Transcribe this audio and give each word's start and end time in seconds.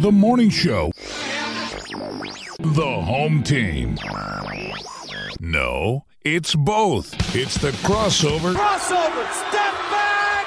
The 0.00 0.12
morning 0.12 0.48
show. 0.48 0.92
The 2.60 3.02
home 3.04 3.42
team. 3.42 3.98
No, 5.40 6.04
it's 6.24 6.54
both. 6.54 7.12
It's 7.34 7.56
the 7.56 7.72
crossover. 7.82 8.54
Crossover, 8.54 9.28
step 9.32 9.74
back! 9.90 10.46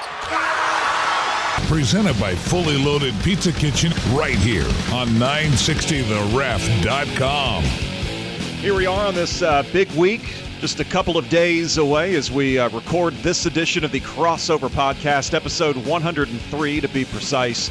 Presented 1.68 2.18
by 2.18 2.34
Fully 2.34 2.78
Loaded 2.78 3.14
Pizza 3.24 3.52
Kitchen 3.52 3.92
right 4.14 4.38
here 4.38 4.64
on 4.94 5.10
960theref.com. 5.10 7.64
Here 8.62 8.74
we 8.74 8.86
are 8.86 9.08
on 9.08 9.16
this 9.16 9.42
uh, 9.42 9.64
big 9.74 9.92
week, 9.92 10.34
just 10.62 10.80
a 10.80 10.86
couple 10.86 11.18
of 11.18 11.28
days 11.28 11.78
away 11.78 12.16
as 12.16 12.32
we 12.32 12.58
uh, 12.58 12.70
record 12.70 13.16
this 13.16 13.46
edition 13.46 13.84
of 13.84 13.92
the 13.92 14.00
Crossover 14.00 14.70
Podcast, 14.70 15.34
episode 15.34 15.76
103 15.76 16.80
to 16.80 16.88
be 16.88 17.04
precise. 17.04 17.70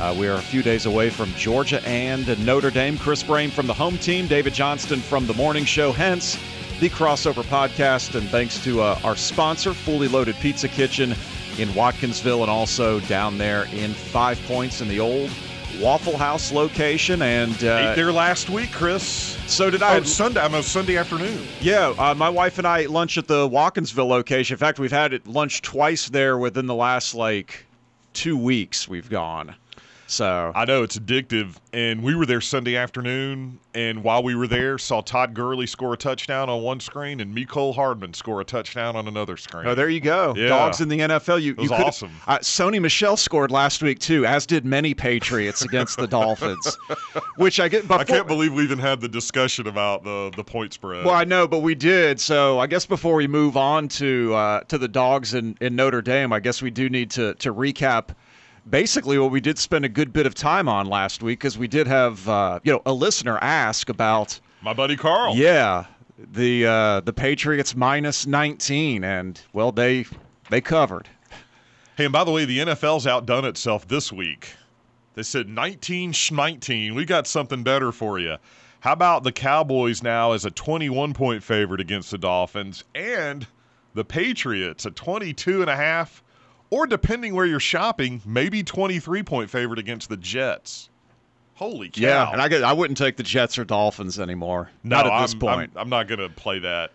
Uh, 0.00 0.14
we 0.18 0.28
are 0.28 0.34
a 0.34 0.42
few 0.42 0.62
days 0.62 0.84
away 0.84 1.08
from 1.08 1.32
Georgia 1.34 1.82
and 1.88 2.26
Notre 2.44 2.70
Dame. 2.70 2.98
Chris 2.98 3.22
Brame 3.22 3.50
from 3.50 3.66
the 3.66 3.72
home 3.72 3.96
team, 3.96 4.26
David 4.26 4.52
Johnston 4.52 5.00
from 5.00 5.26
the 5.26 5.32
morning 5.34 5.64
show, 5.64 5.90
hence 5.90 6.38
the 6.80 6.90
Crossover 6.90 7.42
Podcast. 7.44 8.14
And 8.14 8.28
thanks 8.28 8.62
to 8.64 8.82
uh, 8.82 8.98
our 9.04 9.16
sponsor, 9.16 9.72
Fully 9.72 10.08
Loaded 10.08 10.34
Pizza 10.36 10.68
Kitchen 10.68 11.12
in 11.58 11.70
Watkinsville 11.70 12.42
and 12.42 12.50
also 12.50 13.00
down 13.00 13.38
there 13.38 13.64
in 13.72 13.94
Five 13.94 14.38
Points 14.46 14.82
in 14.82 14.88
the 14.88 15.00
old 15.00 15.30
Waffle 15.80 16.18
House 16.18 16.52
location. 16.52 17.22
And 17.22 17.54
uh, 17.64 17.88
Ate 17.92 17.96
there 17.96 18.12
last 18.12 18.50
week, 18.50 18.72
Chris. 18.72 19.02
so 19.50 19.70
did 19.70 19.82
I. 19.82 19.96
Oh, 19.96 20.02
Sunday, 20.02 20.40
almost 20.40 20.72
Sunday 20.72 20.98
afternoon. 20.98 21.40
Yeah, 21.62 21.94
uh, 21.98 22.14
my 22.14 22.28
wife 22.28 22.58
and 22.58 22.66
I 22.66 22.80
ate 22.80 22.90
lunch 22.90 23.16
at 23.16 23.28
the 23.28 23.48
Watkinsville 23.48 24.08
location. 24.08 24.54
In 24.54 24.58
fact, 24.58 24.78
we've 24.78 24.92
had 24.92 25.14
it 25.14 25.26
lunch 25.26 25.62
twice 25.62 26.10
there 26.10 26.36
within 26.36 26.66
the 26.66 26.74
last 26.74 27.14
like 27.14 27.64
two 28.12 28.36
weeks. 28.36 28.86
We've 28.86 29.08
gone. 29.08 29.54
So 30.06 30.52
I 30.54 30.64
know 30.64 30.82
it's 30.82 30.96
addictive, 30.96 31.56
and 31.72 32.02
we 32.02 32.14
were 32.14 32.26
there 32.26 32.40
Sunday 32.40 32.76
afternoon, 32.76 33.58
and 33.74 34.04
while 34.04 34.22
we 34.22 34.34
were 34.34 34.46
there, 34.46 34.78
saw 34.78 35.00
Todd 35.00 35.34
Gurley 35.34 35.66
score 35.66 35.94
a 35.94 35.96
touchdown 35.96 36.48
on 36.48 36.62
one 36.62 36.78
screen 36.78 37.20
and 37.20 37.36
Mecole 37.36 37.74
Hardman 37.74 38.14
score 38.14 38.40
a 38.40 38.44
touchdown 38.44 38.94
on 38.94 39.08
another 39.08 39.36
screen. 39.36 39.66
Oh, 39.66 39.74
there 39.74 39.88
you 39.88 40.00
go. 40.00 40.32
Yeah. 40.36 40.48
Dogs 40.48 40.80
in 40.80 40.88
the 40.88 41.00
NFL. 41.00 41.42
You, 41.42 41.52
It 41.52 41.58
was 41.58 41.70
you 41.70 41.76
awesome. 41.76 42.12
Uh, 42.26 42.38
Sony 42.38 42.80
Michel 42.80 43.16
scored 43.16 43.50
last 43.50 43.82
week 43.82 43.98
too, 43.98 44.24
as 44.24 44.46
did 44.46 44.64
many 44.64 44.94
Patriots 44.94 45.62
against 45.62 45.98
the 45.98 46.06
Dolphins. 46.06 46.78
Which 47.36 47.58
I 47.58 47.68
get. 47.68 47.82
Before, 47.82 47.98
I 47.98 48.04
can't 48.04 48.28
believe 48.28 48.52
we 48.54 48.62
even 48.62 48.78
had 48.78 49.00
the 49.00 49.08
discussion 49.08 49.66
about 49.66 50.04
the 50.04 50.32
the 50.36 50.44
point 50.44 50.72
spread. 50.72 51.04
Well, 51.04 51.14
I 51.14 51.24
know, 51.24 51.48
but 51.48 51.60
we 51.60 51.74
did. 51.74 52.20
So 52.20 52.58
I 52.60 52.66
guess 52.66 52.86
before 52.86 53.16
we 53.16 53.26
move 53.26 53.56
on 53.56 53.88
to 53.88 54.34
uh, 54.34 54.60
to 54.68 54.78
the 54.78 54.88
dogs 54.88 55.34
in, 55.34 55.56
in 55.60 55.74
Notre 55.74 56.02
Dame, 56.02 56.32
I 56.32 56.40
guess 56.40 56.62
we 56.62 56.70
do 56.70 56.88
need 56.88 57.10
to 57.12 57.34
to 57.34 57.52
recap 57.52 58.10
basically 58.68 59.18
what 59.18 59.30
we 59.30 59.40
did 59.40 59.58
spend 59.58 59.84
a 59.84 59.88
good 59.88 60.12
bit 60.12 60.26
of 60.26 60.34
time 60.34 60.68
on 60.68 60.86
last 60.86 61.22
week 61.22 61.38
because 61.38 61.56
we 61.56 61.68
did 61.68 61.86
have 61.86 62.28
uh, 62.28 62.60
you 62.64 62.72
know 62.72 62.82
a 62.86 62.92
listener 62.92 63.38
ask 63.38 63.88
about 63.88 64.38
My 64.62 64.72
buddy 64.72 64.96
Carl. 64.96 65.34
yeah 65.36 65.86
the 66.32 66.66
uh, 66.66 67.00
the 67.00 67.12
Patriots 67.12 67.76
minus 67.76 68.26
19 68.26 69.04
and 69.04 69.40
well 69.52 69.72
they 69.72 70.06
they 70.50 70.60
covered. 70.60 71.08
Hey, 71.96 72.04
and 72.04 72.12
by 72.12 72.24
the 72.24 72.30
way, 72.30 72.44
the 72.44 72.58
NFL's 72.58 73.06
outdone 73.06 73.46
itself 73.46 73.88
this 73.88 74.12
week. 74.12 74.50
They 75.14 75.22
said 75.22 75.48
19 75.48 76.12
19. 76.30 76.94
We 76.94 77.04
got 77.04 77.26
something 77.26 77.62
better 77.62 77.90
for 77.90 78.18
you. 78.18 78.36
How 78.80 78.92
about 78.92 79.24
the 79.24 79.32
Cowboys 79.32 80.02
now 80.02 80.32
as 80.32 80.44
a 80.44 80.50
21 80.50 81.14
point 81.14 81.42
favorite 81.42 81.80
against 81.80 82.10
the 82.10 82.18
Dolphins 82.18 82.84
and 82.94 83.46
the 83.94 84.04
Patriots 84.04 84.84
a 84.84 84.90
22 84.90 85.62
and 85.62 85.70
a 85.70 85.76
half 85.76 86.22
or 86.70 86.86
depending 86.86 87.34
where 87.34 87.46
you're 87.46 87.60
shopping, 87.60 88.22
maybe 88.24 88.62
23 88.62 89.22
point 89.22 89.50
favorite 89.50 89.78
against 89.78 90.08
the 90.08 90.16
Jets. 90.16 90.90
Holy 91.54 91.88
cow. 91.88 92.00
Yeah, 92.00 92.32
and 92.32 92.42
I 92.42 92.48
get, 92.48 92.62
I 92.62 92.72
wouldn't 92.72 92.98
take 92.98 93.16
the 93.16 93.22
Jets 93.22 93.58
or 93.58 93.64
Dolphins 93.64 94.18
anymore. 94.18 94.70
no, 94.82 94.96
not 94.96 95.06
at 95.06 95.22
this 95.22 95.32
I'm, 95.32 95.38
point. 95.38 95.70
I'm, 95.74 95.82
I'm 95.82 95.88
not 95.88 96.06
going 96.06 96.20
to 96.20 96.28
play 96.28 96.58
that 96.58 96.92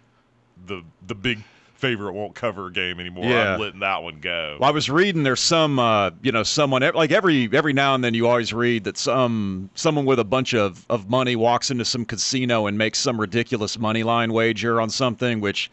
the 0.67 0.83
the 1.08 1.15
big 1.15 1.43
favorite 1.73 2.14
won't 2.14 2.36
cover 2.36 2.70
game 2.70 2.99
anymore. 2.99 3.26
Yeah. 3.26 3.55
I'm 3.55 3.60
letting 3.60 3.80
that 3.80 4.04
one 4.04 4.20
go. 4.20 4.58
Well, 4.60 4.70
I 4.70 4.71
was 4.71 4.89
reading 4.89 5.23
there's 5.23 5.39
some, 5.39 5.80
uh, 5.80 6.11
you 6.21 6.31
know, 6.31 6.43
someone 6.43 6.83
like 6.93 7.11
every 7.11 7.49
every 7.52 7.73
now 7.73 7.95
and 7.95 8.04
then 8.04 8.14
you 8.14 8.27
always 8.27 8.54
read 8.54 8.83
that 8.83 8.98
some 8.98 9.70
someone 9.73 10.05
with 10.05 10.20
a 10.20 10.23
bunch 10.23 10.54
of, 10.54 10.86
of 10.89 11.10
money 11.10 11.36
walks 11.36 11.71
into 11.71 11.83
some 11.83 12.05
casino 12.05 12.67
and 12.67 12.77
makes 12.77 12.99
some 12.99 13.20
ridiculous 13.20 13.80
money 13.80 14.04
line 14.04 14.31
wager 14.31 14.80
on 14.80 14.92
something, 14.92 15.42
which 15.42 15.71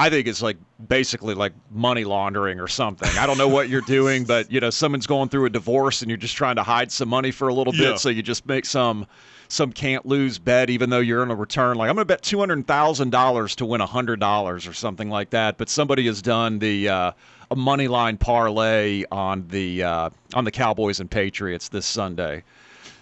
I 0.00 0.10
think 0.10 0.28
it's 0.28 0.40
like 0.40 0.56
basically 0.88 1.34
like 1.34 1.52
money 1.72 2.04
laundering 2.04 2.60
or 2.60 2.68
something. 2.68 3.08
I 3.18 3.26
don't 3.26 3.36
know 3.36 3.48
what 3.48 3.68
you're 3.68 3.80
doing, 3.80 4.24
but 4.24 4.50
you 4.50 4.60
know, 4.60 4.70
someone's 4.70 5.08
going 5.08 5.28
through 5.28 5.46
a 5.46 5.50
divorce 5.50 6.02
and 6.02 6.08
you're 6.08 6.16
just 6.16 6.36
trying 6.36 6.54
to 6.56 6.62
hide 6.62 6.92
some 6.92 7.08
money 7.08 7.32
for 7.32 7.48
a 7.48 7.54
little 7.54 7.72
bit, 7.72 7.80
Yeah. 7.80 7.96
so 7.96 8.08
you 8.08 8.22
just 8.22 8.46
make 8.46 8.64
some 8.64 9.06
some 9.48 9.72
can't 9.72 10.04
lose 10.06 10.38
bet, 10.38 10.68
even 10.70 10.90
though 10.90 10.98
you're 11.00 11.22
in 11.22 11.30
a 11.30 11.34
return. 11.34 11.76
Like 11.76 11.88
I'm 11.90 11.96
gonna 11.96 12.04
bet 12.04 12.22
two 12.22 12.38
hundred 12.38 12.66
thousand 12.66 13.10
dollars 13.10 13.56
to 13.56 13.66
win 13.66 13.80
hundred 13.80 14.20
dollars 14.20 14.66
or 14.68 14.72
something 14.72 15.10
like 15.10 15.30
that. 15.30 15.58
But 15.58 15.68
somebody 15.68 16.06
has 16.06 16.22
done 16.22 16.58
the 16.60 16.88
uh, 16.88 17.12
a 17.50 17.56
money 17.56 17.88
line 17.88 18.18
parlay 18.18 19.04
on 19.10 19.48
the 19.48 19.82
uh, 19.82 20.10
on 20.34 20.44
the 20.44 20.50
Cowboys 20.52 21.00
and 21.00 21.10
Patriots 21.10 21.70
this 21.70 21.86
Sunday. 21.86 22.44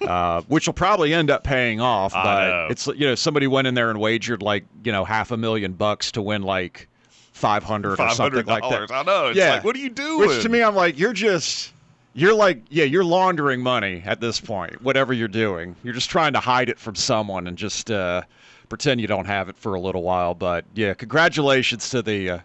Uh, 0.00 0.42
which 0.42 0.66
will 0.66 0.74
probably 0.74 1.14
end 1.14 1.30
up 1.30 1.42
paying 1.42 1.80
off, 1.80 2.14
I 2.14 2.22
but 2.22 2.48
know. 2.48 2.66
it's 2.70 2.86
you 2.88 3.06
know 3.06 3.14
somebody 3.14 3.46
went 3.46 3.66
in 3.66 3.74
there 3.74 3.88
and 3.90 3.98
wagered 3.98 4.42
like 4.42 4.64
you 4.84 4.92
know 4.92 5.04
half 5.04 5.30
a 5.30 5.36
million 5.36 5.72
bucks 5.72 6.12
to 6.12 6.22
win 6.22 6.42
like 6.42 6.88
five 7.32 7.62
hundred 7.64 7.98
or 8.00 8.10
something 8.10 8.44
like 8.46 8.62
that. 8.62 8.90
I 8.92 9.02
know. 9.02 9.28
It's 9.28 9.38
Yeah. 9.38 9.52
like, 9.52 9.64
what 9.64 9.74
are 9.74 9.78
you 9.78 9.88
doing? 9.90 10.28
Which 10.28 10.42
to 10.42 10.48
me, 10.48 10.62
I'm 10.62 10.74
like, 10.74 10.98
you're 10.98 11.12
just, 11.14 11.72
you're 12.14 12.34
like, 12.34 12.62
yeah, 12.68 12.84
you're 12.84 13.04
laundering 13.04 13.62
money 13.62 14.02
at 14.04 14.20
this 14.20 14.40
point, 14.40 14.82
whatever 14.82 15.12
you're 15.12 15.28
doing. 15.28 15.76
You're 15.82 15.94
just 15.94 16.10
trying 16.10 16.32
to 16.34 16.40
hide 16.40 16.68
it 16.68 16.78
from 16.78 16.94
someone 16.94 17.46
and 17.46 17.56
just 17.58 17.90
uh, 17.90 18.22
pretend 18.68 19.00
you 19.00 19.06
don't 19.06 19.26
have 19.26 19.48
it 19.48 19.56
for 19.56 19.74
a 19.74 19.80
little 19.80 20.02
while. 20.02 20.34
But 20.34 20.64
yeah, 20.74 20.92
congratulations 20.94 21.88
to 21.90 22.02
the 22.02 22.30
uh, 22.30 22.38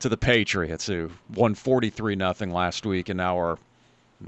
to 0.00 0.08
the 0.08 0.16
Patriots 0.16 0.86
who 0.86 1.10
won 1.34 1.54
43 1.54 2.16
nothing 2.16 2.50
last 2.52 2.84
week 2.84 3.08
and 3.08 3.16
now 3.16 3.38
are, 3.38 3.58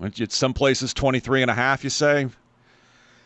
it's 0.02 0.36
some 0.36 0.54
places 0.54 0.94
23 0.94 1.42
and 1.42 1.50
a 1.50 1.54
half, 1.54 1.82
you 1.84 1.90
say? 1.90 2.28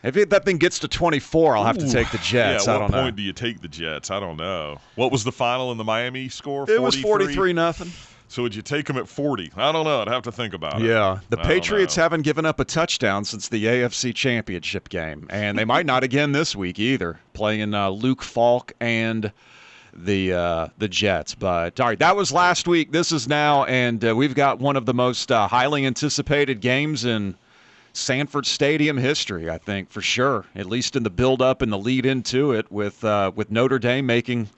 If 0.02 0.16
it, 0.16 0.30
that 0.30 0.44
thing 0.44 0.58
gets 0.58 0.78
to 0.80 0.88
24, 0.88 1.56
I'll 1.56 1.64
have 1.64 1.78
to 1.78 1.90
take 1.90 2.10
the 2.12 2.18
Jets. 2.18 2.66
Yeah, 2.66 2.72
I 2.72 2.76
at 2.76 2.78
don't 2.78 2.82
what 2.82 2.92
point 2.92 3.16
do 3.16 3.22
you 3.22 3.32
take 3.32 3.60
the 3.60 3.68
Jets? 3.68 4.10
I 4.10 4.20
don't 4.20 4.36
know. 4.36 4.80
What 4.94 5.10
was 5.10 5.24
the 5.24 5.32
final 5.32 5.72
in 5.72 5.78
the 5.78 5.84
Miami 5.84 6.28
score? 6.28 6.70
It 6.70 6.80
was 6.80 6.94
43 6.94 7.52
nothing. 7.52 7.90
So 8.28 8.42
would 8.42 8.54
you 8.54 8.62
take 8.62 8.86
them 8.86 8.98
at 8.98 9.08
40? 9.08 9.52
I 9.56 9.72
don't 9.72 9.84
know. 9.84 10.02
I'd 10.02 10.08
have 10.08 10.22
to 10.24 10.32
think 10.32 10.52
about 10.52 10.82
it. 10.82 10.86
Yeah, 10.86 11.20
the 11.30 11.40
I 11.40 11.44
Patriots 11.44 11.96
haven't 11.96 12.22
given 12.22 12.44
up 12.44 12.60
a 12.60 12.64
touchdown 12.64 13.24
since 13.24 13.48
the 13.48 13.64
AFC 13.64 14.14
Championship 14.14 14.90
game, 14.90 15.26
and 15.30 15.58
they 15.58 15.64
might 15.64 15.86
not 15.86 16.04
again 16.04 16.32
this 16.32 16.54
week 16.54 16.78
either. 16.78 17.18
Playing 17.32 17.72
uh, 17.72 17.88
Luke 17.88 18.22
Falk 18.22 18.74
and 18.80 19.32
the 19.94 20.34
uh, 20.34 20.68
the 20.76 20.88
Jets. 20.88 21.34
But 21.34 21.80
all 21.80 21.86
right, 21.86 21.98
that 21.98 22.16
was 22.16 22.30
last 22.30 22.68
week. 22.68 22.92
This 22.92 23.12
is 23.12 23.28
now, 23.28 23.64
and 23.64 24.04
uh, 24.04 24.14
we've 24.14 24.34
got 24.34 24.58
one 24.58 24.76
of 24.76 24.84
the 24.84 24.94
most 24.94 25.32
uh, 25.32 25.48
highly 25.48 25.86
anticipated 25.86 26.60
games 26.60 27.06
in 27.06 27.34
Sanford 27.92 28.46
Stadium 28.46 28.96
history. 28.96 29.50
I 29.50 29.58
think 29.58 29.90
for 29.90 30.00
sure, 30.00 30.44
at 30.54 30.66
least 30.66 30.96
in 30.96 31.02
the 31.02 31.10
build 31.10 31.42
up 31.42 31.62
and 31.62 31.72
the 31.72 31.78
lead 31.78 32.06
into 32.06 32.52
it, 32.52 32.70
with 32.70 33.02
uh, 33.04 33.32
with 33.34 33.50
Notre 33.50 33.78
Dame 33.78 34.06
making 34.06 34.48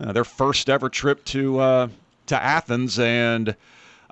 uh, 0.00 0.12
their 0.12 0.24
first 0.24 0.70
ever 0.70 0.88
trip 0.88 1.24
to 1.26 1.58
uh, 1.58 1.88
to 2.26 2.42
Athens, 2.42 2.98
and 2.98 3.54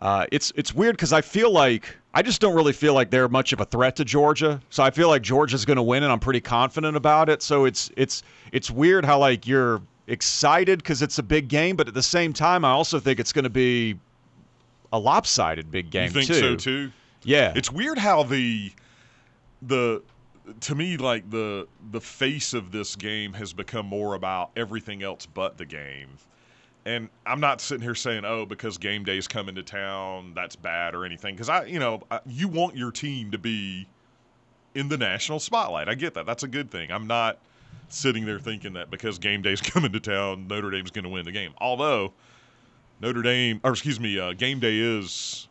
uh, 0.00 0.26
it's 0.30 0.52
it's 0.56 0.74
weird 0.74 0.96
because 0.96 1.12
I 1.12 1.20
feel 1.20 1.50
like 1.50 1.96
I 2.14 2.22
just 2.22 2.40
don't 2.40 2.54
really 2.54 2.72
feel 2.72 2.94
like 2.94 3.10
they're 3.10 3.28
much 3.28 3.52
of 3.52 3.60
a 3.60 3.64
threat 3.64 3.96
to 3.96 4.04
Georgia. 4.04 4.60
So 4.70 4.82
I 4.82 4.90
feel 4.90 5.08
like 5.08 5.22
Georgia's 5.22 5.64
going 5.64 5.76
to 5.76 5.82
win, 5.82 6.02
and 6.02 6.12
I'm 6.12 6.20
pretty 6.20 6.40
confident 6.40 6.96
about 6.96 7.28
it. 7.28 7.42
So 7.42 7.64
it's 7.64 7.90
it's 7.96 8.22
it's 8.52 8.70
weird 8.70 9.04
how 9.04 9.18
like 9.18 9.46
you're 9.46 9.80
excited 10.08 10.78
because 10.78 11.02
it's 11.02 11.18
a 11.18 11.22
big 11.22 11.48
game, 11.48 11.76
but 11.76 11.88
at 11.88 11.94
the 11.94 12.02
same 12.02 12.32
time, 12.32 12.64
I 12.64 12.70
also 12.70 12.98
think 12.98 13.20
it's 13.20 13.32
going 13.32 13.44
to 13.44 13.50
be 13.50 13.98
a 14.92 14.98
lopsided 14.98 15.70
big 15.70 15.90
game 15.90 16.06
You 16.06 16.10
think 16.10 16.26
too. 16.26 16.34
so 16.34 16.56
too? 16.56 16.90
Yeah, 17.24 17.52
It's 17.56 17.70
weird 17.70 17.98
how 17.98 18.22
the 18.22 18.72
the 19.62 20.02
to 20.60 20.74
me 20.74 20.96
like 20.96 21.28
the 21.30 21.66
the 21.90 22.00
face 22.00 22.54
of 22.54 22.72
this 22.72 22.96
game 22.96 23.32
has 23.34 23.52
become 23.52 23.86
more 23.86 24.14
about 24.14 24.50
everything 24.56 25.02
else 25.02 25.26
but 25.26 25.58
the 25.58 25.66
game. 25.66 26.08
And 26.86 27.10
I'm 27.26 27.40
not 27.40 27.60
sitting 27.60 27.82
here 27.82 27.94
saying, 27.94 28.24
"Oh, 28.24 28.46
because 28.46 28.78
game 28.78 29.04
day's 29.04 29.28
coming 29.28 29.54
to 29.56 29.62
town, 29.62 30.32
that's 30.34 30.56
bad 30.56 30.94
or 30.94 31.04
anything." 31.04 31.34
Because 31.34 31.48
I, 31.48 31.64
you 31.64 31.78
know, 31.78 32.00
I, 32.10 32.20
you 32.24 32.48
want 32.48 32.76
your 32.76 32.90
team 32.90 33.30
to 33.32 33.38
be 33.38 33.86
in 34.74 34.88
the 34.88 34.96
national 34.96 35.40
spotlight. 35.40 35.88
I 35.88 35.94
get 35.94 36.14
that. 36.14 36.24
That's 36.24 36.44
a 36.44 36.48
good 36.48 36.70
thing. 36.70 36.90
I'm 36.90 37.06
not 37.06 37.38
sitting 37.88 38.24
there 38.24 38.38
thinking 38.38 38.74
that 38.74 38.90
because 38.90 39.18
game 39.18 39.42
day's 39.42 39.60
coming 39.60 39.92
to 39.92 40.00
town, 40.00 40.46
Notre 40.46 40.70
Dame's 40.70 40.90
going 40.90 41.04
to 41.04 41.10
win 41.10 41.24
the 41.24 41.32
game. 41.32 41.52
Although 41.58 42.12
Notre 43.00 43.22
Dame, 43.22 43.60
or 43.64 43.72
excuse 43.72 43.98
me, 44.00 44.18
uh, 44.18 44.32
game 44.32 44.60
day 44.60 44.78
is, 44.78 45.47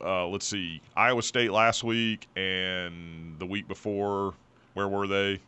uh, 0.00 0.26
let's 0.26 0.46
see, 0.46 0.80
Iowa 0.96 1.22
State 1.22 1.50
last 1.52 1.84
week 1.84 2.26
and 2.36 3.38
the 3.38 3.46
week 3.46 3.68
before. 3.68 4.34
Where 4.74 4.88
were 4.88 5.06
they? 5.06 5.40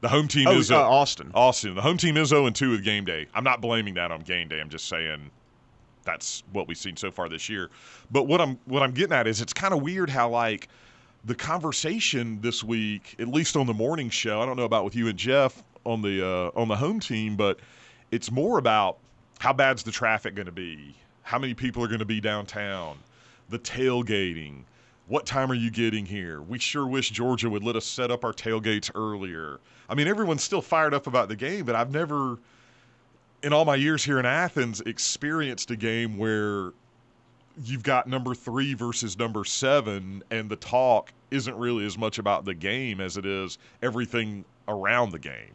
The 0.00 0.08
home 0.08 0.28
team 0.28 0.46
Oh, 0.46 0.58
is 0.58 0.70
uh, 0.70 0.80
Austin. 0.88 1.30
Austin. 1.34 1.74
The 1.74 1.80
home 1.82 1.96
team 1.96 2.16
is 2.16 2.28
0 2.28 2.48
2 2.50 2.70
with 2.70 2.84
game 2.84 3.04
day. 3.04 3.26
I'm 3.34 3.42
not 3.44 3.60
blaming 3.60 3.94
that 3.94 4.10
on 4.10 4.20
game 4.20 4.48
day. 4.48 4.60
I'm 4.60 4.68
just 4.68 4.88
saying 4.88 5.30
that's 6.04 6.42
what 6.52 6.68
we've 6.68 6.76
seen 6.76 6.96
so 6.96 7.10
far 7.10 7.28
this 7.28 7.48
year. 7.48 7.70
But 8.10 8.24
what 8.24 8.40
I'm 8.40 8.58
what 8.66 8.82
I'm 8.82 8.92
getting 8.92 9.14
at 9.14 9.26
is 9.26 9.40
it's 9.40 9.52
kind 9.52 9.74
of 9.74 9.82
weird 9.82 10.08
how 10.10 10.28
like 10.28 10.68
the 11.24 11.34
conversation 11.34 12.40
this 12.40 12.62
week, 12.62 13.16
at 13.18 13.26
least 13.28 13.56
on 13.56 13.66
the 13.66 13.74
morning 13.74 14.08
show, 14.10 14.40
I 14.40 14.46
don't 14.46 14.56
know 14.56 14.64
about 14.64 14.84
with 14.84 14.94
you 14.94 15.08
and 15.08 15.18
Jeff 15.18 15.62
on 15.84 16.02
the 16.02 16.24
uh, 16.24 16.50
on 16.60 16.68
the 16.68 16.76
home 16.76 17.00
team, 17.00 17.34
but 17.34 17.58
it's 18.12 18.30
more 18.30 18.58
about 18.58 18.98
how 19.40 19.52
bad's 19.52 19.82
the 19.82 19.90
traffic 19.90 20.34
going 20.36 20.46
to 20.46 20.52
be, 20.52 20.94
how 21.22 21.38
many 21.38 21.54
people 21.54 21.82
are 21.82 21.88
going 21.88 21.98
to 21.98 22.04
be 22.04 22.20
downtown, 22.20 22.96
the 23.48 23.58
tailgating. 23.58 24.62
What 25.08 25.24
time 25.24 25.50
are 25.52 25.54
you 25.54 25.70
getting 25.70 26.04
here? 26.04 26.42
We 26.42 26.58
sure 26.58 26.86
wish 26.86 27.10
Georgia 27.10 27.48
would 27.48 27.62
let 27.62 27.76
us 27.76 27.84
set 27.84 28.10
up 28.10 28.24
our 28.24 28.32
tailgates 28.32 28.90
earlier. 28.94 29.60
I 29.88 29.94
mean, 29.94 30.08
everyone's 30.08 30.42
still 30.42 30.62
fired 30.62 30.94
up 30.94 31.06
about 31.06 31.28
the 31.28 31.36
game, 31.36 31.64
but 31.64 31.76
I've 31.76 31.92
never, 31.92 32.38
in 33.42 33.52
all 33.52 33.64
my 33.64 33.76
years 33.76 34.02
here 34.04 34.18
in 34.18 34.26
Athens, 34.26 34.80
experienced 34.80 35.70
a 35.70 35.76
game 35.76 36.18
where 36.18 36.72
you've 37.64 37.84
got 37.84 38.08
number 38.08 38.34
three 38.34 38.74
versus 38.74 39.16
number 39.16 39.44
seven, 39.44 40.24
and 40.30 40.50
the 40.50 40.56
talk 40.56 41.12
isn't 41.30 41.56
really 41.56 41.86
as 41.86 41.96
much 41.96 42.18
about 42.18 42.44
the 42.44 42.54
game 42.54 43.00
as 43.00 43.16
it 43.16 43.26
is 43.26 43.58
everything 43.82 44.44
around 44.68 45.12
the 45.12 45.18
game. 45.18 45.52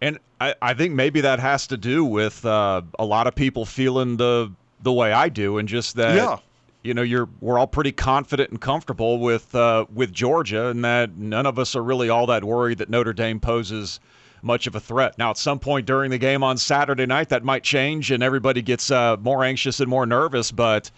And 0.00 0.18
I, 0.40 0.54
I 0.60 0.74
think 0.74 0.94
maybe 0.94 1.20
that 1.22 1.40
has 1.40 1.66
to 1.68 1.76
do 1.76 2.04
with 2.04 2.44
uh, 2.44 2.82
a 2.98 3.04
lot 3.04 3.26
of 3.26 3.34
people 3.34 3.64
feeling 3.64 4.16
the 4.16 4.52
the 4.82 4.92
way 4.92 5.12
I 5.12 5.30
do, 5.30 5.58
and 5.58 5.66
just 5.66 5.96
that 5.96 6.14
Yeah. 6.14 6.36
You 6.84 6.94
know 6.94 7.02
you're 7.02 7.28
we're 7.40 7.58
all 7.58 7.66
pretty 7.66 7.90
confident 7.90 8.50
and 8.50 8.60
comfortable 8.60 9.18
with 9.18 9.52
uh, 9.54 9.86
with 9.92 10.12
Georgia, 10.12 10.68
and 10.68 10.84
that 10.84 11.16
none 11.16 11.46
of 11.46 11.58
us 11.58 11.74
are 11.74 11.82
really 11.82 12.10
all 12.10 12.26
that 12.26 12.44
worried 12.44 12.78
that 12.78 12.90
Notre 12.90 13.14
Dame 13.14 13.40
poses 13.40 13.98
much 14.42 14.66
of 14.66 14.74
a 14.74 14.80
threat. 14.80 15.18
Now, 15.18 15.30
at 15.30 15.38
some 15.38 15.58
point 15.58 15.86
during 15.86 16.10
the 16.10 16.18
game 16.18 16.44
on 16.44 16.58
Saturday 16.58 17.06
night, 17.06 17.30
that 17.30 17.42
might 17.42 17.64
change, 17.64 18.10
and 18.10 18.22
everybody 18.22 18.60
gets 18.60 18.90
uh, 18.90 19.16
more 19.18 19.42
anxious 19.42 19.80
and 19.80 19.88
more 19.88 20.06
nervous, 20.06 20.52
but. 20.52 20.92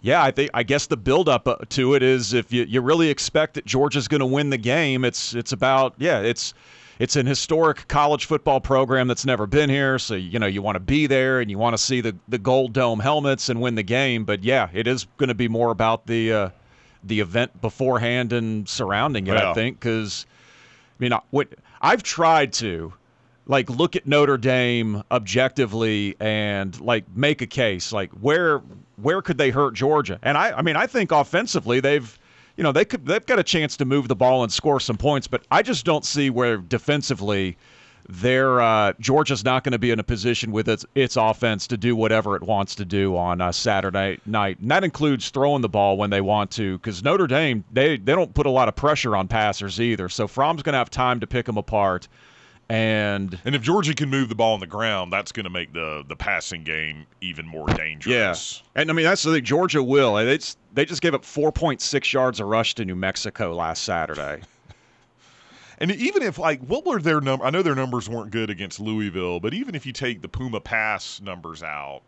Yeah, 0.00 0.22
I 0.22 0.30
think 0.30 0.52
I 0.54 0.62
guess 0.62 0.86
the 0.86 0.96
buildup 0.96 1.48
uh, 1.48 1.56
to 1.70 1.94
it 1.94 2.04
is 2.04 2.32
if 2.32 2.52
you, 2.52 2.62
you 2.62 2.80
really 2.80 3.10
expect 3.10 3.54
that 3.54 3.66
Georgia's 3.66 4.06
going 4.06 4.20
to 4.20 4.26
win 4.26 4.48
the 4.48 4.56
game, 4.56 5.04
it's 5.04 5.34
it's 5.34 5.50
about 5.50 5.94
yeah, 5.98 6.20
it's 6.20 6.54
it's 6.98 7.16
an 7.16 7.26
historic 7.26 7.86
college 7.88 8.26
football 8.26 8.60
program 8.60 9.08
that's 9.08 9.24
never 9.24 9.46
been 9.46 9.70
here, 9.70 9.98
so 9.98 10.14
you 10.14 10.38
know 10.38 10.46
you 10.46 10.62
want 10.62 10.76
to 10.76 10.80
be 10.80 11.06
there 11.06 11.40
and 11.40 11.50
you 11.50 11.58
want 11.58 11.74
to 11.74 11.82
see 11.82 12.00
the 12.00 12.16
the 12.28 12.38
gold 12.38 12.72
dome 12.72 13.00
helmets 13.00 13.48
and 13.48 13.60
win 13.60 13.74
the 13.74 13.82
game. 13.82 14.24
But 14.24 14.42
yeah, 14.42 14.68
it 14.72 14.86
is 14.86 15.06
going 15.16 15.28
to 15.28 15.34
be 15.34 15.48
more 15.48 15.70
about 15.70 16.06
the 16.06 16.32
uh, 16.32 16.50
the 17.04 17.20
event 17.20 17.60
beforehand 17.60 18.32
and 18.32 18.68
surrounding 18.68 19.26
it. 19.26 19.34
Yeah. 19.34 19.50
I 19.50 19.54
think 19.54 19.78
because 19.78 20.26
I 20.98 21.02
mean, 21.02 21.12
what 21.30 21.48
I've 21.80 22.02
tried 22.02 22.52
to 22.54 22.92
like 23.46 23.70
look 23.70 23.96
at 23.96 24.06
Notre 24.06 24.36
Dame 24.36 25.02
objectively 25.10 26.16
and 26.20 26.78
like 26.80 27.04
make 27.16 27.40
a 27.42 27.46
case 27.46 27.92
like 27.92 28.10
where 28.12 28.58
where 28.96 29.22
could 29.22 29.38
they 29.38 29.50
hurt 29.50 29.74
Georgia? 29.74 30.18
And 30.22 30.36
I 30.36 30.50
I 30.50 30.62
mean 30.62 30.76
I 30.76 30.86
think 30.86 31.12
offensively 31.12 31.80
they've 31.80 32.17
you 32.58 32.64
know 32.64 32.72
they 32.72 32.84
could 32.84 33.06
they've 33.06 33.24
got 33.24 33.38
a 33.38 33.44
chance 33.44 33.76
to 33.78 33.84
move 33.84 34.08
the 34.08 34.16
ball 34.16 34.42
and 34.42 34.52
score 34.52 34.80
some 34.80 34.98
points, 34.98 35.28
but 35.28 35.44
I 35.50 35.62
just 35.62 35.86
don't 35.86 36.04
see 36.04 36.28
where 36.28 36.58
defensively 36.58 37.56
they're 38.08 38.60
uh, 38.60 38.94
Georgia's 38.98 39.44
not 39.44 39.62
going 39.62 39.72
to 39.72 39.78
be 39.78 39.92
in 39.92 40.00
a 40.00 40.04
position 40.04 40.50
with 40.50 40.68
its 40.68 40.84
its 40.96 41.16
offense 41.16 41.68
to 41.68 41.76
do 41.76 41.94
whatever 41.94 42.34
it 42.34 42.42
wants 42.42 42.74
to 42.74 42.84
do 42.84 43.16
on 43.16 43.40
uh, 43.40 43.52
Saturday 43.52 44.18
night, 44.26 44.58
and 44.58 44.72
that 44.72 44.82
includes 44.82 45.30
throwing 45.30 45.62
the 45.62 45.68
ball 45.68 45.96
when 45.96 46.10
they 46.10 46.20
want 46.20 46.50
to. 46.50 46.78
Because 46.78 47.04
Notre 47.04 47.28
Dame 47.28 47.64
they 47.72 47.96
they 47.96 48.12
don't 48.12 48.34
put 48.34 48.46
a 48.46 48.50
lot 48.50 48.66
of 48.66 48.74
pressure 48.74 49.14
on 49.14 49.28
passers 49.28 49.80
either, 49.80 50.08
so 50.08 50.26
Fromm's 50.26 50.62
going 50.62 50.72
to 50.72 50.78
have 50.78 50.90
time 50.90 51.20
to 51.20 51.28
pick 51.28 51.46
them 51.46 51.58
apart. 51.58 52.08
And 52.70 53.38
And 53.46 53.54
if 53.54 53.62
Georgia 53.62 53.94
can 53.94 54.10
move 54.10 54.28
the 54.28 54.34
ball 54.34 54.52
on 54.52 54.60
the 54.60 54.66
ground, 54.66 55.10
that's 55.10 55.32
going 55.32 55.44
to 55.44 55.50
make 55.50 55.72
the 55.72 56.04
the 56.06 56.16
passing 56.16 56.64
game 56.64 57.06
even 57.20 57.46
more 57.46 57.66
dangerous. 57.68 58.62
Yeah, 58.62 58.80
and 58.80 58.90
I 58.90 58.92
mean 58.94 59.06
that's 59.06 59.22
the 59.22 59.32
thing. 59.32 59.44
Georgia 59.44 59.82
will. 59.82 60.14
They 60.14 60.36
just, 60.36 60.58
they 60.74 60.84
just 60.84 61.00
gave 61.00 61.14
up 61.14 61.22
4.6 61.22 62.12
yards 62.12 62.40
a 62.40 62.44
rush 62.44 62.74
to 62.74 62.84
New 62.84 62.96
Mexico 62.96 63.54
last 63.54 63.84
Saturday. 63.84 64.42
And 65.80 65.92
even 65.92 66.24
if 66.24 66.38
like 66.38 66.60
what 66.62 66.84
were 66.84 67.00
their 67.00 67.20
number? 67.20 67.44
I 67.44 67.50
know 67.50 67.62
their 67.62 67.76
numbers 67.76 68.08
weren't 68.08 68.32
good 68.32 68.50
against 68.50 68.80
Louisville, 68.80 69.38
but 69.38 69.54
even 69.54 69.76
if 69.76 69.86
you 69.86 69.92
take 69.92 70.22
the 70.22 70.28
Puma 70.28 70.60
pass 70.60 71.20
numbers 71.20 71.62
out, 71.62 72.02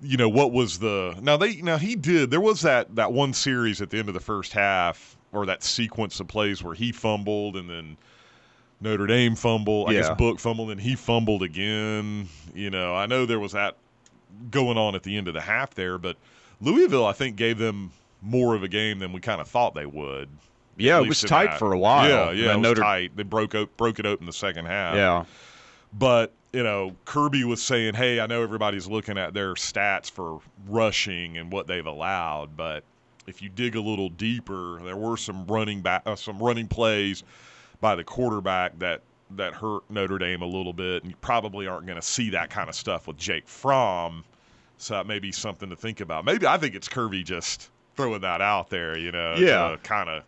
you 0.00 0.16
know 0.16 0.28
what 0.30 0.52
was 0.52 0.78
the 0.78 1.14
now 1.20 1.36
they 1.36 1.56
now 1.56 1.76
he 1.76 1.96
did 1.96 2.30
there 2.30 2.40
was 2.40 2.62
that 2.62 2.94
that 2.96 3.12
one 3.12 3.32
series 3.32 3.82
at 3.82 3.90
the 3.90 3.98
end 3.98 4.08
of 4.08 4.14
the 4.14 4.20
first 4.20 4.54
half 4.54 5.18
or 5.32 5.44
that 5.44 5.62
sequence 5.62 6.18
of 6.18 6.28
plays 6.28 6.62
where 6.62 6.74
he 6.74 6.92
fumbled 6.92 7.56
and 7.56 7.68
then 7.68 7.96
Notre 8.80 9.06
Dame 9.06 9.34
fumbled. 9.34 9.88
I 9.88 9.92
Yeah. 9.92 10.00
guess 10.02 10.10
Book 10.16 10.38
fumbled 10.38 10.70
and 10.70 10.80
he 10.80 10.94
fumbled 10.96 11.42
again. 11.42 12.28
You 12.54 12.70
know, 12.70 12.94
I 12.94 13.06
know 13.06 13.24
there 13.26 13.40
was 13.40 13.52
that 13.52 13.76
going 14.50 14.76
on 14.76 14.94
at 14.94 15.02
the 15.02 15.16
end 15.16 15.28
of 15.28 15.34
the 15.34 15.40
half 15.40 15.74
there, 15.74 15.96
but 15.98 16.16
Louisville 16.60 17.06
I 17.06 17.12
think 17.12 17.36
gave 17.36 17.58
them 17.58 17.90
more 18.22 18.54
of 18.54 18.62
a 18.62 18.68
game 18.68 18.98
than 18.98 19.12
we 19.12 19.20
kind 19.20 19.40
of 19.40 19.48
thought 19.48 19.74
they 19.74 19.86
would. 19.86 20.28
Yeah, 20.76 21.00
it 21.00 21.08
was 21.08 21.22
tight 21.22 21.50
that. 21.50 21.58
for 21.58 21.72
a 21.72 21.78
while. 21.78 22.08
Yeah, 22.08 22.30
yeah, 22.32 22.52
it 22.52 22.56
was 22.58 22.62
Notre- 22.62 22.82
tight. 22.82 23.16
They 23.16 23.22
broke 23.22 23.54
o- 23.54 23.68
broke 23.78 23.98
it 23.98 24.04
open 24.04 24.26
the 24.26 24.32
second 24.32 24.66
half. 24.66 24.94
Yeah. 24.94 25.24
but 25.92 26.32
you 26.52 26.62
know, 26.62 26.94
Kirby 27.04 27.44
was 27.44 27.62
saying, 27.62 27.94
"Hey, 27.94 28.18
I 28.20 28.26
know 28.26 28.42
everybody's 28.42 28.86
looking 28.86 29.18
at 29.18 29.34
their 29.34 29.54
stats 29.54 30.10
for 30.10 30.40
rushing 30.68 31.36
and 31.36 31.52
what 31.52 31.66
they've 31.66 31.84
allowed, 31.86 32.56
but 32.56 32.82
if 33.26 33.42
you 33.42 33.48
dig 33.50 33.76
a 33.76 33.80
little 33.80 34.08
deeper, 34.08 34.80
there 34.84 34.96
were 34.96 35.16
some 35.18 35.46
running 35.46 35.80
back, 35.82 36.02
uh, 36.06 36.14
some 36.16 36.38
running 36.38 36.66
plays 36.68 37.24
by 37.80 37.94
the 37.94 38.04
quarterback 38.04 38.78
that 38.78 39.02
that 39.32 39.54
hurt 39.54 39.82
Notre 39.90 40.18
Dame 40.18 40.42
a 40.42 40.46
little 40.46 40.72
bit, 40.72 41.02
and 41.02 41.10
you 41.10 41.16
probably 41.20 41.66
aren't 41.66 41.86
going 41.86 42.00
to 42.00 42.06
see 42.06 42.30
that 42.30 42.48
kind 42.48 42.68
of 42.68 42.74
stuff 42.76 43.08
with 43.08 43.16
Jake 43.16 43.48
Fromm. 43.48 44.24
So 44.78 44.94
that 44.94 45.06
may 45.06 45.18
be 45.18 45.32
something 45.32 45.68
to 45.70 45.76
think 45.76 46.00
about. 46.00 46.24
Maybe 46.24 46.46
I 46.46 46.58
think 46.58 46.74
it's 46.74 46.88
Kirby 46.88 47.22
just 47.24 47.70
throwing 47.96 48.20
that 48.20 48.40
out 48.40 48.68
there, 48.70 48.96
you 48.96 49.10
know, 49.10 49.34
Yeah. 49.36 49.76
kind 49.82 50.08
of 50.08 50.22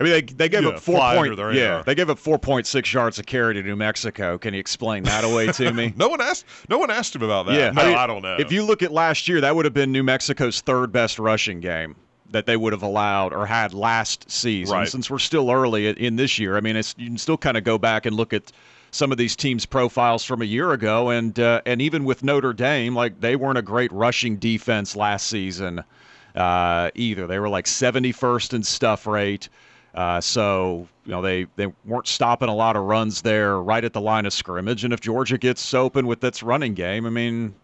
I 0.00 0.04
mean, 0.04 0.12
they, 0.12 0.20
they 0.22 0.48
gave 0.48 0.62
Yeah, 0.62 0.70
up 0.70 0.80
four 0.80 0.98
point. 0.98 1.36
Yeah, 1.54 1.82
they 1.84 1.94
gave 1.94 2.08
up 2.08 2.18
four 2.18 2.38
point 2.38 2.66
six 2.66 2.92
yards 2.92 3.18
a 3.18 3.22
carry 3.22 3.54
to 3.54 3.62
New 3.62 3.76
Mexico. 3.76 4.38
Can 4.38 4.54
you 4.54 4.60
explain 4.60 5.02
that 5.04 5.24
away 5.24 5.48
to 5.52 5.72
me? 5.72 5.92
No 5.96 6.08
one 6.08 6.20
asked. 6.20 6.46
No 6.68 6.78
one 6.78 6.90
asked 6.90 7.14
him 7.14 7.22
about 7.22 7.46
that. 7.46 7.54
Yeah, 7.54 7.70
no, 7.70 7.82
I 7.82 7.86
mean, 7.88 7.98
I 7.98 8.06
don't 8.06 8.22
know. 8.22 8.36
If 8.38 8.50
you 8.52 8.64
look 8.64 8.82
at 8.82 8.92
last 8.92 9.28
year, 9.28 9.40
that 9.42 9.54
would 9.56 9.64
have 9.66 9.74
been 9.74 9.92
New 9.92 10.02
Mexico's 10.04 10.60
third 10.60 10.92
best 10.92 11.18
rushing 11.18 11.60
game 11.60 11.96
that 12.30 12.46
they 12.46 12.56
would 12.56 12.72
have 12.72 12.82
allowed 12.82 13.32
or 13.32 13.46
had 13.46 13.72
last 13.74 14.30
season. 14.30 14.76
Right. 14.76 14.88
Since 14.88 15.10
we're 15.10 15.18
still 15.18 15.50
early 15.50 15.88
in- 15.88 16.16
this 16.16 16.38
year, 16.38 16.56
I 16.56 16.60
mean, 16.60 16.76
it's, 16.76 16.94
you 16.98 17.06
can 17.06 17.18
still 17.18 17.38
kind 17.38 17.56
of 17.56 17.64
go 17.64 17.78
back 17.78 18.06
and 18.06 18.14
look 18.16 18.32
at 18.32 18.52
some 18.90 19.12
of 19.12 19.18
these 19.18 19.36
teams' 19.36 19.66
profiles 19.66 20.24
from 20.24 20.42
a 20.42 20.46
year 20.46 20.72
ago, 20.72 21.10
and 21.10 21.38
uh, 21.38 21.60
and 21.66 21.82
even 21.82 22.04
with 22.04 22.24
Notre 22.24 22.52
Dame, 22.52 22.94
like 22.94 23.20
they 23.20 23.36
weren't 23.36 23.58
a 23.58 23.62
great 23.62 23.92
rushing 23.92 24.36
defense 24.36 24.96
last 24.96 25.26
season 25.26 25.84
uh, 26.34 26.90
either. 26.94 27.26
They 27.26 27.38
were 27.38 27.48
like 27.48 27.66
71st 27.66 28.54
in 28.54 28.62
stuff 28.62 29.06
rate. 29.06 29.48
Uh, 29.94 30.20
so 30.20 30.86
you 31.04 31.10
know 31.10 31.22
they, 31.22 31.46
they 31.56 31.66
weren't 31.84 32.06
stopping 32.06 32.48
a 32.48 32.54
lot 32.54 32.76
of 32.76 32.84
runs 32.84 33.22
there 33.22 33.60
right 33.60 33.84
at 33.84 33.92
the 33.92 34.00
line 34.00 34.26
of 34.26 34.32
scrimmage. 34.32 34.84
And 34.84 34.92
if 34.92 35.00
Georgia 35.00 35.38
gets 35.38 35.74
open 35.74 36.06
with 36.06 36.22
its 36.22 36.42
running 36.42 36.74
game, 36.74 37.06
I 37.06 37.10
mean, 37.10 37.54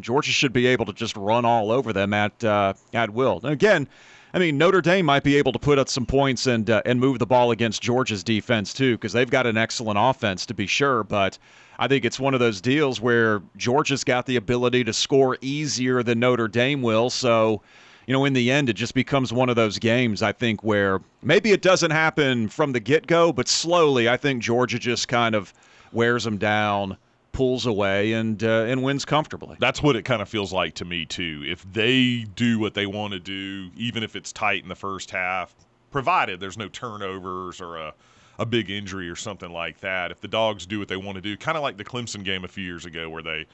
Georgia 0.00 0.32
should 0.32 0.52
be 0.52 0.66
able 0.66 0.86
to 0.86 0.92
just 0.92 1.16
run 1.16 1.44
all 1.44 1.70
over 1.70 1.92
them 1.92 2.12
at 2.12 2.42
uh, 2.42 2.74
at 2.92 3.10
will. 3.10 3.40
And 3.42 3.52
again, 3.52 3.88
I 4.36 4.38
mean 4.38 4.58
Notre 4.58 4.82
Dame 4.82 5.06
might 5.06 5.22
be 5.22 5.38
able 5.38 5.52
to 5.52 5.58
put 5.58 5.78
up 5.78 5.88
some 5.88 6.04
points 6.04 6.46
and 6.46 6.68
uh, 6.68 6.82
and 6.84 7.00
move 7.00 7.18
the 7.18 7.24
ball 7.24 7.52
against 7.52 7.80
Georgia's 7.80 8.22
defense 8.22 8.74
too 8.74 8.92
because 8.98 9.14
they've 9.14 9.30
got 9.30 9.46
an 9.46 9.56
excellent 9.56 9.98
offense 9.98 10.44
to 10.44 10.52
be 10.52 10.66
sure. 10.66 11.02
But 11.04 11.38
I 11.78 11.88
think 11.88 12.04
it's 12.04 12.20
one 12.20 12.34
of 12.34 12.40
those 12.40 12.60
deals 12.60 13.00
where 13.00 13.40
Georgia's 13.56 14.04
got 14.04 14.26
the 14.26 14.36
ability 14.36 14.84
to 14.84 14.92
score 14.92 15.38
easier 15.40 16.02
than 16.02 16.20
Notre 16.20 16.48
Dame 16.48 16.82
will. 16.82 17.08
So 17.08 17.62
you 18.06 18.12
know, 18.12 18.26
in 18.26 18.34
the 18.34 18.50
end, 18.50 18.68
it 18.68 18.74
just 18.74 18.92
becomes 18.92 19.32
one 19.32 19.48
of 19.48 19.56
those 19.56 19.78
games, 19.78 20.20
I 20.20 20.32
think, 20.32 20.62
where 20.62 21.00
maybe 21.22 21.52
it 21.52 21.62
doesn't 21.62 21.90
happen 21.90 22.48
from 22.48 22.72
the 22.72 22.80
get 22.80 23.06
go, 23.06 23.32
but 23.32 23.48
slowly, 23.48 24.06
I 24.06 24.18
think 24.18 24.42
Georgia 24.42 24.78
just 24.78 25.08
kind 25.08 25.34
of 25.34 25.54
wears 25.92 26.24
them 26.24 26.36
down, 26.36 26.98
pulls 27.36 27.66
away, 27.66 28.14
and 28.14 28.42
uh, 28.42 28.64
and 28.66 28.82
wins 28.82 29.04
comfortably. 29.04 29.56
That's 29.60 29.82
what 29.82 29.94
it 29.94 30.04
kind 30.04 30.22
of 30.22 30.28
feels 30.28 30.54
like 30.54 30.74
to 30.76 30.86
me 30.86 31.04
too. 31.04 31.44
If 31.46 31.70
they 31.70 32.24
do 32.34 32.58
what 32.58 32.72
they 32.72 32.86
want 32.86 33.12
to 33.12 33.20
do, 33.20 33.70
even 33.76 34.02
if 34.02 34.16
it's 34.16 34.32
tight 34.32 34.62
in 34.62 34.70
the 34.70 34.74
first 34.74 35.10
half, 35.10 35.54
provided 35.90 36.40
there's 36.40 36.56
no 36.56 36.68
turnovers 36.68 37.60
or 37.60 37.76
a 37.76 37.94
a 38.38 38.46
big 38.46 38.70
injury 38.70 39.08
or 39.08 39.16
something 39.16 39.50
like 39.50 39.80
that. 39.80 40.10
If 40.10 40.20
the 40.20 40.28
dogs 40.28 40.66
do 40.66 40.78
what 40.78 40.88
they 40.88 40.96
want 40.96 41.16
to 41.16 41.22
do, 41.22 41.36
kind 41.36 41.56
of 41.56 41.62
like 41.62 41.76
the 41.76 41.84
Clemson 41.84 42.24
game 42.24 42.44
a 42.44 42.48
few 42.48 42.64
years 42.64 42.86
ago 42.86 43.08
where 43.10 43.22
they 43.22 43.46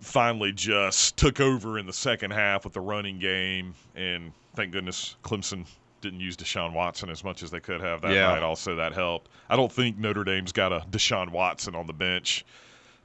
finally 0.00 0.52
just 0.52 1.16
took 1.16 1.40
over 1.40 1.78
in 1.78 1.86
the 1.86 1.92
second 1.92 2.30
half 2.30 2.64
with 2.64 2.74
the 2.74 2.80
running 2.80 3.18
game 3.18 3.74
and 3.94 4.32
thank 4.54 4.72
goodness 4.72 5.16
Clemson 5.22 5.66
didn't 6.00 6.20
use 6.20 6.36
Deshaun 6.36 6.72
Watson 6.72 7.10
as 7.10 7.24
much 7.24 7.42
as 7.42 7.50
they 7.50 7.60
could 7.60 7.80
have 7.80 8.02
that 8.02 8.12
Yeah. 8.12 8.28
night 8.28 8.42
also 8.42 8.76
that 8.76 8.92
helped. 8.92 9.30
I 9.48 9.56
don't 9.56 9.72
think 9.72 9.98
Notre 9.98 10.24
Dame's 10.24 10.52
got 10.52 10.72
a 10.72 10.80
Deshaun 10.90 11.30
Watson 11.30 11.74
on 11.74 11.86
the 11.86 11.92
bench 11.92 12.44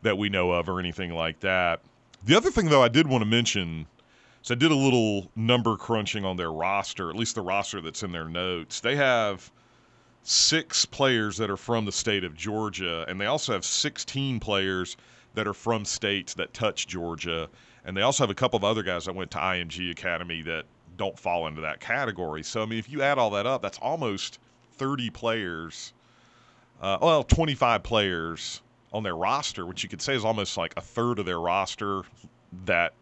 that 0.02 0.18
we 0.18 0.30
know 0.30 0.52
of 0.52 0.68
or 0.70 0.80
anything 0.80 1.14
like 1.14 1.40
that. 1.42 1.82
The 2.24 2.36
other 2.36 2.52
thing, 2.52 2.70
though, 2.70 2.84
I 2.84 2.88
did 2.88 3.08
want 3.08 3.22
to 3.24 3.26
mention 3.30 3.88
is 4.44 4.52
I 4.52 4.56
did 4.56 4.72
a 4.72 4.76
little 4.76 5.32
number 5.36 5.78
crunching 5.78 6.26
on 6.26 6.38
their 6.38 6.52
roster, 6.52 7.10
at 7.10 7.16
least 7.16 7.36
the 7.36 7.42
roster 7.42 7.82
that's 7.82 8.04
in 8.04 8.12
their 8.12 8.26
notes. 8.28 8.80
They 8.80 8.96
have 8.96 9.52
six 10.24 10.86
players 10.86 11.38
that 11.38 11.50
are 11.50 11.58
from 11.58 11.86
the 11.86 11.92
state 11.92 12.24
of 12.24 12.36
Georgia, 12.36 13.06
and 13.08 13.20
they 13.20 13.26
also 13.26 13.54
have 13.54 13.66
16 13.66 14.40
players 14.40 14.98
that 15.34 15.48
are 15.48 15.54
from 15.54 15.86
states 15.86 16.34
that 16.36 16.54
touch 16.54 16.88
Georgia. 16.88 17.50
And 17.86 17.98
they 17.98 18.02
also 18.02 18.24
have 18.24 18.30
a 18.30 18.36
couple 18.36 18.58
of 18.58 18.64
other 18.64 18.84
guys 18.84 19.06
that 19.06 19.16
went 19.16 19.32
to 19.32 19.40
IMG 19.40 19.90
Academy 19.90 20.42
that 20.44 20.66
don't 21.02 21.18
fall 21.18 21.48
into 21.48 21.62
that 21.62 21.80
category. 21.80 22.44
So 22.44 22.62
I 22.62 22.66
mean, 22.68 22.78
if 22.78 22.88
you 22.88 23.02
add 23.02 23.18
all 23.18 23.32
that 23.32 23.48
up, 23.48 23.64
that's 23.64 23.80
almost 23.80 24.38
30 24.74 25.10
players. 25.10 25.94
Uh, 26.80 27.00
well, 27.02 27.24
25 27.24 27.82
players 27.82 28.62
on 28.94 29.02
their 29.02 29.16
roster, 29.16 29.66
which 29.66 29.82
you 29.82 29.90
could 29.90 30.02
say 30.02 30.14
is 30.14 30.24
almost 30.24 30.58
like 30.58 30.74
a 30.78 30.82
third 30.82 31.18
of 31.18 31.26
their 31.26 31.40
roster 31.40 32.04
that 32.66 32.94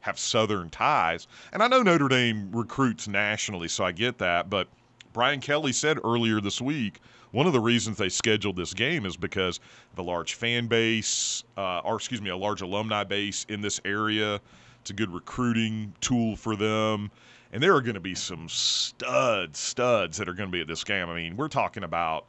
have 0.00 0.18
Southern 0.18 0.70
ties. 0.70 1.26
And 1.52 1.62
I 1.62 1.68
know 1.68 1.82
Notre 1.82 2.08
Dame 2.08 2.50
recruits 2.52 3.06
nationally, 3.06 3.68
so 3.68 3.84
I 3.84 3.92
get 3.92 4.16
that. 4.18 4.48
But 4.48 4.68
Brian 5.12 5.40
Kelly 5.40 5.72
said 5.72 5.98
earlier 6.04 6.40
this 6.40 6.60
week 6.60 7.00
one 7.32 7.46
of 7.46 7.52
the 7.52 7.60
reasons 7.60 7.98
they 7.98 8.08
scheduled 8.08 8.56
this 8.56 8.72
game 8.72 9.04
is 9.04 9.14
because 9.14 9.60
a 9.98 10.02
large 10.02 10.34
fan 10.34 10.68
base, 10.68 11.44
uh, 11.58 11.80
or 11.80 11.96
excuse 11.96 12.22
me, 12.22 12.30
a 12.30 12.36
large 12.36 12.62
alumni 12.62 13.04
base 13.04 13.44
in 13.50 13.60
this 13.60 13.78
area. 13.84 14.40
It's 14.86 14.92
a 14.92 14.94
good 14.94 15.12
recruiting 15.12 15.92
tool 16.00 16.36
for 16.36 16.54
them. 16.54 17.10
And 17.52 17.60
there 17.60 17.74
are 17.74 17.80
going 17.80 17.94
to 17.94 18.00
be 18.00 18.14
some 18.14 18.48
studs, 18.48 19.58
studs 19.58 20.16
that 20.16 20.28
are 20.28 20.32
going 20.32 20.48
to 20.48 20.52
be 20.52 20.60
at 20.60 20.68
this 20.68 20.84
game. 20.84 21.08
I 21.08 21.14
mean, 21.16 21.36
we're 21.36 21.48
talking 21.48 21.82
about 21.82 22.26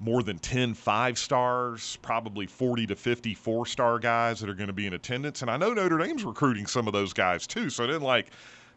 more 0.00 0.22
than 0.22 0.38
10 0.38 0.72
five 0.72 1.18
stars, 1.18 1.98
probably 2.00 2.46
40 2.46 2.86
to 2.86 2.96
50 2.96 3.34
four 3.34 3.66
star 3.66 3.98
guys 3.98 4.40
that 4.40 4.48
are 4.48 4.54
going 4.54 4.68
to 4.68 4.72
be 4.72 4.86
in 4.86 4.94
attendance. 4.94 5.42
And 5.42 5.50
I 5.50 5.58
know 5.58 5.74
Notre 5.74 5.98
Dame's 5.98 6.24
recruiting 6.24 6.66
some 6.66 6.86
of 6.86 6.94
those 6.94 7.12
guys 7.12 7.46
too. 7.46 7.68
So 7.68 7.84
it 7.84 7.90
isn't 7.90 8.02
like 8.02 8.30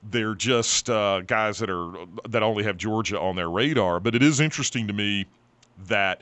they're 0.04 0.36
just 0.36 0.90
uh, 0.90 1.22
guys 1.22 1.58
that 1.60 1.70
are 1.70 1.94
that 2.28 2.44
only 2.44 2.66
have 2.66 2.76
Georgia 2.76 3.18
on 3.18 3.38
their 3.38 3.50
radar. 3.50 4.02
But 4.02 4.16
it 4.16 4.24
is 4.24 4.42
interesting 4.42 4.88
to 4.88 4.94
me 4.94 5.26
that 5.88 6.22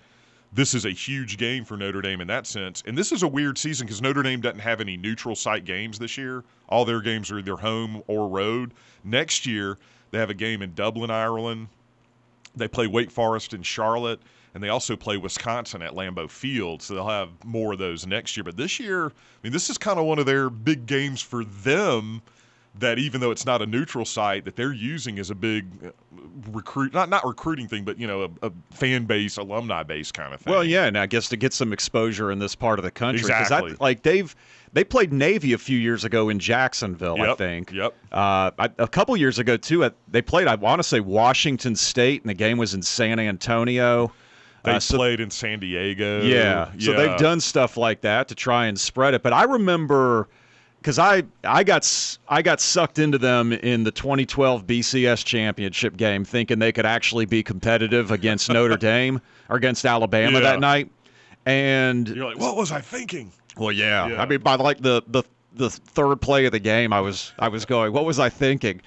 this 0.53 0.73
is 0.73 0.85
a 0.85 0.91
huge 0.91 1.37
game 1.37 1.65
for 1.65 1.77
Notre 1.77 2.01
Dame 2.01 2.21
in 2.21 2.27
that 2.27 2.45
sense. 2.45 2.83
And 2.85 2.97
this 2.97 3.11
is 3.11 3.23
a 3.23 3.27
weird 3.27 3.57
season 3.57 3.87
because 3.87 4.01
Notre 4.01 4.23
Dame 4.23 4.41
doesn't 4.41 4.59
have 4.59 4.81
any 4.81 4.97
neutral 4.97 5.35
site 5.35 5.65
games 5.65 5.97
this 5.97 6.17
year. 6.17 6.43
All 6.69 6.85
their 6.85 7.01
games 7.01 7.31
are 7.31 7.39
either 7.39 7.57
home 7.57 8.03
or 8.07 8.27
road. 8.27 8.73
Next 9.03 9.45
year, 9.45 9.77
they 10.11 10.19
have 10.19 10.29
a 10.29 10.35
game 10.35 10.61
in 10.61 10.73
Dublin, 10.73 11.09
Ireland. 11.09 11.67
They 12.55 12.67
play 12.67 12.87
Wake 12.87 13.09
Forest 13.09 13.53
in 13.53 13.63
Charlotte 13.63 14.19
and 14.53 14.63
they 14.63 14.69
also 14.69 14.95
play 14.95 15.17
Wisconsin 15.17 15.81
at 15.81 15.93
Lambeau 15.93 16.29
Field, 16.29 16.81
so 16.81 16.93
they'll 16.93 17.07
have 17.07 17.29
more 17.43 17.73
of 17.73 17.79
those 17.79 18.05
next 18.05 18.37
year. 18.37 18.43
But 18.43 18.55
this 18.55 18.79
year, 18.79 19.07
I 19.07 19.11
mean, 19.41 19.51
this 19.51 19.69
is 19.69 19.77
kind 19.77 19.97
of 19.97 20.05
one 20.05 20.19
of 20.19 20.25
their 20.25 20.49
big 20.49 20.85
games 20.85 21.21
for 21.21 21.43
them. 21.43 22.21
That 22.79 22.97
even 22.97 23.21
though 23.21 23.29
it's 23.31 23.45
not 23.45 23.61
a 23.61 23.67
neutral 23.67 24.03
site, 24.03 24.45
that 24.45 24.55
they're 24.55 24.73
using 24.73 25.19
as 25.19 25.29
a 25.29 25.35
big 25.35 25.67
uh, 25.85 25.91
recruit 26.51 26.91
not 26.91 27.07
not 27.07 27.23
recruiting 27.23 27.67
thing, 27.67 27.83
but 27.83 27.99
you 27.99 28.07
know 28.07 28.23
a, 28.41 28.47
a 28.47 28.51
fan 28.71 29.05
base, 29.05 29.37
alumni 29.37 29.83
base 29.83 30.11
kind 30.11 30.33
of 30.33 30.41
thing. 30.41 30.51
Well, 30.51 30.63
yeah, 30.63 30.85
and 30.85 30.97
I 30.97 31.05
guess 31.05 31.29
to 31.29 31.37
get 31.37 31.53
some 31.53 31.71
exposure 31.71 32.31
in 32.31 32.39
this 32.39 32.55
part 32.55 32.79
of 32.79 32.83
the 32.83 32.89
country, 32.91 33.29
exactly. 33.29 33.73
I, 33.73 33.75
like 33.79 34.01
they've 34.01 34.35
they 34.73 34.83
played 34.83 35.13
Navy 35.13 35.53
a 35.53 35.57
few 35.59 35.77
years 35.77 36.03
ago 36.03 36.29
in 36.29 36.39
Jacksonville, 36.39 37.17
yep, 37.17 37.29
I 37.29 37.35
think. 37.35 37.71
Yep. 37.71 37.93
Uh, 38.11 38.49
I, 38.57 38.69
a 38.79 38.87
couple 38.87 39.15
years 39.17 39.37
ago 39.37 39.55
too, 39.55 39.87
they 40.07 40.23
played. 40.23 40.47
I 40.47 40.55
want 40.55 40.79
to 40.79 40.83
say 40.83 40.99
Washington 40.99 41.75
State, 41.75 42.23
and 42.23 42.29
the 42.29 42.33
game 42.33 42.57
was 42.57 42.73
in 42.73 42.81
San 42.81 43.19
Antonio. 43.19 44.11
They 44.63 44.71
Uh, 44.71 44.79
played 44.79 45.19
in 45.19 45.29
San 45.29 45.59
Diego. 45.59 46.23
Yeah. 46.23 46.71
So 46.79 46.93
they've 46.93 47.19
done 47.19 47.39
stuff 47.39 47.77
like 47.77 48.01
that 48.01 48.29
to 48.29 48.35
try 48.35 48.65
and 48.65 48.79
spread 48.79 49.13
it. 49.13 49.21
But 49.21 49.33
I 49.33 49.43
remember 49.43 50.29
because 50.83 50.99
I 50.99 51.23
I 51.45 51.63
got 51.63 51.89
I 52.27 52.41
got 52.41 52.59
sucked 52.59 52.99
into 52.99 53.17
them 53.17 53.53
in 53.53 53.83
the 53.85 53.91
2012 53.91 54.67
BCS 54.67 55.23
championship 55.23 55.95
game, 55.95 56.25
thinking 56.25 56.59
they 56.59 56.73
could 56.73 56.85
actually 56.85 57.25
be 57.25 57.41
competitive 57.41 58.11
against 58.11 58.49
Notre 58.51 58.75
Dame 58.91 59.21
or 59.49 59.55
against 59.55 59.85
Alabama 59.85 60.33
Yeah. 60.39 60.39
that 60.41 60.59
night. 60.59 60.91
And 61.45 62.07
You're 62.09 62.25
like, 62.27 62.39
what 62.39 62.55
was 62.57 62.71
I 62.71 62.81
thinking? 62.81 63.31
well, 63.57 63.71
yeah. 63.71 64.07
Yeah. 64.07 64.21
I 64.21 64.25
mean, 64.25 64.41
by 64.41 64.55
like 64.55 64.81
the 64.81 65.01
the 65.07 65.23
the 65.53 65.69
third 65.69 66.17
play 66.21 66.45
of 66.45 66.51
the 66.51 66.59
game, 66.59 66.91
I 66.91 66.99
was 66.99 67.31
I 67.39 67.47
was 67.47 67.63
going, 67.65 67.93
what 67.93 68.03
was 68.05 68.19
I 68.19 68.27
thinking? 68.29 68.81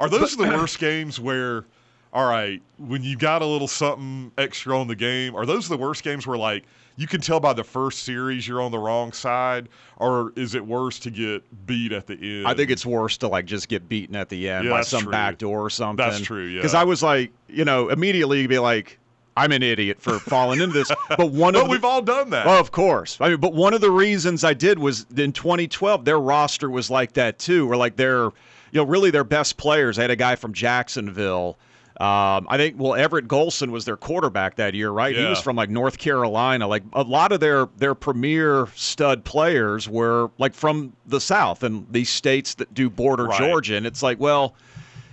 Are 0.00 0.08
those 0.08 0.36
the 0.36 0.44
worst 0.44 0.78
games 0.78 1.20
where, 1.20 1.64
all 2.12 2.28
right, 2.28 2.60
when 2.78 3.02
you 3.02 3.16
got 3.16 3.42
a 3.42 3.46
little 3.46 3.68
something 3.68 4.32
extra 4.38 4.78
on 4.78 4.86
the 4.86 4.96
game, 4.96 5.34
are 5.34 5.46
those 5.46 5.68
the 5.68 5.76
worst 5.76 6.02
games 6.04 6.26
where, 6.26 6.36
like, 6.38 6.64
you 6.96 7.06
can 7.06 7.20
tell 7.22 7.40
by 7.40 7.54
the 7.54 7.64
first 7.64 8.00
series 8.04 8.46
you're 8.46 8.60
on 8.60 8.70
the 8.70 8.78
wrong 8.78 9.12
side? 9.12 9.68
Or 9.96 10.32
is 10.36 10.54
it 10.54 10.64
worse 10.66 10.98
to 11.00 11.10
get 11.10 11.42
beat 11.66 11.90
at 11.92 12.06
the 12.06 12.14
end? 12.40 12.46
I 12.46 12.52
think 12.54 12.70
it's 12.70 12.84
worse 12.84 13.16
to 13.18 13.28
like 13.28 13.46
just 13.46 13.68
get 13.68 13.88
beaten 13.88 14.14
at 14.14 14.28
the 14.28 14.48
end 14.48 14.66
Yeah, 14.66 14.72
by 14.72 14.82
some 14.82 15.04
true. 15.04 15.10
back 15.12 15.38
door 15.38 15.64
or 15.64 15.70
something. 15.70 16.04
That's 16.04 16.20
true, 16.20 16.44
yeah. 16.44 16.58
Because 16.58 16.74
I 16.74 16.84
was 16.84 17.02
like, 17.02 17.32
you 17.48 17.64
know, 17.64 17.88
immediately 17.88 18.42
you'd 18.42 18.50
be 18.50 18.58
like, 18.58 18.98
I'm 19.38 19.52
an 19.52 19.62
idiot 19.62 20.02
for 20.02 20.18
falling 20.18 20.60
into 20.60 20.74
this. 20.74 20.90
But 21.08 21.30
one 21.30 21.54
But 21.54 21.60
of 21.62 21.64
the, 21.68 21.70
we've 21.70 21.84
all 21.84 22.02
done 22.02 22.28
that. 22.30 22.46
Oh, 22.46 22.60
of 22.60 22.72
course. 22.72 23.16
I 23.22 23.30
mean, 23.30 23.38
but 23.40 23.54
one 23.54 23.72
of 23.72 23.80
the 23.80 23.90
reasons 23.90 24.44
I 24.44 24.52
did 24.52 24.78
was 24.78 25.06
in 25.16 25.32
2012, 25.32 26.04
their 26.04 26.20
roster 26.20 26.68
was 26.68 26.90
like 26.90 27.14
that 27.14 27.38
too. 27.38 27.66
Where 27.66 27.78
like 27.78 27.96
their, 27.96 28.24
you 28.24 28.32
know, 28.74 28.84
really 28.84 29.10
their 29.10 29.24
best 29.24 29.56
players. 29.56 29.96
They 29.96 30.02
had 30.02 30.10
a 30.10 30.16
guy 30.16 30.36
from 30.36 30.52
Jacksonville. 30.52 31.56
Um, 32.00 32.46
I 32.48 32.56
think 32.56 32.76
well, 32.78 32.94
Everett 32.94 33.28
Golson 33.28 33.70
was 33.70 33.84
their 33.84 33.96
quarterback 33.96 34.56
that 34.56 34.74
year, 34.74 34.90
right? 34.90 35.14
He 35.14 35.24
was 35.24 35.40
from 35.40 35.56
like 35.56 35.70
North 35.70 35.98
Carolina. 35.98 36.66
Like 36.66 36.82
a 36.94 37.02
lot 37.02 37.32
of 37.32 37.40
their 37.40 37.68
their 37.76 37.94
premier 37.94 38.68
stud 38.74 39.24
players 39.24 39.88
were 39.88 40.30
like 40.38 40.54
from 40.54 40.94
the 41.06 41.20
South 41.20 41.62
and 41.62 41.86
these 41.90 42.10
states 42.10 42.54
that 42.54 42.72
do 42.72 42.88
border 42.88 43.26
Right. 43.26 43.38
Georgia. 43.38 43.76
And 43.76 43.86
it's 43.86 44.02
like, 44.02 44.18
well, 44.18 44.54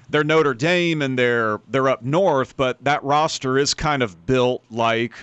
they're 0.10 0.24
Notre 0.24 0.54
Dame 0.54 1.02
and 1.02 1.20
they're 1.20 1.60
they're 1.68 1.90
up 1.90 2.02
north, 2.02 2.56
but 2.58 2.84
that 2.84 3.04
roster 3.04 3.58
is 3.58 3.74
kind 3.74 4.02
of 4.02 4.26
built 4.26 4.64
like 4.72 5.14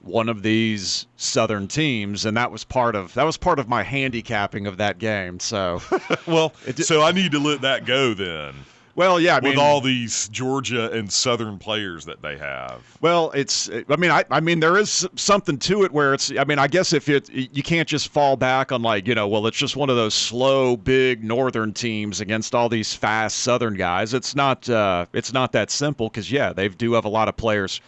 one 0.00 0.28
of 0.28 0.42
these 0.42 1.06
southern 1.16 1.66
teams, 1.68 2.24
and 2.24 2.36
that 2.36 2.50
was 2.50 2.64
part 2.64 2.94
of 2.94 3.12
that 3.14 3.24
was 3.24 3.36
part 3.36 3.58
of 3.58 3.68
my 3.68 3.82
handicapping 3.82 4.66
of 4.66 4.76
that 4.78 4.98
game. 4.98 5.40
So, 5.40 5.82
well, 6.26 6.54
it, 6.66 6.78
so 6.78 7.02
I 7.02 7.12
need 7.12 7.32
to 7.32 7.38
let 7.38 7.60
that 7.62 7.84
go 7.84 8.14
then. 8.14 8.54
Well, 8.96 9.20
yeah, 9.20 9.36
I 9.36 9.40
mean, 9.40 9.50
with 9.50 9.58
all 9.58 9.80
these 9.80 10.28
Georgia 10.30 10.90
and 10.90 11.12
Southern 11.12 11.58
players 11.58 12.06
that 12.06 12.22
they 12.22 12.36
have. 12.38 12.82
well, 13.00 13.30
it's 13.32 13.68
I 13.88 13.96
mean, 13.96 14.10
I 14.10 14.24
I 14.30 14.40
mean, 14.40 14.58
there 14.60 14.76
is 14.78 15.06
something 15.14 15.58
to 15.58 15.84
it 15.84 15.92
where 15.92 16.14
it's 16.14 16.32
I 16.36 16.44
mean, 16.44 16.58
I 16.58 16.66
guess 16.66 16.92
if 16.92 17.08
it 17.08 17.28
you 17.30 17.62
can't 17.62 17.86
just 17.88 18.08
fall 18.08 18.36
back 18.36 18.72
on 18.72 18.82
like 18.82 19.06
you 19.06 19.14
know, 19.14 19.28
well, 19.28 19.46
it's 19.46 19.56
just 19.58 19.76
one 19.76 19.90
of 19.90 19.96
those 19.96 20.14
slow, 20.14 20.76
big 20.76 21.22
northern 21.22 21.72
teams 21.72 22.20
against 22.20 22.54
all 22.54 22.68
these 22.68 22.94
fast 22.94 23.38
southern 23.38 23.74
guys. 23.74 24.14
It's 24.14 24.34
not 24.34 24.68
uh, 24.68 25.06
it's 25.12 25.32
not 25.32 25.52
that 25.52 25.70
simple 25.70 26.08
because 26.08 26.32
yeah, 26.32 26.52
they 26.52 26.68
do 26.68 26.94
have 26.94 27.04
a 27.04 27.10
lot 27.10 27.28
of 27.28 27.36
players 27.36 27.80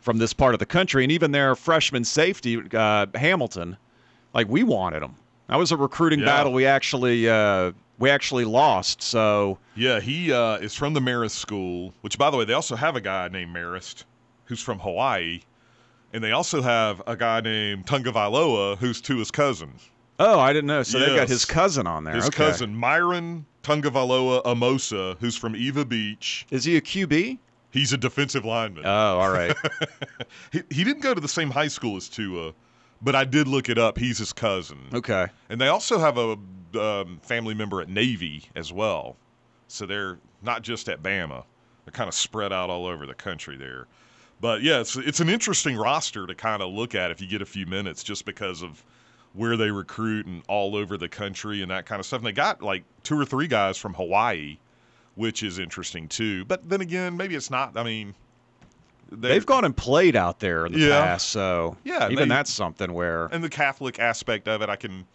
from 0.00 0.18
this 0.18 0.32
part 0.32 0.54
of 0.54 0.58
the 0.60 0.66
country, 0.66 1.04
and 1.04 1.12
even 1.12 1.32
their 1.32 1.54
freshman 1.54 2.04
safety 2.04 2.60
uh, 2.72 3.06
Hamilton, 3.14 3.76
like 4.32 4.48
we 4.48 4.62
wanted 4.62 5.02
him. 5.02 5.14
That 5.48 5.56
was 5.58 5.70
a 5.72 5.76
recruiting 5.76 6.20
Yeah. 6.20 6.26
battle 6.26 6.52
we 6.52 6.66
actually 6.66 7.28
uh, 7.28 7.72
we 8.02 8.10
actually 8.10 8.44
lost. 8.44 9.00
So 9.00 9.58
Yeah, 9.76 10.00
he 10.00 10.32
uh, 10.32 10.56
is 10.56 10.74
from 10.74 10.92
the 10.92 10.98
Marist 11.00 11.36
School, 11.36 11.94
which, 12.00 12.18
by 12.18 12.30
the 12.30 12.36
way, 12.36 12.44
they 12.44 12.52
also 12.52 12.74
have 12.74 12.96
a 12.96 13.00
guy 13.00 13.28
named 13.28 13.54
Marist 13.54 14.02
who's 14.46 14.60
from 14.60 14.80
Hawaii. 14.80 15.42
And 16.12 16.22
they 16.22 16.32
also 16.32 16.60
have 16.62 17.00
a 17.06 17.14
guy 17.14 17.40
named 17.40 17.86
Tunga 17.86 18.10
who's 18.10 18.76
who's 19.00 19.18
his 19.18 19.30
cousin. 19.30 19.74
oh, 20.18 20.40
I 20.40 20.52
didn't 20.52 20.66
know. 20.66 20.82
So 20.82 20.98
they've 20.98 21.14
got 21.14 21.28
his 21.28 21.44
cousin 21.44 21.86
on 21.86 22.02
there. 22.02 22.16
His 22.16 22.26
Okay. 22.26 22.38
cousin, 22.38 22.74
Myron 22.74 23.46
Tagovailoa-Amosa, 23.62 25.16
who's 25.20 25.36
from 25.36 25.54
Ewa 25.54 25.84
Beach. 25.84 26.44
is 26.50 26.64
he 26.64 26.76
a 26.76 26.80
QB? 26.80 27.38
He's 27.70 27.92
a 27.92 27.96
defensive 27.96 28.44
lineman. 28.44 28.84
Oh, 28.84 29.18
all 29.20 29.30
right. 29.30 29.56
he, 30.52 30.62
he 30.70 30.82
didn't 30.82 31.02
go 31.02 31.14
to 31.14 31.20
the 31.20 31.28
same 31.28 31.50
high 31.50 31.68
school 31.68 31.96
as 31.96 32.08
Tua, 32.08 32.52
but 33.02 33.14
I 33.14 33.24
did 33.24 33.48
look 33.48 33.68
it 33.68 33.78
up. 33.78 33.98
He's 33.98 34.18
his 34.18 34.32
cousin. 34.32 34.78
okay. 34.94 35.26
And 35.48 35.60
they 35.60 35.68
also 35.68 35.98
have 35.98 36.16
a 36.18 36.38
um, 36.80 37.20
family 37.22 37.54
member 37.54 37.80
at 37.80 37.88
Navy 37.88 38.44
as 38.54 38.72
well. 38.72 39.16
So 39.68 39.86
they're 39.86 40.18
not 40.42 40.62
just 40.62 40.88
at 40.88 41.02
Bama. 41.02 41.44
They're 41.84 41.92
kind 41.92 42.08
of 42.08 42.14
spread 42.14 42.52
out 42.52 42.70
all 42.70 42.86
over 42.86 43.06
the 43.06 43.14
country 43.14 43.56
there. 43.56 43.86
But 44.40 44.62
yeah, 44.62 44.80
it's, 44.80 44.96
it's 44.96 45.20
an 45.20 45.28
interesting 45.28 45.76
roster 45.76 46.26
to 46.26 46.34
kind 46.34 46.62
of 46.62 46.72
look 46.72 46.94
at 46.94 47.10
if 47.10 47.20
you 47.20 47.26
get 47.26 47.42
a 47.42 47.46
few 47.46 47.66
minutes 47.66 48.02
just 48.02 48.24
because 48.24 48.62
of 48.62 48.82
where 49.34 49.56
they 49.56 49.70
recruit 49.70 50.26
and 50.26 50.42
all 50.48 50.76
over 50.76 50.96
the 50.96 51.08
country 51.08 51.62
and 51.62 51.70
that 51.70 51.86
kind 51.86 52.00
of 52.00 52.06
stuff. 52.06 52.18
And 52.18 52.26
they 52.26 52.32
got 52.32 52.62
like 52.62 52.84
two 53.02 53.18
or 53.18 53.24
three 53.24 53.46
guys 53.46 53.78
from 53.78 53.94
Hawaii, 53.94 54.58
which 55.14 55.42
is 55.42 55.58
interesting 55.58 56.08
too. 56.08 56.44
But 56.44 56.68
then 56.68 56.80
again, 56.80 57.16
maybe 57.16 57.34
it's 57.34 57.50
not. 57.50 57.76
I 57.76 57.82
mean, 57.82 58.14
they're- 59.20 59.32
They've 59.32 59.46
gone 59.46 59.64
and 59.64 59.76
played 59.76 60.16
out 60.16 60.40
there 60.40 60.66
in 60.66 60.72
the 60.72 60.78
Yeah. 60.80 61.00
past, 61.00 61.28
so 61.28 61.76
Yeah, 61.84 62.08
even 62.08 62.28
they- 62.28 62.34
that's 62.34 62.52
something 62.52 62.92
where 62.92 63.26
and 63.26 63.42
the 63.44 63.48
Catholic 63.48 63.98
aspect 63.98 64.48
of 64.48 64.62
it, 64.62 64.68
I 64.68 64.76
can, 64.76 65.06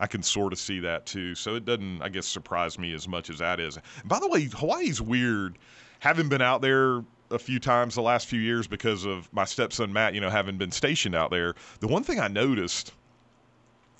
I 0.00 0.06
can 0.06 0.22
sort 0.22 0.52
of 0.52 0.58
see 0.58 0.80
that 0.80 1.06
too. 1.06 1.34
So 1.34 1.54
it 1.54 1.64
doesn't, 1.64 2.02
I 2.02 2.08
guess, 2.08 2.26
surprise 2.26 2.78
me 2.78 2.92
as 2.94 3.06
much 3.06 3.30
as 3.30 3.38
that 3.38 3.60
is. 3.60 3.78
By 4.04 4.18
the 4.18 4.28
way, 4.28 4.44
Hawaii's 4.46 5.00
weird. 5.00 5.58
Having 6.00 6.28
been 6.28 6.42
out 6.42 6.62
there 6.62 7.04
a 7.30 7.38
few 7.38 7.58
times 7.60 7.94
the 7.94 8.02
last 8.02 8.26
few 8.26 8.40
years 8.40 8.66
because 8.66 9.04
of 9.04 9.32
my 9.32 9.44
stepson 9.44 9.92
Matt, 9.92 10.14
you 10.14 10.20
know, 10.20 10.28
having 10.30 10.58
been 10.58 10.72
stationed 10.72 11.14
out 11.14 11.30
there, 11.30 11.54
the 11.80 11.86
one 11.88 12.02
thing 12.02 12.18
I 12.20 12.28
noticed 12.28 12.92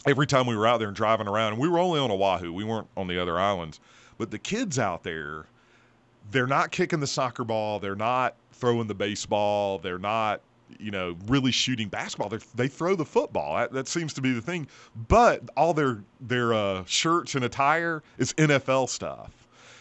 every 0.05 0.27
time 0.27 0.47
we 0.47 0.57
were 0.57 0.67
out 0.67 0.79
there 0.81 0.89
and 0.89 0.97
driving 0.97 1.29
around, 1.29 1.53
and 1.53 1.63
we 1.63 1.69
were 1.69 1.79
only 1.79 2.01
on 2.01 2.11
Oahu, 2.11 2.53
we 2.53 2.65
weren't 2.65 2.89
on 2.97 3.07
the 3.07 3.21
other 3.23 3.39
islands, 3.39 3.79
but 4.19 4.31
the 4.33 4.39
kids 4.39 4.79
out 4.79 5.05
there, 5.05 5.47
they're 6.31 6.47
not 6.47 6.71
kicking 6.71 7.01
the 7.01 7.07
soccer 7.07 7.45
ball, 7.45 7.79
they're 7.79 7.95
not 7.97 8.37
throwing 8.53 8.87
the 8.87 8.95
baseball, 8.95 9.79
they're 9.79 9.99
not, 9.99 10.41
you 10.79 10.91
know, 10.91 11.17
really 11.27 11.51
shooting 11.53 11.89
basketball. 11.89 12.29
They're, 12.29 12.41
they 12.55 12.69
throw 12.69 12.95
the 12.95 13.05
football. 13.05 13.57
That, 13.57 13.73
that 13.73 13.89
seems 13.89 14.13
to 14.15 14.21
be 14.21 14.33
the 14.33 14.41
thing. 14.41 14.67
But 15.09 15.43
all 15.57 15.75
their 15.75 16.03
their 16.21 16.55
uh, 16.55 16.85
shirts 16.87 17.35
and 17.35 17.45
attire 17.45 18.03
is 18.19 18.33
NFL 18.35 18.89
stuff. 18.89 19.31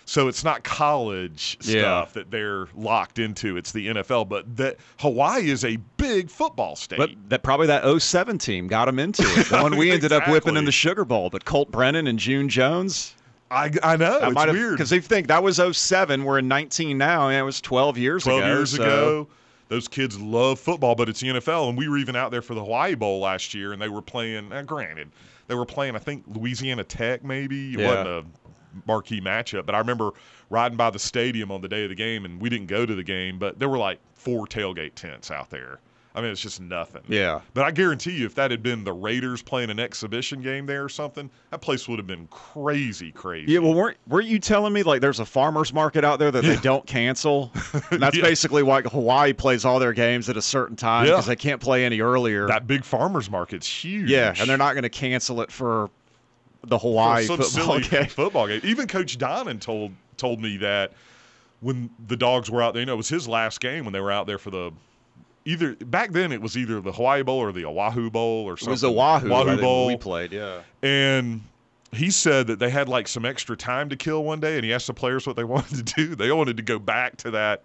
So 0.03 0.27
it's 0.27 0.43
not 0.43 0.63
college 0.63 1.57
Yeah. 1.61 1.79
stuff 1.81 2.13
that 2.13 2.31
they're 2.31 2.67
locked 2.75 3.19
into. 3.19 3.55
It's 3.55 3.71
the 3.71 3.87
NFL. 3.89 4.27
But 4.27 4.57
that 4.57 4.77
Hawaii 4.99 5.49
is 5.49 5.63
a 5.63 5.77
big 5.95 6.29
football 6.29 6.75
state. 6.75 6.97
But 6.97 7.11
that 7.29 7.43
probably 7.43 7.67
that 7.67 7.83
07 8.01 8.37
team 8.39 8.67
got 8.67 8.85
them 8.85 8.99
into 8.99 9.21
it. 9.23 9.45
The 9.47 9.61
one 9.61 9.77
we 9.77 9.91
ended 9.91 10.11
up 10.11 10.27
whipping 10.27 10.57
in 10.57 10.65
the 10.65 10.71
Sugar 10.71 11.05
Bowl. 11.05 11.29
But 11.29 11.45
Colt 11.45 11.71
Brennan 11.71 12.07
and 12.07 12.19
June 12.19 12.49
Jones. 12.49 13.15
I, 13.51 13.71
I 13.83 13.97
know 13.97 14.19
That 14.19 14.31
it's 14.47 14.53
weird. 14.53 14.73
because 14.73 14.89
they 14.89 14.99
think 15.01 15.27
that 15.27 15.43
was 15.43 15.59
07. 15.77 16.23
We're 16.23 16.39
in 16.39 16.47
19 16.47 16.97
now, 16.97 17.27
and 17.27 17.37
it 17.37 17.43
was 17.43 17.59
12 17.61 17.97
years 17.97 18.23
12 18.23 18.39
ago. 18.39 18.47
years 18.47 18.71
so- 18.71 18.81
ago. 18.83 19.27
Those 19.67 19.87
kids 19.87 20.19
love 20.19 20.59
football, 20.59 20.95
but 20.95 21.07
it's 21.07 21.21
the 21.21 21.29
NFL, 21.29 21.69
and 21.69 21.77
we 21.77 21.87
were 21.87 21.97
even 21.97 22.13
out 22.13 22.29
there 22.31 22.41
for 22.41 22.53
the 22.55 22.61
Hawaii 22.61 22.93
Bowl 22.93 23.21
last 23.21 23.53
year, 23.53 23.71
and 23.71 23.81
they 23.81 23.87
were 23.87 24.01
playing. 24.01 24.49
Granted, 24.65 25.11
they 25.47 25.55
were 25.55 25.65
playing. 25.65 25.95
I 25.95 25.99
think 25.99 26.25
Louisiana 26.27 26.83
Tech, 26.83 27.23
maybe 27.23 27.73
it 27.75 27.79
Yeah. 27.79 27.87
wasn't 27.87 28.07
a 28.09 28.25
marquee 28.85 29.21
matchup, 29.21 29.65
but 29.65 29.73
I 29.73 29.77
remember 29.77 30.11
riding 30.49 30.75
by 30.77 30.89
the 30.89 30.99
stadium 30.99 31.51
on 31.53 31.61
the 31.61 31.69
day 31.69 31.83
of 31.83 31.89
the 31.89 31.95
game, 31.95 32.25
and 32.25 32.41
we 32.41 32.49
didn't 32.49 32.67
go 32.67 32.85
to 32.85 32.93
the 32.95 33.03
game, 33.03 33.39
but 33.39 33.59
there 33.59 33.69
were 33.69 33.77
like 33.77 33.99
four 34.13 34.45
tailgate 34.45 34.95
tents 34.95 35.31
out 35.31 35.49
there. 35.49 35.79
I 36.13 36.19
mean, 36.21 36.29
it's 36.31 36.41
just 36.41 36.59
nothing. 36.59 37.03
Yeah. 37.07 37.39
But 37.53 37.63
I 37.63 37.71
guarantee 37.71 38.11
you, 38.11 38.25
if 38.25 38.35
that 38.35 38.51
had 38.51 38.61
been 38.61 38.83
the 38.83 38.91
Raiders 38.91 39.41
playing 39.41 39.69
an 39.69 39.79
exhibition 39.79 40.41
game 40.41 40.65
there 40.65 40.83
or 40.83 40.89
something, 40.89 41.29
that 41.51 41.61
place 41.61 41.87
would 41.87 41.99
have 41.99 42.07
been 42.07 42.27
crazy, 42.27 43.11
crazy. 43.13 43.53
Yeah, 43.53 43.59
well, 43.59 43.73
weren't 43.73 43.95
weren't 44.07 44.27
you 44.27 44.37
telling 44.39 44.73
me 44.73 44.83
like 44.83 44.99
there's 44.99 45.21
a 45.21 45.25
farmers 45.25 45.73
market 45.73 46.03
out 46.03 46.19
there 46.19 46.29
that 46.29 46.43
they 46.43 46.57
don't 46.57 46.85
cancel? 46.85 47.51
And 47.91 48.01
that's 48.03 48.17
Yeah. 48.17 48.23
basically 48.23 48.61
why 48.61 48.81
Hawaii 48.81 49.31
plays 49.31 49.63
all 49.63 49.79
their 49.79 49.93
games 49.93 50.27
at 50.27 50.35
a 50.35 50.41
certain 50.41 50.75
time 50.75 51.05
Yeah. 51.05 51.13
because 51.13 51.27
they 51.27 51.35
can't 51.37 51.61
play 51.61 51.85
any 51.85 52.01
earlier. 52.01 52.45
that 52.47 52.67
big 52.67 52.83
farmers 52.83 53.29
market's 53.31 53.67
huge. 53.67 54.09
yeah, 54.09 54.33
and 54.37 54.49
they're 54.49 54.57
not 54.57 54.73
going 54.73 54.83
to 54.83 54.89
cancel 54.89 55.41
it 55.41 55.49
for 55.51 55.89
the 56.63 56.77
for 56.77 56.81
Hawaii 56.89 57.23
some 57.25 57.37
football 57.41 57.79
game. 57.79 58.05
football 58.09 58.47
game. 58.47 58.61
Even 58.65 58.87
Coach 58.87 59.17
Donnan 59.17 59.59
told 59.61 59.93
told 60.17 60.41
me 60.41 60.57
that 60.57 60.91
when 61.61 61.89
the 62.07 62.17
dogs 62.17 62.51
were 62.51 62.61
out 62.61 62.73
there, 62.73 62.81
you 62.81 62.85
know, 62.85 62.93
it 62.93 62.97
was 62.97 63.07
his 63.09 63.27
last 63.27 63.61
game 63.61 63.85
when 63.85 63.93
they 63.93 63.99
were 64.01 64.11
out 64.11 64.27
there 64.27 64.37
for 64.37 64.49
the 64.51 64.71
either 65.45 65.75
back 65.75 66.11
then 66.11 66.31
it 66.31 66.41
was 66.41 66.57
either 66.57 66.81
the 66.81 66.91
Hawaii 66.91 67.23
Bowl 67.23 67.39
or 67.39 67.51
the 67.51 67.65
Oahu 67.65 68.09
Bowl 68.09 68.45
or 68.45 68.57
something. 68.57 68.71
It 68.71 68.73
was 68.73 68.83
Oahu, 68.83 69.31
Oahu 69.31 69.61
Bowl. 69.61 69.87
we 69.87 69.97
played. 69.97 70.31
Yeah, 70.31 70.61
And 70.83 71.41
he 71.91 72.09
said 72.11 72.47
that 72.47 72.59
they 72.59 72.69
had 72.69 72.87
like 72.87 73.07
some 73.07 73.25
extra 73.25 73.57
time 73.57 73.89
to 73.89 73.95
kill 73.95 74.23
one 74.23 74.39
day, 74.39 74.55
and 74.55 74.63
he 74.65 74.73
asked 74.73 74.87
the 74.87 74.93
players 74.93 75.27
what 75.27 75.35
they 75.35 75.43
wanted 75.55 75.85
to 75.87 75.93
do. 75.95 76.15
They 76.15 76.31
wanted 76.31 76.57
to 76.57 76.63
go 76.63 76.79
back 76.79 77.17
to 77.17 77.31
that 77.31 77.63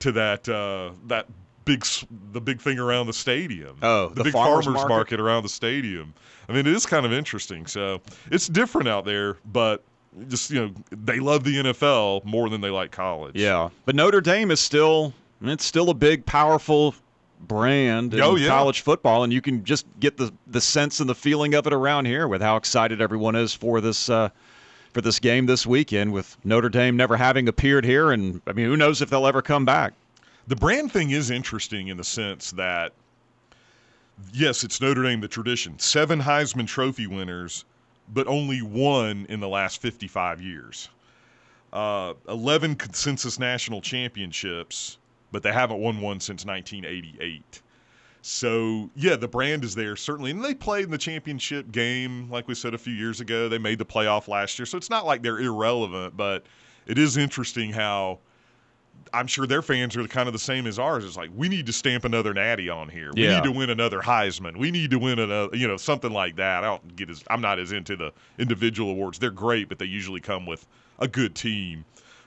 to 0.00 0.12
that 0.12 0.48
uh, 0.48 0.90
that 1.06 1.26
big 1.64 1.84
the 2.32 2.40
big 2.40 2.60
thing 2.60 2.78
around 2.78 3.06
the 3.06 3.12
stadium. 3.12 3.76
Oh, 3.82 4.08
the, 4.08 4.16
the 4.16 4.24
big 4.24 4.32
farmers 4.32 4.64
farmers, 4.64 4.80
market? 4.80 4.88
market? 4.94 5.20
around 5.20 5.42
the 5.42 5.48
stadium. 5.48 6.14
I 6.48 6.52
mean, 6.52 6.66
it 6.66 6.74
is 6.74 6.86
kind 6.86 7.04
of 7.04 7.12
interesting. 7.12 7.66
So 7.66 8.00
it's 8.30 8.46
different 8.46 8.88
out 8.88 9.04
there, 9.04 9.36
but 9.46 9.82
just 10.28 10.50
you 10.50 10.60
know, 10.60 10.72
they 10.90 11.18
love 11.18 11.44
the 11.44 11.56
NFL 11.56 12.24
more 12.24 12.48
than 12.48 12.60
they 12.60 12.70
like 12.70 12.90
college. 12.90 13.34
yeah. 13.36 13.68
But 13.84 13.94
Notre 13.94 14.20
Dame 14.20 14.50
is 14.50 14.60
still 14.60 15.12
it's 15.42 15.64
still 15.64 15.90
a 15.90 15.94
big, 15.94 16.24
powerful 16.26 16.94
brand 17.40 18.14
in 18.14 18.20
Oh, 18.20 18.36
yeah. 18.36 18.48
college 18.48 18.80
football, 18.80 19.22
and 19.24 19.32
you 19.32 19.40
can 19.42 19.62
just 19.64 19.86
get 20.00 20.16
the 20.16 20.32
the 20.46 20.60
sense 20.60 21.00
and 21.00 21.08
the 21.08 21.14
feeling 21.14 21.54
of 21.54 21.66
it 21.66 21.72
around 21.72 22.06
here 22.06 22.26
with 22.28 22.40
how 22.42 22.56
excited 22.56 23.00
everyone 23.00 23.36
is 23.36 23.52
for 23.54 23.80
this. 23.80 24.08
Uh, 24.08 24.28
for 24.92 25.02
this 25.02 25.18
game 25.18 25.44
this 25.44 25.66
weekend, 25.66 26.10
with 26.10 26.38
Notre 26.42 26.70
Dame 26.70 26.96
never 26.96 27.18
having 27.18 27.48
appeared 27.48 27.84
here, 27.84 28.12
and 28.12 28.40
I 28.46 28.52
mean, 28.54 28.64
who 28.64 28.78
knows 28.78 29.02
if 29.02 29.10
they'll 29.10 29.26
ever 29.26 29.42
come 29.42 29.66
back? 29.66 29.92
The 30.46 30.56
brand 30.56 30.90
thing 30.90 31.10
is 31.10 31.30
interesting 31.30 31.88
in 31.88 31.98
the 31.98 32.04
sense 32.04 32.52
that, 32.52 32.92
yes, 34.32 34.64
it's 34.64 34.80
Notre 34.80 35.02
Dame, 35.02 35.20
the 35.20 35.28
tradition. 35.28 35.78
Seven 35.78 36.18
Heisman 36.22 36.66
Trophy 36.66 37.06
winners, 37.06 37.66
but 38.14 38.26
only 38.26 38.62
one 38.62 39.26
in 39.28 39.38
the 39.40 39.48
last 39.48 39.82
55 39.82 40.40
years. 40.40 40.88
Uh, 41.74 42.14
11 42.30 42.76
consensus 42.76 43.38
national 43.38 43.82
championships, 43.82 44.96
but 45.32 45.42
they 45.42 45.52
haven't 45.52 45.78
won 45.78 46.00
one 46.00 46.20
since 46.20 46.44
1988. 46.44 47.62
So, 48.22 48.90
yeah, 48.96 49.14
the 49.14 49.28
brand 49.28 49.62
is 49.62 49.74
there, 49.74 49.94
certainly. 49.94 50.32
And 50.32 50.44
they 50.44 50.54
played 50.54 50.84
in 50.84 50.90
the 50.90 50.98
championship 50.98 51.70
game, 51.70 52.28
like 52.28 52.48
we 52.48 52.54
said 52.54 52.74
a 52.74 52.78
few 52.78 52.92
years 52.92 53.20
ago. 53.20 53.48
They 53.48 53.58
made 53.58 53.78
the 53.78 53.84
playoff 53.84 54.26
last 54.26 54.58
year. 54.58 54.66
So 54.66 54.76
it's 54.76 54.90
not 54.90 55.06
like 55.06 55.22
they're 55.22 55.38
irrelevant, 55.38 56.16
but 56.16 56.44
it 56.86 56.98
is 56.98 57.16
interesting 57.16 57.70
how 57.72 58.18
I'm 59.12 59.28
sure 59.28 59.46
their 59.46 59.62
fans 59.62 59.96
are 59.96 60.04
kind 60.08 60.26
of 60.26 60.32
the 60.32 60.40
same 60.40 60.66
as 60.66 60.78
ours. 60.78 61.04
It's 61.04 61.16
like 61.16 61.30
we 61.36 61.48
need 61.48 61.66
to 61.66 61.72
stamp 61.72 62.04
another 62.04 62.34
natty 62.34 62.68
on 62.68 62.88
here. 62.88 63.12
We 63.14 63.24
Yeah. 63.24 63.36
need 63.36 63.44
to 63.44 63.52
win 63.52 63.70
another 63.70 64.00
Heisman. 64.00 64.56
We 64.56 64.72
need 64.72 64.90
to 64.90 64.98
win 64.98 65.20
another, 65.20 65.56
you 65.56 65.68
know, 65.68 65.76
something 65.76 66.10
like 66.10 66.34
that. 66.36 66.64
I 66.64 66.66
don't 66.66 66.96
get 66.96 67.08
as 67.10 67.22
I'm 67.30 67.40
not 67.40 67.60
as 67.60 67.70
into 67.70 67.94
the 67.94 68.12
individual 68.38 68.90
awards. 68.90 69.20
They're 69.20 69.30
great, 69.30 69.68
but 69.68 69.78
they 69.78 69.84
usually 69.84 70.20
come 70.20 70.46
with 70.46 70.66
a 70.98 71.06
good 71.06 71.36
team. 71.36 71.84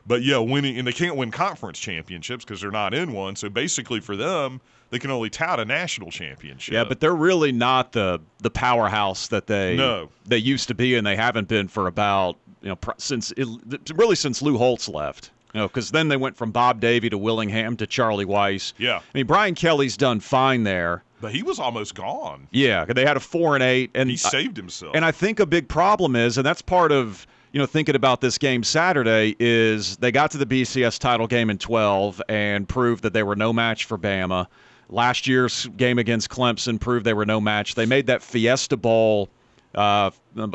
But 0.07 0.23
yeah, 0.23 0.37
winning 0.39 0.77
and 0.77 0.87
they 0.87 0.91
can't 0.93 1.15
win 1.15 1.31
conference 1.31 1.79
championships 1.79 2.43
because 2.43 2.61
they're 2.61 2.71
not 2.71 2.93
in 2.93 3.13
one. 3.13 3.35
So 3.35 3.49
basically, 3.49 3.99
for 3.99 4.15
them, 4.15 4.59
they 4.89 4.99
can 4.99 5.11
only 5.11 5.29
tout 5.29 5.59
a 5.59 5.65
national 5.65 6.09
championship. 6.11 6.73
Yeah, 6.73 6.83
but 6.83 6.99
they're 6.99 7.15
really 7.15 7.51
not 7.51 7.91
the 7.91 8.19
the 8.39 8.49
powerhouse 8.49 9.27
that 9.27 9.47
they 9.47 9.75
No. 9.75 10.09
they 10.25 10.37
used 10.37 10.67
to 10.69 10.73
be, 10.75 10.95
and 10.95 11.05
they 11.05 11.15
haven't 11.15 11.47
been 11.47 11.67
for 11.67 11.87
about 11.87 12.37
you 12.61 12.69
know 12.69 12.77
since 12.97 13.31
it, 13.37 13.47
really 13.95 14.15
since 14.15 14.41
Lou 14.41 14.57
Holtz 14.57 14.87
left. 14.89 15.31
You 15.53 15.61
know, 15.61 15.67
because 15.67 15.89
then 15.89 16.09
they 16.09 16.17
went 16.17 16.37
from 16.37 16.51
Bob 16.51 16.79
Davie 16.79 17.09
to 17.09 17.17
Willingham 17.17 17.75
to 17.77 17.87
Charlie 17.87 18.25
Weis. 18.25 18.73
Yeah. 18.77 18.97
I 18.97 19.01
mean 19.17 19.25
Brian 19.25 19.55
Kelly's 19.55 19.97
done 19.97 20.19
fine 20.19 20.63
there. 20.63 21.03
but 21.21 21.33
he 21.33 21.41
was 21.43 21.59
almost 21.59 21.95
gone. 21.95 22.47
Yeah, 22.51 22.85
they 22.85 23.03
had 23.05 23.17
a 23.17 23.19
four 23.19 23.55
and 23.55 23.63
eight, 23.63 23.89
and 23.95 24.09
He 24.09 24.15
saved 24.17 24.55
himself. 24.57 24.95
and 24.95 25.03
I 25.03 25.11
think 25.11 25.39
a 25.39 25.45
big 25.47 25.67
problem 25.67 26.15
is, 26.15 26.37
and 26.37 26.45
that's 26.45 26.61
part 26.61 26.91
of 26.91 27.25
you 27.51 27.59
know 27.59 27.65
thinking 27.65 27.95
about 27.95 28.21
this 28.21 28.37
game 28.37 28.63
Saturday 28.63 29.35
is 29.39 29.97
they 29.97 30.11
got 30.11 30.31
to 30.31 30.37
the 30.37 30.45
BCS 30.45 30.99
title 30.99 31.27
game 31.27 31.49
in 31.49 31.57
12 31.57 32.21
and 32.29 32.67
proved 32.67 33.03
that 33.03 33.13
they 33.13 33.23
were 33.23 33.35
no 33.35 33.51
match 33.51 33.85
for 33.85 33.97
Bama. 33.97 34.47
Last 34.89 35.27
year's 35.27 35.67
game 35.77 35.99
against 35.99 36.29
Clemson 36.29 36.79
proved 36.79 37.05
they 37.05 37.13
were 37.13 37.25
no 37.25 37.39
match. 37.39 37.75
They 37.75 37.85
made 37.85 38.07
that 38.07 38.21
Fiesta 38.21 38.77
Bowl. 38.77 39.29
Uh, 39.75 40.09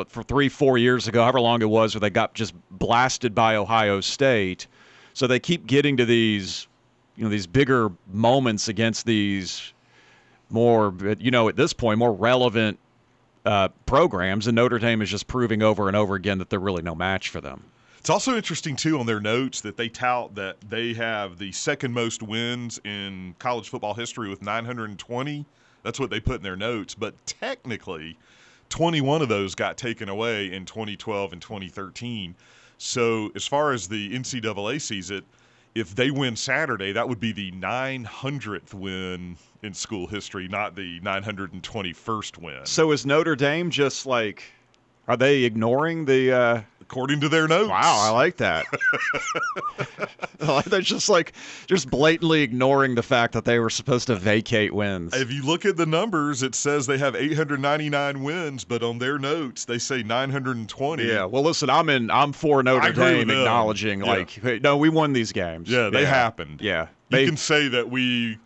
for 0.09 0.23
three, 0.23 0.49
four 0.49 0.77
years 0.77 1.07
ago, 1.07 1.21
however 1.21 1.39
long 1.39 1.61
it 1.61 1.69
was, 1.69 1.95
where 1.95 2.01
they 2.01 2.09
got 2.09 2.33
just 2.33 2.53
blasted 2.69 3.33
by 3.33 3.55
Ohio 3.55 4.01
State. 4.01 4.67
So 5.13 5.25
they 5.25 5.39
keep 5.39 5.65
getting 5.65 5.95
to 5.95 6.05
these, 6.05 6.67
you 7.15 7.23
know, 7.23 7.29
these 7.29 7.47
bigger 7.47 7.93
moments 8.11 8.67
against 8.67 9.05
these 9.05 9.71
more, 10.49 10.93
you 11.17 11.31
know, 11.31 11.47
at 11.47 11.55
this 11.55 11.71
point, 11.71 11.97
more 11.97 12.11
relevant 12.11 12.77
uh, 13.45 13.69
programs, 13.85 14.47
and 14.47 14.55
Notre 14.55 14.79
Dame 14.79 15.01
is 15.01 15.09
just 15.09 15.27
proving 15.27 15.61
over 15.61 15.87
and 15.87 15.95
over 15.95 16.15
again 16.15 16.39
that 16.39 16.49
they're 16.49 16.59
really 16.59 16.81
no 16.81 16.95
match 16.95 17.29
for 17.29 17.41
them. 17.41 17.63
It's 17.99 18.09
also 18.09 18.35
interesting 18.35 18.75
too 18.75 18.99
on 18.99 19.07
their 19.07 19.19
notes 19.19 19.61
that 19.61 19.77
they 19.77 19.89
tout 19.89 20.35
that 20.35 20.57
they 20.69 20.93
have 20.93 21.39
the 21.39 21.51
second 21.51 21.91
most 21.91 22.21
wins 22.21 22.79
in 22.83 23.35
college 23.39 23.69
football 23.69 23.95
history 23.95 24.29
with 24.29 24.43
920. 24.43 25.45
That's 25.81 25.99
what 25.99 26.09
they 26.11 26.19
put 26.19 26.35
in 26.35 26.43
their 26.43 26.55
notes, 26.55 26.93
but 26.93 27.13
technically 27.25 28.17
21 28.69 29.21
of 29.21 29.29
those 29.29 29.55
got 29.55 29.77
taken 29.77 30.09
away 30.09 30.51
in 30.51 30.65
2012 30.65 31.33
and 31.33 31.41
2013. 31.41 32.35
So 32.77 33.31
as 33.35 33.47
far 33.47 33.71
as 33.71 33.87
the 33.87 34.11
NCAA 34.15 34.81
sees 34.81 35.09
it, 35.09 35.23
if 35.75 35.93
they 35.93 36.09
win 36.09 36.37
Saturday, 36.37 36.93
that 36.93 37.07
would 37.07 37.19
be 37.19 37.33
the 37.33 37.51
900th 37.51 38.73
win 38.73 39.35
in 39.61 39.73
school 39.73 40.07
history, 40.07 40.47
not 40.47 40.75
the 40.75 41.01
921st 41.01 42.37
win. 42.37 42.65
So 42.65 42.91
is 42.93 43.05
Notre 43.05 43.35
Dame 43.35 43.69
just 43.69 44.05
like, 44.05 44.43
are 45.07 45.17
they 45.17 45.43
ignoring 45.43 46.05
the? 46.05 46.31
Uh, 46.31 46.61
According 46.81 47.19
to 47.21 47.29
their 47.29 47.47
notes. 47.47 47.67
wow, 47.69 47.97
I 48.05 48.11
like 48.11 48.37
that. 48.37 48.65
They're 50.67 50.81
just 50.81 51.09
like, 51.09 51.33
just 51.65 51.89
blatantly 51.89 52.41
ignoring 52.43 52.93
the 52.93 53.01
fact 53.01 53.33
that 53.33 53.43
they 53.43 53.57
were 53.57 53.71
supposed 53.71 54.05
to 54.07 54.15
vacate 54.15 54.71
wins. 54.71 55.13
If 55.15 55.31
you 55.31 55.43
look 55.43 55.65
at 55.65 55.77
the 55.77 55.87
numbers, 55.87 56.43
it 56.43 56.53
says 56.53 56.85
they 56.85 56.99
have 56.99 57.15
899 57.15 58.21
wins, 58.23 58.63
but 58.63 58.83
on 58.83 58.99
their 58.99 59.17
notes 59.17 59.65
they 59.65 59.79
say 59.79 60.03
920. 60.03 61.03
Yeah, 61.03 61.25
well, 61.25 61.41
listen, 61.41 61.69
I'm 61.71 61.89
in. 61.89 62.11
I'm 62.11 62.31
for 62.33 62.61
Notre 62.61 62.93
Dame 62.93 63.29
acknowledging, 63.31 64.01
Yeah. 64.01 64.05
like, 64.05 64.29
hey, 64.29 64.59
no, 64.61 64.77
we 64.77 64.89
won 64.89 65.13
these 65.13 65.31
games. 65.31 65.69
Yeah, 65.69 65.89
they 65.89 66.05
happened. 66.05 66.61
Yeah, 66.61 66.83
you 67.09 67.17
they 67.17 67.25
can 67.25 67.37
say 67.37 67.67
that 67.69 67.89
we 67.89 68.37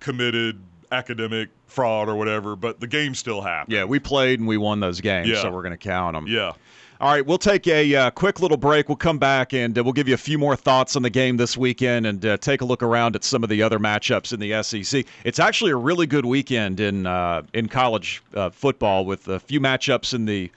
committed 0.00 0.60
academic 0.92 1.48
fraud 1.66 2.08
or 2.08 2.16
whatever, 2.16 2.56
but 2.56 2.80
the 2.80 2.86
game 2.86 3.14
still 3.14 3.40
happened. 3.42 3.72
yeah 3.74 3.84
we 3.84 3.98
played 3.98 4.38
and 4.40 4.48
we 4.48 4.56
won 4.56 4.80
those 4.80 5.00
games, 5.00 5.28
Yeah. 5.28 5.42
so 5.42 5.50
we're 5.50 5.62
going 5.62 5.72
to 5.72 5.76
count 5.76 6.14
them. 6.14 6.26
Yeah. 6.26 6.52
All 7.00 7.12
right, 7.12 7.24
we'll 7.24 7.38
take 7.38 7.68
a 7.68 7.94
uh, 7.94 8.10
quick 8.10 8.40
little 8.40 8.56
break. 8.56 8.88
We'll 8.88 8.96
come 8.96 9.18
back 9.18 9.54
and 9.54 9.78
uh, 9.78 9.84
we'll 9.84 9.92
give 9.92 10.08
you 10.08 10.14
a 10.14 10.18
few 10.18 10.36
more 10.36 10.56
thoughts 10.56 10.96
on 10.96 11.02
the 11.02 11.10
game 11.10 11.36
this 11.36 11.56
weekend 11.56 12.06
and 12.06 12.26
uh, 12.26 12.36
take 12.38 12.60
a 12.60 12.64
look 12.64 12.82
around 12.82 13.14
at 13.14 13.22
some 13.22 13.44
of 13.44 13.48
the 13.50 13.62
other 13.62 13.78
matchups 13.78 14.32
in 14.32 14.40
the 14.40 14.60
SEC. 14.64 15.04
It's 15.24 15.38
actually 15.38 15.70
a 15.70 15.76
really 15.76 16.08
good 16.08 16.26
weekend 16.26 16.80
in 16.80 17.06
uh, 17.06 17.42
in 17.54 17.68
college 17.68 18.20
uh, 18.34 18.50
football 18.50 19.04
with 19.06 19.28
a 19.28 19.38
few 19.38 19.60
matchups 19.60 20.12
in 20.12 20.24
the 20.24 20.50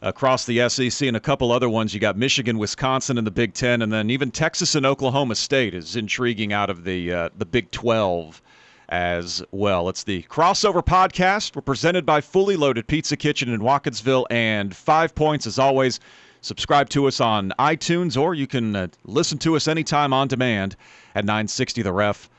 across 0.00 0.46
the 0.46 0.66
SEC 0.70 1.06
and 1.06 1.18
a 1.18 1.20
couple 1.20 1.52
other 1.52 1.68
ones. 1.68 1.92
You 1.92 2.00
got 2.00 2.16
Michigan, 2.16 2.56
Wisconsin 2.56 3.18
in 3.18 3.24
the 3.24 3.30
Big 3.30 3.52
Ten, 3.52 3.82
and 3.82 3.92
then 3.92 4.08
even 4.08 4.30
Texas 4.30 4.74
and 4.74 4.86
Oklahoma 4.86 5.34
State 5.34 5.74
is 5.74 5.96
intriguing 5.96 6.52
out 6.54 6.70
of 6.70 6.84
the 6.84 7.12
uh, 7.12 7.28
the 7.36 7.44
Big 7.46 7.70
Twelve 7.72 8.40
as 8.88 9.42
well. 9.50 9.88
It's 9.88 10.04
the 10.04 10.22
crossover 10.24 10.84
podcast. 10.84 11.56
We're 11.56 11.62
presented 11.62 12.04
by 12.04 12.20
Fully 12.20 12.56
Loaded 12.56 12.86
Pizza 12.86 13.16
Kitchen 13.16 13.48
in 13.48 13.60
Watkinsville 13.60 14.26
and 14.30 14.74
Five 14.74 15.14
Points 15.14 15.46
as 15.46 15.58
always. 15.58 16.00
Subscribe 16.40 16.90
to 16.90 17.06
us 17.06 17.20
on 17.20 17.52
iTunes, 17.58 18.20
or 18.20 18.34
you 18.34 18.46
can 18.46 18.76
uh, 18.76 18.88
listen 19.04 19.38
to 19.38 19.56
us 19.56 19.66
anytime 19.66 20.12
on 20.12 20.28
demand 20.28 20.76
at 21.14 21.24
960theref.com. 21.24 22.33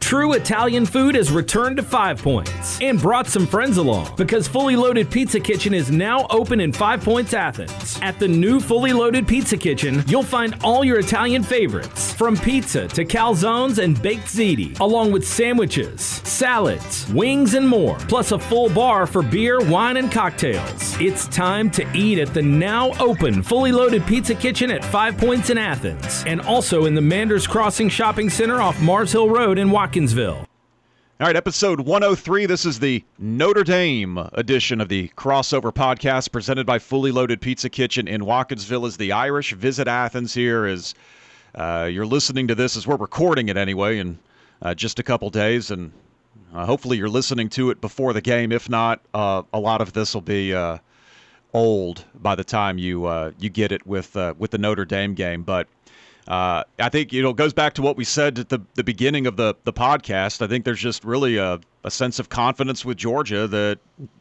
True 0.00 0.32
Italian 0.32 0.84
food 0.84 1.14
has 1.14 1.30
returned 1.30 1.76
to 1.76 1.82
Five 1.82 2.20
Points 2.20 2.80
and 2.80 3.00
brought 3.00 3.26
some 3.26 3.46
friends 3.46 3.76
along 3.76 4.14
because 4.16 4.48
Fully 4.48 4.74
Loaded 4.74 5.10
Pizza 5.10 5.38
Kitchen 5.38 5.72
is 5.72 5.90
now 5.90 6.26
open 6.28 6.60
in 6.60 6.72
Five 6.72 7.02
Points, 7.02 7.32
Athens. 7.32 7.98
At 8.02 8.18
the 8.18 8.28
new 8.28 8.60
Fully 8.60 8.92
Loaded 8.92 9.26
Pizza 9.28 9.56
Kitchen, 9.56 10.02
you'll 10.06 10.22
find 10.22 10.56
all 10.62 10.84
your 10.84 10.98
Italian 10.98 11.42
favorites, 11.42 12.12
from 12.12 12.36
pizza 12.36 12.88
to 12.88 13.04
calzones 13.04 13.82
and 13.82 14.00
baked 14.02 14.26
ziti, 14.26 14.78
along 14.80 15.12
with 15.12 15.26
sandwiches, 15.26 16.02
salads, 16.02 17.08
wings, 17.12 17.54
and 17.54 17.66
more, 17.66 17.96
plus 18.08 18.32
a 18.32 18.38
full 18.38 18.68
bar 18.70 19.06
for 19.06 19.22
beer, 19.22 19.60
wine, 19.60 19.96
and 19.96 20.10
cocktails. 20.10 21.00
It's 21.00 21.26
time 21.28 21.70
to 21.70 21.86
eat 21.94 22.18
at 22.18 22.34
the 22.34 22.42
now 22.42 22.90
open 22.98 23.42
Fully 23.42 23.72
Loaded 23.72 24.04
Pizza 24.06 24.34
Kitchen 24.34 24.70
at 24.70 24.84
Five 24.84 25.16
Points 25.16 25.48
in 25.48 25.58
Athens, 25.58 26.24
and 26.26 26.40
also 26.42 26.86
in 26.86 26.94
the 26.94 27.00
Manders 27.00 27.46
Crossing 27.46 27.88
Shopping 27.88 28.28
Center 28.28 28.60
off 28.60 28.80
Mars 29.02 29.10
Hill 29.10 29.30
Road 29.30 29.58
in 29.58 29.70
Watkinsville. 29.70 30.46
All 31.18 31.26
right, 31.26 31.34
episode 31.34 31.80
103. 31.80 32.46
This 32.46 32.64
is 32.64 32.78
the 32.78 33.02
Notre 33.18 33.64
Dame 33.64 34.16
edition 34.34 34.80
of 34.80 34.88
the 34.88 35.08
crossover 35.16 35.74
podcast 35.74 36.30
presented 36.30 36.66
by 36.66 36.78
Fully 36.78 37.10
Loaded 37.10 37.40
Pizza 37.40 37.68
Kitchen 37.68 38.06
in 38.06 38.20
Watkinsville. 38.20 38.86
As 38.86 38.96
the 38.96 39.10
Irish 39.10 39.54
visit 39.54 39.88
Athens 39.88 40.32
here, 40.32 40.66
as 40.66 40.94
uh, 41.56 41.88
you're 41.90 42.06
listening 42.06 42.46
to 42.46 42.54
this, 42.54 42.76
as 42.76 42.86
we're 42.86 42.94
recording 42.94 43.48
it 43.48 43.56
anyway, 43.56 43.98
in 43.98 44.20
uh, 44.62 44.72
just 44.72 45.00
a 45.00 45.02
couple 45.02 45.30
days, 45.30 45.72
and 45.72 45.90
uh, 46.54 46.64
hopefully 46.64 46.96
you're 46.96 47.08
listening 47.08 47.48
to 47.48 47.70
it 47.70 47.80
before 47.80 48.12
the 48.12 48.20
game. 48.20 48.52
If 48.52 48.68
not, 48.68 49.00
uh, 49.12 49.42
a 49.52 49.58
lot 49.58 49.80
of 49.80 49.94
this 49.94 50.14
will 50.14 50.20
be 50.20 50.54
uh, 50.54 50.78
old 51.52 52.04
by 52.14 52.36
the 52.36 52.44
time 52.44 52.78
you 52.78 53.06
uh, 53.06 53.32
you 53.40 53.50
get 53.50 53.72
it 53.72 53.84
with 53.84 54.14
with 54.38 54.52
the 54.52 54.58
Notre 54.58 54.84
Dame 54.84 55.14
game, 55.14 55.42
but. 55.42 55.66
Uh, 56.28 56.62
I 56.78 56.88
think 56.88 57.12
you 57.12 57.22
know 57.22 57.30
it 57.30 57.36
goes 57.36 57.52
back 57.52 57.74
to 57.74 57.82
what 57.82 57.96
we 57.96 58.04
said 58.04 58.38
at 58.38 58.48
the, 58.48 58.60
the 58.74 58.84
beginning 58.84 59.26
of 59.26 59.36
the, 59.36 59.54
the 59.64 59.72
podcast. 59.72 60.40
I 60.40 60.46
think 60.46 60.64
there's 60.64 60.80
just 60.80 61.04
really 61.04 61.36
a, 61.36 61.58
a 61.82 61.90
sense 61.90 62.20
of 62.20 62.28
confidence 62.28 62.84
with 62.84 62.96
Georgia 62.96 63.48
that 63.48 63.78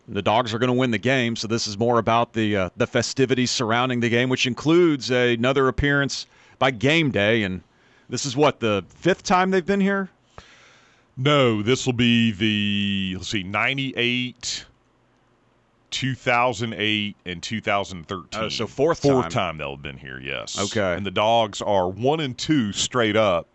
the 0.08 0.22
dogs 0.22 0.54
are 0.54 0.60
going 0.60 0.70
to 0.70 0.74
win 0.74 0.90
the 0.92 0.98
game. 0.98 1.36
So 1.36 1.48
this 1.48 1.68
is 1.68 1.78
more 1.78 2.00
about 2.00 2.34
the 2.34 2.58
uh, 2.58 2.70
the 2.76 2.88
festivities 2.88 3.52
surrounding 3.52 4.00
the 4.00 4.10
game, 4.10 4.30
which 4.30 4.48
includes 4.48 5.12
a, 5.12 5.36
another 5.36 5.68
appearance 5.68 6.26
by 6.58 6.72
game 6.72 7.12
day. 7.12 7.44
And 7.44 7.62
this 8.10 8.26
is 8.26 8.36
what 8.36 8.60
the 8.60 8.84
fifth 8.90 9.22
time 9.22 9.52
they've 9.52 9.66
been 9.66 9.82
here. 9.82 10.10
No, 11.18 11.62
this 11.62 11.86
will 11.86 11.94
be 11.94 12.32
the 12.32 13.18
let's 13.18 13.30
see, 13.30 13.44
ninety 13.44 13.94
eight. 13.96 14.66
2008 15.92 17.16
and 17.26 17.44
2013. 17.44 18.42
Oh, 18.42 18.50
so 18.50 18.68
fourth 18.68 19.00
fourth 19.00 19.24
time. 19.24 19.32
time 19.32 19.58
they'll 19.58 19.72
have 19.72 19.82
been 19.82 19.98
here. 19.98 20.20
Yes. 20.20 20.60
Okay. 20.60 20.96
And 20.96 21.06
the 21.06 21.12
dogs 21.12 21.62
are 21.62 21.88
one 21.90 22.20
and 22.20 22.38
two 22.38 22.72
straight 22.74 23.16
up, 23.16 23.48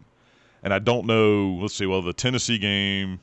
and 0.63 0.73
I 0.73 0.79
don't 0.79 1.07
know. 1.07 1.59
Let's 1.61 1.75
see. 1.75 1.87
Well, 1.87 2.03
the 2.03 2.13
Tennessee 2.13 2.59
game, 2.59 3.21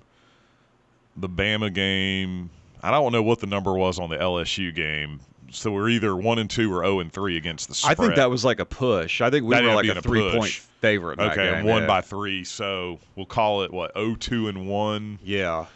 the 1.15 1.30
Bama 1.30 1.73
game. 1.73 2.49
I 2.82 2.91
don't 2.91 3.13
know 3.13 3.23
what 3.23 3.39
the 3.39 3.47
number 3.47 3.73
was 3.73 3.97
on 3.99 4.10
the 4.10 4.17
LSU 4.17 4.76
game. 4.76 5.21
So 5.52 5.71
we're 5.71 5.89
either 5.89 6.15
one 6.15 6.39
and 6.39 6.49
two 6.49 6.73
or 6.73 6.84
zero 6.84 6.99
and 6.99 7.13
three 7.13 7.38
against 7.38 7.69
the 7.69 7.76
spread. 7.76 7.99
I 7.99 8.02
think 8.02 8.15
that 8.15 8.30
was 8.30 8.43
like 8.43 8.60
a 8.60 8.65
push. 8.65 9.21
I 9.21 9.30
think 9.30 9.45
we 9.45 9.56
That 9.56 9.63
were 9.63 9.76
like 9.76 9.86
a 9.86 10.02
three 10.02 10.21
point 10.21 10.41
push. 10.41 10.60
favorite. 10.82 11.19
in 11.19 11.28
that 11.28 11.38
okay, 11.38 11.58
and 11.58 11.67
won 11.67 11.84
yeah. 11.84 11.88
by 11.88 12.02
three. 12.02 12.43
So 12.43 12.99
we'll 13.15 13.28
call 13.28 13.62
it 13.62 13.71
what 13.71 13.93
0-2 13.95 14.49
and 14.49 14.67
one 14.67 15.19
yeah, 15.23 15.67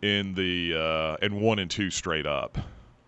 in 0.00 0.34
the 0.34 0.74
uh, 0.78 1.24
and 1.24 1.40
one 1.40 1.58
and 1.58 1.70
two 1.70 1.90
straight 1.90 2.24
up. 2.26 2.56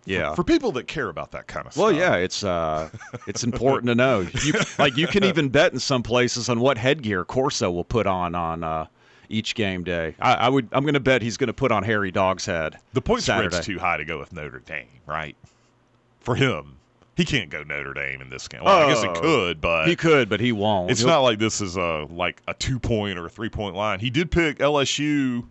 Yeah. 0.09 0.33
For 0.35 0.43
people 0.43 0.71
that 0.73 0.87
care 0.87 1.09
about 1.09 1.31
that 1.31 1.47
kind 1.47 1.67
of 1.67 1.77
Well, 1.77 1.89
stuff. 1.89 1.99
Well, 1.99 2.11
yeah, 2.11 2.23
it's 2.23 2.43
uh, 2.43 2.89
it's 3.27 3.43
important 3.43 3.87
to 3.87 3.95
know. 3.95 4.27
You, 4.43 4.53
like 4.77 4.97
you 4.97 5.07
can 5.07 5.23
even 5.23 5.49
bet 5.49 5.71
in 5.73 5.79
some 5.79 6.03
places 6.03 6.49
on 6.49 6.59
what 6.59 6.77
headgear 6.77 7.23
Corso 7.25 7.69
will 7.69 7.83
put 7.83 8.07
on 8.07 8.33
on 8.35 8.63
uh, 8.63 8.87
each 9.29 9.53
game 9.55 9.83
day. 9.83 10.15
I, 10.19 10.33
I 10.33 10.49
would. 10.49 10.67
I'm 10.71 10.83
going 10.83 10.95
to 10.95 10.99
bet 10.99 11.21
he's 11.21 11.37
going 11.37 11.47
to 11.47 11.53
put 11.53 11.71
on 11.71 11.83
Hairy 11.83 12.11
Dawg's 12.11 12.45
head. 12.45 12.77
The 12.93 13.01
point 13.01 13.21
spread's 13.23 13.59
too 13.61 13.77
high 13.79 13.97
to 13.97 14.05
go 14.05 14.17
with 14.17 14.33
Notre 14.33 14.59
Dame, 14.59 14.87
right? 15.05 15.35
For 16.21 16.35
him, 16.35 16.77
he 17.15 17.23
can't 17.25 17.49
go 17.51 17.63
Notre 17.63 17.93
Dame 17.93 18.21
in 18.21 18.29
this 18.29 18.47
game. 18.47 18.63
Well, 18.63 18.87
I 18.87 18.91
guess 18.91 19.01
he 19.03 19.07
Oh. 19.09 19.13
could, 19.21 19.61
but 19.61 19.87
He 19.87 19.95
could, 19.95 20.27
but 20.29 20.39
he 20.39 20.51
won't. 20.51 20.89
it's 20.91 21.01
He'll- 21.01 21.09
not 21.09 21.19
like 21.19 21.37
this 21.39 21.61
is 21.61 21.77
a 21.77 22.07
like 22.09 22.41
a 22.47 22.53
two 22.55 22.79
point 22.79 23.19
or 23.19 23.25
a 23.27 23.29
three 23.29 23.49
point 23.49 23.75
line. 23.75 23.99
He 23.99 24.09
did 24.09 24.31
pick 24.31 24.57
LSU 24.57 25.45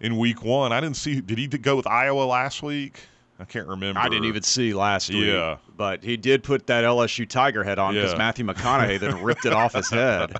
in 0.00 0.16
week 0.18 0.44
one. 0.44 0.72
I 0.72 0.80
didn't 0.80 0.96
see. 0.96 1.20
Did 1.20 1.38
he 1.38 1.48
go 1.48 1.74
with 1.76 1.86
Iowa 1.88 2.22
last 2.22 2.62
week? 2.62 3.00
I 3.40 3.44
can't 3.44 3.68
remember. 3.68 4.00
I 4.00 4.08
didn't 4.08 4.24
even 4.24 4.42
see 4.42 4.74
last 4.74 5.08
week. 5.10 5.26
Yeah. 5.26 5.58
But 5.76 6.02
he 6.02 6.16
did 6.16 6.42
put 6.42 6.66
that 6.66 6.82
LSU 6.84 7.28
Tiger 7.28 7.62
head 7.62 7.78
on 7.78 7.94
because 7.94 8.12
Yeah. 8.12 8.18
Matthew 8.18 8.44
McConaughey 8.44 8.98
then 8.98 9.22
ripped 9.22 9.46
it 9.46 9.52
off 9.52 9.74
his 9.74 9.88
head. 9.90 10.36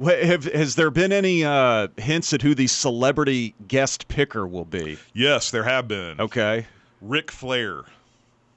Have, 0.00 0.44
has 0.44 0.74
there 0.74 0.90
been 0.90 1.12
any 1.12 1.44
uh, 1.44 1.88
hints 1.96 2.32
at 2.32 2.42
who 2.42 2.54
the 2.54 2.66
celebrity 2.66 3.54
guest 3.68 4.08
picker 4.08 4.46
will 4.46 4.64
be? 4.64 4.98
Yes, 5.14 5.50
there 5.50 5.64
have 5.64 5.86
been. 5.88 6.20
Okay. 6.20 6.66
Ric 7.00 7.30
Flair. 7.30 7.82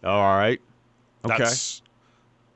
All 0.04 0.38
right. 0.38 0.62
Okay. 1.25 1.38
That's 1.38 1.82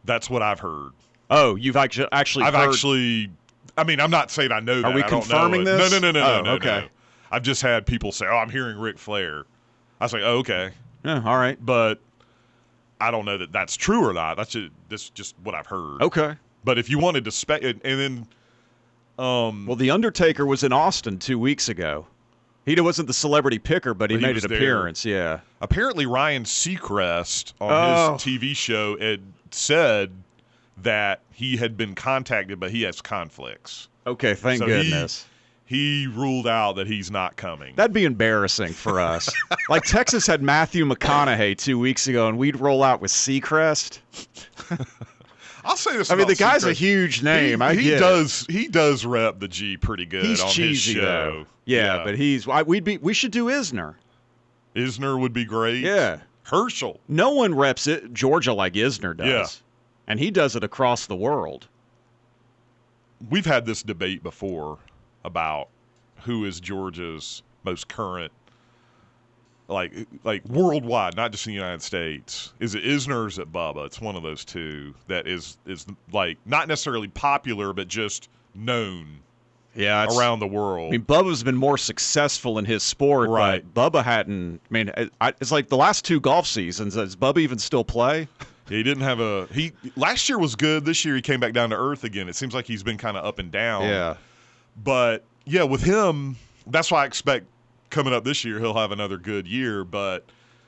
that's 0.06 0.30
what 0.30 0.41
I've 0.43 0.60
heard. 0.60 0.91
oh, 1.32 1.56
you've 1.56 1.76
actu- 1.76 2.06
actually 2.12 2.45
I've 2.45 2.54
heard 2.54 2.69
actually. 2.69 3.32
I 3.78 3.84
mean, 3.84 4.00
I'm 4.00 4.12
not 4.12 4.30
saying 4.32 4.52
I 4.52 4.60
know 4.60 4.82
that. 4.82 4.93
we 4.93 5.02
I 5.04 5.08
don't 5.10 5.12
know 5.12 5.19
confirming 5.22 5.63
this? 5.63 5.91
No, 5.91 6.00
no, 6.00 6.12
no, 6.12 6.19
no, 6.19 6.26
Oh, 6.26 6.38
no, 6.38 6.41
no, 6.43 6.52
okay. 6.54 6.82
no. 6.82 6.88
I've 7.32 7.43
just 7.43 7.62
had 7.62 7.86
people 7.86 8.12
say, 8.12 8.26
"Oh, 8.28 8.36
I'm 8.38 8.50
hearing 8.50 8.78
Ric 8.78 8.98
Flair." 9.00 9.45
I 10.00 10.06
was 10.06 10.13
like, 10.13 10.22
"Oh, 10.24 10.38
okay," 10.39 10.69
Yeah, 11.03 11.21
all 11.25 11.38
right. 11.38 11.57
but 11.63 11.99
I 13.01 13.12
don't 13.12 13.25
know 13.25 13.38
that 13.38 13.51
that's 13.51 13.77
true 13.77 14.05
or 14.07 14.13
not. 14.13 14.35
That's 14.38 14.51
just 14.51 14.71
that's 14.89 15.09
just 15.09 15.35
what 15.43 15.55
I've 15.55 15.67
heard. 15.67 16.01
Okay. 16.01 16.35
But 16.63 16.77
if 16.77 16.89
you 16.89 16.99
wanted 16.99 17.23
to 17.25 17.31
spec, 17.31 17.63
and 17.63 17.79
then, 17.83 18.27
um, 19.17 19.65
Well, 19.65 19.77
The 19.77 19.91
Undertaker 19.91 20.45
was 20.45 20.63
in 20.63 20.73
Austin 20.73 21.17
two 21.17 21.39
weeks 21.39 21.69
ago. 21.69 22.05
He 22.65 22.79
wasn't 22.79 23.07
the 23.07 23.13
celebrity 23.13 23.57
picker, 23.57 23.93
but 23.93 24.12
he 24.12 24.17
But 24.17 24.21
he 24.21 24.33
made 24.33 24.43
an 24.43 24.49
there. 24.49 24.57
appearance. 24.57 25.05
Yeah. 25.05 25.39
apparently 25.62 26.05
Ryan 26.05 26.43
Seacrest 26.43 27.53
on 27.62 27.71
Oh. 27.71 28.13
his 28.13 28.21
TV 28.23 28.53
show 28.55 28.97
had 28.99 29.21
said 29.51 30.12
that 30.77 31.21
he 31.31 31.57
had 31.57 31.77
been 31.77 31.95
contacted, 31.95 32.59
but 32.59 32.71
he 32.71 32.83
has 32.83 33.01
conflicts. 33.01 33.88
Okay. 34.05 34.35
Thank 34.35 34.59
So 34.59 34.65
goodness. 34.67 35.25
He 35.69 36.08
ruled 36.08 36.47
out 36.47 36.77
that 36.77 36.88
he's 36.88 37.12
not 37.12 37.36
coming. 37.36 37.75
That'd 37.75 37.93
be 37.93 38.03
embarrassing 38.05 38.73
for 38.73 38.99
us. 38.99 39.32
like 39.69 39.84
Texas 39.84 40.25
had 40.25 40.41
Matthew 40.41 40.84
McConaughey 40.84 41.55
two 41.60 41.77
weeks 41.77 42.08
ago, 42.08 42.27
and 42.27 42.39
we'd 42.39 42.60
roll 42.60 42.82
out 42.82 43.01
with 43.01 43.12
Seacrest. 43.12 43.99
I'll 45.63 45.77
say 45.77 45.95
this. 45.95 46.10
I 46.10 46.15
mean, 46.15 46.25
the 46.27 46.34
guy's 46.34 46.63
a 46.63 46.73
huge 46.73 47.21
name. 47.21 47.60
He, 47.60 47.65
I 47.65 47.75
he 47.75 47.84
get 47.84 47.97
it. 47.97 47.99
does. 47.99 48.47
He 48.49 48.67
does 48.67 49.05
rep 49.05 49.39
the 49.39 49.47
G 49.47 49.77
pretty 49.77 50.08
good 50.08 50.25
He's 50.25 50.41
on 50.41 50.49
cheesy 50.49 50.93
his 50.93 51.01
show. 51.01 51.01
though. 51.05 51.45
Yeah, 51.65 52.03
but 52.03 52.17
he's. 52.17 52.47
I- 52.47 52.63
We'd 52.63 52.84
be. 52.84 52.97
We 52.97 53.13
should 53.13 53.32
do 53.32 53.45
Isner. 53.45 53.93
Isner 54.75 55.19
would 55.21 55.34
be 55.34 55.45
great. 55.45 55.82
Yeah. 55.84 56.21
Herschel. 56.45 56.99
No 57.08 57.29
one 57.29 57.53
reps 57.53 57.86
it 57.86 58.12
Georgia 58.12 58.53
like 58.53 58.73
Isner 58.73 59.15
does. 59.15 59.27
Yeah. 59.27 59.45
And 60.08 60.19
he 60.19 60.32
does 60.32 60.55
it 60.55 60.63
across 60.63 61.05
the 61.05 61.15
world. 61.15 61.67
We've 63.29 63.45
had 63.45 63.67
this 63.67 63.84
debate 63.84 64.23
before 64.23 64.79
about 65.23 65.67
who 66.23 66.45
is 66.45 66.60
Georgia's 66.60 67.43
most 67.63 67.88
current, 67.88 68.32
like 69.67 69.93
like 70.23 70.43
worldwide, 70.45 71.15
not 71.15 71.32
just 71.32 71.45
in 71.45 71.51
the 71.51 71.55
United 71.55 71.82
States. 71.82 72.53
Is 72.60 72.75
it 72.75 72.84
Isner 72.84 73.23
or 73.23 73.27
is 73.27 73.38
it 73.39 73.51
Bubba? 73.51 73.86
It's 73.86 74.01
one 74.01 74.15
of 74.15 74.23
those 74.23 74.43
two 74.43 74.95
that 75.08 75.27
is 75.27 75.58
is 75.65 75.86
like 76.12 76.38
not 76.45 76.67
necessarily 76.67 77.08
popular, 77.10 77.71
but 77.73 77.88
just 77.88 78.29
known 78.55 79.19
Yeah, 79.75 80.08
around 80.17 80.39
the 80.39 80.47
world. 80.47 80.88
I 80.88 80.91
mean, 80.97 81.05
Bubba's 81.05 81.43
been 81.43 81.55
more 81.55 81.77
successful 81.77 82.58
in 82.58 82.65
his 82.65 82.82
sport, 82.82 83.29
Right. 83.29 83.63
but 83.73 83.91
Bubba 83.93 84.03
hadn't. 84.03 84.60
I 84.69 84.73
mean, 84.73 84.91
it's 85.21 85.51
like 85.51 85.67
the 85.67 85.77
last 85.77 86.03
two 86.03 86.19
golf 86.19 86.47
seasons. 86.47 86.95
Does 86.95 87.15
Bubba 87.15 87.38
even 87.38 87.60
still 87.60 87.84
play? 87.84 88.27
He 88.67 88.82
didn't 88.84 89.03
have 89.03 89.19
a 89.19 89.47
he 89.51 89.71
last 89.95 90.29
year 90.29 90.39
was 90.39 90.55
good. 90.55 90.86
This 90.86 91.05
year 91.05 91.15
he 91.15 91.21
came 91.21 91.39
back 91.39 91.53
down 91.53 91.69
to 91.69 91.75
earth 91.75 92.03
again. 92.03 92.27
It 92.27 92.36
seems 92.36 92.53
like 92.55 92.65
he's 92.65 92.84
been 92.84 92.97
kind 92.97 93.17
of 93.17 93.23
up 93.25 93.38
and 93.39 93.51
down. 93.51 93.84
But 94.83 95.23
yeah, 95.45 95.63
with 95.63 95.81
him, 95.83 96.35
that's 96.67 96.91
why 96.91 97.03
I 97.03 97.05
expect 97.05 97.45
coming 97.89 98.13
up 98.13 98.23
this 98.23 98.45
year 98.45 98.59
he'll 98.59 98.73
have 98.75 98.91
another 98.91 99.17
good 99.17 99.47
year. 99.47 99.83
But 99.83 100.25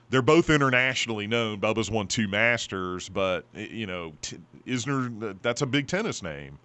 they're 0.09 0.21
both 0.21 0.49
internationally 0.49 1.27
known. 1.27 1.59
Bubba's 1.61 1.89
won 1.89 2.07
two 2.07 2.27
Masters, 2.27 3.09
but 3.09 3.45
you 3.53 3.85
know 3.87 4.13
t- 4.21 4.37
Isner, 4.67 5.35
that's 5.41 5.61
a 5.61 5.65
big 5.65 5.87
tennis 5.87 6.21
name. 6.21 6.57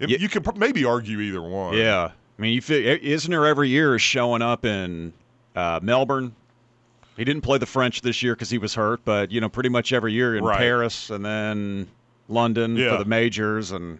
If- 0.00 0.10
Yeah. 0.10 0.18
You 0.18 0.28
could 0.28 0.44
pr- 0.44 0.56
maybe 0.56 0.84
argue 0.84 1.20
either 1.20 1.42
one. 1.42 1.74
Yeah. 1.76 2.10
I 2.38 2.42
mean, 2.42 2.54
you 2.54 2.60
feel, 2.62 2.98
Isner 2.98 3.46
every 3.48 3.68
year 3.68 3.94
is 3.94 4.02
showing 4.02 4.40
up 4.42 4.64
in 4.64 5.12
uh, 5.54 5.80
Melbourne. 5.82 6.34
He 7.16 7.24
didn't 7.24 7.42
play 7.42 7.58
the 7.58 7.66
French 7.66 8.00
this 8.00 8.22
year 8.22 8.34
because 8.34 8.48
he 8.50 8.56
was 8.58 8.74
hurt, 8.74 9.00
but 9.04 9.30
you 9.30 9.40
know, 9.40 9.48
pretty 9.50 9.68
much 9.68 9.92
every 9.92 10.12
year 10.12 10.34
in 10.36 10.42
Right. 10.44 10.58
Paris 10.58 11.10
and 11.10 11.24
then 11.24 11.88
London 12.28 12.76
Yeah. 12.76 12.92
for 12.92 12.98
the 12.98 13.08
majors 13.08 13.70
and. 13.72 13.98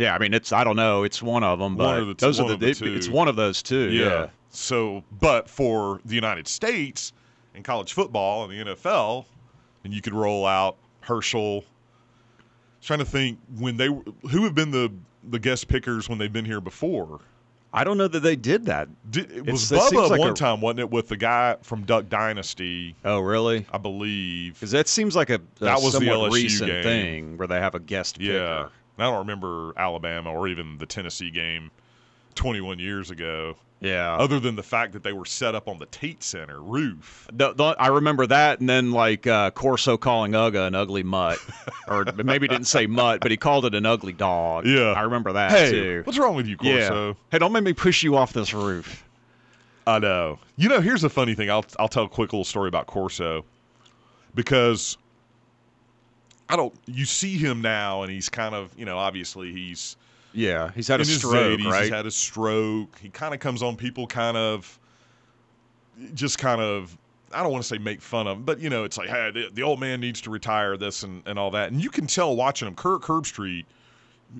Yeah, 0.00 0.14
I 0.14 0.18
mean, 0.18 0.32
it's 0.34 0.50
I 0.52 0.64
don't 0.64 0.76
know, 0.76 1.02
it's 1.04 1.22
one 1.22 1.44
of 1.44 1.58
them, 1.58 1.76
One 1.76 1.86
but 1.86 2.00
of 2.00 2.06
the 2.08 2.14
t- 2.14 2.26
those 2.26 2.40
one 2.40 2.50
are 2.50 2.54
of 2.54 2.60
the, 2.60 2.66
the 2.66 2.70
it- 2.72 2.78
two. 2.78 2.94
it's 2.94 3.08
one 3.08 3.28
of 3.28 3.36
those 3.36 3.62
two. 3.62 3.90
Yeah. 3.90 4.04
Yeah, 4.08 4.26
So, 4.48 5.04
but 5.20 5.48
for 5.48 6.00
the 6.04 6.14
United 6.14 6.48
States 6.48 7.12
and 7.54 7.62
college 7.64 7.92
football 7.92 8.44
and 8.44 8.52
the 8.52 8.72
NFL, 8.74 9.26
and 9.84 9.92
you 9.92 10.00
could 10.00 10.14
roll 10.14 10.46
out 10.46 10.76
Herschel. 11.02 11.64
Trying 12.82 13.00
to 13.00 13.04
think 13.04 13.38
when 13.58 13.76
they 13.76 13.88
who 13.88 14.44
have 14.44 14.54
been 14.54 14.70
the 14.70 14.90
the 15.28 15.38
guest 15.38 15.68
pickers 15.68 16.08
when 16.08 16.16
they've 16.18 16.32
been 16.32 16.46
here 16.46 16.62
before. 16.62 17.20
I 17.72 17.84
don't 17.84 17.98
know 17.98 18.08
that 18.08 18.20
they 18.20 18.34
did 18.34 18.64
that. 18.66 18.88
Did, 19.12 19.30
it 19.30 19.36
It's- 19.40 19.52
was 19.52 19.70
it 19.70 19.76
Bubba 19.76 20.10
like 20.10 20.18
one 20.18 20.30
a- 20.30 20.34
time, 20.34 20.60
wasn't 20.62 20.80
it, 20.80 20.90
with 20.90 21.06
the 21.08 21.16
guy 21.16 21.56
from 21.62 21.82
Duck 21.84 22.08
Dynasty, 22.08 22.96
Oh, 23.04 23.20
really? 23.20 23.64
I 23.70 23.78
believe. 23.78 24.54
Because 24.54 24.72
that 24.72 24.88
seems 24.88 25.14
like 25.14 25.30
a, 25.30 25.34
a 25.34 25.40
That 25.60 25.80
was 25.82 25.92
the 25.92 26.00
LSU 26.00 26.32
recent 26.32 26.70
game. 26.70 26.82
thing 26.82 27.36
where 27.36 27.46
they 27.46 27.60
have 27.60 27.74
a 27.76 27.78
guest. 27.78 28.18
Yeah. 28.20 28.62
And 28.62 28.70
I 29.02 29.06
don't 29.10 29.18
remember 29.18 29.72
Alabama 29.76 30.32
or 30.32 30.48
even 30.48 30.78
the 30.78 30.86
Tennessee 30.86 31.30
game 31.30 31.70
21 32.34 32.78
years 32.78 33.10
ago, 33.10 33.56
Yeah. 33.80 34.14
other 34.14 34.38
than 34.40 34.54
the 34.56 34.62
fact 34.62 34.92
that 34.92 35.02
they 35.02 35.12
were 35.12 35.24
set 35.24 35.54
up 35.54 35.68
on 35.68 35.78
the 35.78 35.86
Tate 35.86 36.22
Center 36.22 36.60
roof. 36.62 37.26
The- 37.32 37.52
the- 37.54 37.76
I 37.78 37.88
remember 37.88 38.26
that, 38.28 38.60
and 38.60 38.68
then 38.68 38.92
like 38.92 39.26
uh, 39.26 39.50
Corso 39.50 39.96
calling 39.96 40.32
Uga 40.32 40.66
an 40.68 40.74
ugly 40.74 41.02
mutt, 41.02 41.38
or 41.88 42.04
maybe 42.24 42.44
he 42.44 42.48
didn't 42.48 42.66
say 42.68 42.86
mutt, 42.86 43.20
but 43.20 43.30
he 43.30 43.36
called 43.36 43.64
it 43.64 43.74
an 43.74 43.84
ugly 43.86 44.12
dog. 44.12 44.66
Yeah. 44.66 44.92
I 44.92 45.02
remember 45.02 45.32
that 45.32 45.50
Hey, 45.50 45.70
too. 45.70 46.02
what's 46.04 46.18
wrong 46.18 46.34
with 46.36 46.46
you, 46.46 46.56
yeah. 46.62 46.88
Corso? 46.88 47.16
Hey, 47.30 47.38
don't 47.38 47.52
make 47.52 47.64
me 47.64 47.72
push 47.72 48.02
you 48.02 48.16
off 48.16 48.32
this 48.32 48.54
roof. 48.54 49.04
I 49.86 49.98
know. 49.98 50.38
You 50.56 50.68
know, 50.68 50.80
here's 50.80 51.02
a 51.04 51.08
funny 51.10 51.34
thing. 51.34 51.50
I'll 51.50 51.64
I'll 51.78 51.88
tell 51.88 52.04
a 52.04 52.08
quick 52.08 52.32
little 52.32 52.44
story 52.44 52.68
about 52.68 52.86
Corso 52.86 53.44
because 54.34 54.96
I 56.52 56.56
don't. 56.56 56.74
You 56.86 57.04
see 57.04 57.36
him 57.36 57.60
now, 57.62 58.02
and 58.02 58.10
he's 58.12 58.28
kind 58.28 58.54
of 58.54 58.72
you 58.78 58.84
know 58.84 58.98
obviously 58.98 59.52
he's 59.52 59.96
Yeah, 60.32 60.70
he's 60.74 60.88
had 60.88 61.00
a 61.00 61.04
stroke, 61.04 61.60
80s, 61.60 61.64
right? 61.70 61.82
He's 61.82 61.90
had 61.92 62.06
a 62.06 62.10
stroke. 62.10 62.98
He 63.00 63.08
kind 63.08 63.34
of 63.34 63.40
comes 63.40 63.62
on 63.62 63.76
people 63.76 64.06
kind 64.06 64.36
of 64.36 64.78
just 66.14 66.38
kind 66.38 66.60
of 66.60 66.96
I 67.32 67.42
don't 67.42 67.52
want 67.52 67.62
to 67.62 67.68
say 67.68 67.78
make 67.78 68.00
fun 68.02 68.26
of 68.26 68.38
him, 68.38 68.44
but 68.44 68.58
you 68.58 68.70
know, 68.70 68.82
it's 68.84 68.98
like, 68.98 69.08
hey, 69.08 69.30
the, 69.32 69.50
the 69.52 69.62
old 69.62 69.78
man 69.78 70.00
needs 70.00 70.20
to 70.22 70.30
retire 70.30 70.76
this 70.76 71.04
and, 71.04 71.22
and 71.26 71.38
all 71.38 71.50
that. 71.52 71.70
And 71.70 71.80
you 71.82 71.88
can 71.88 72.06
tell 72.08 72.34
watching 72.34 72.66
him, 72.66 72.74
Kirk 72.74 73.02
Herbstreit 73.02 73.64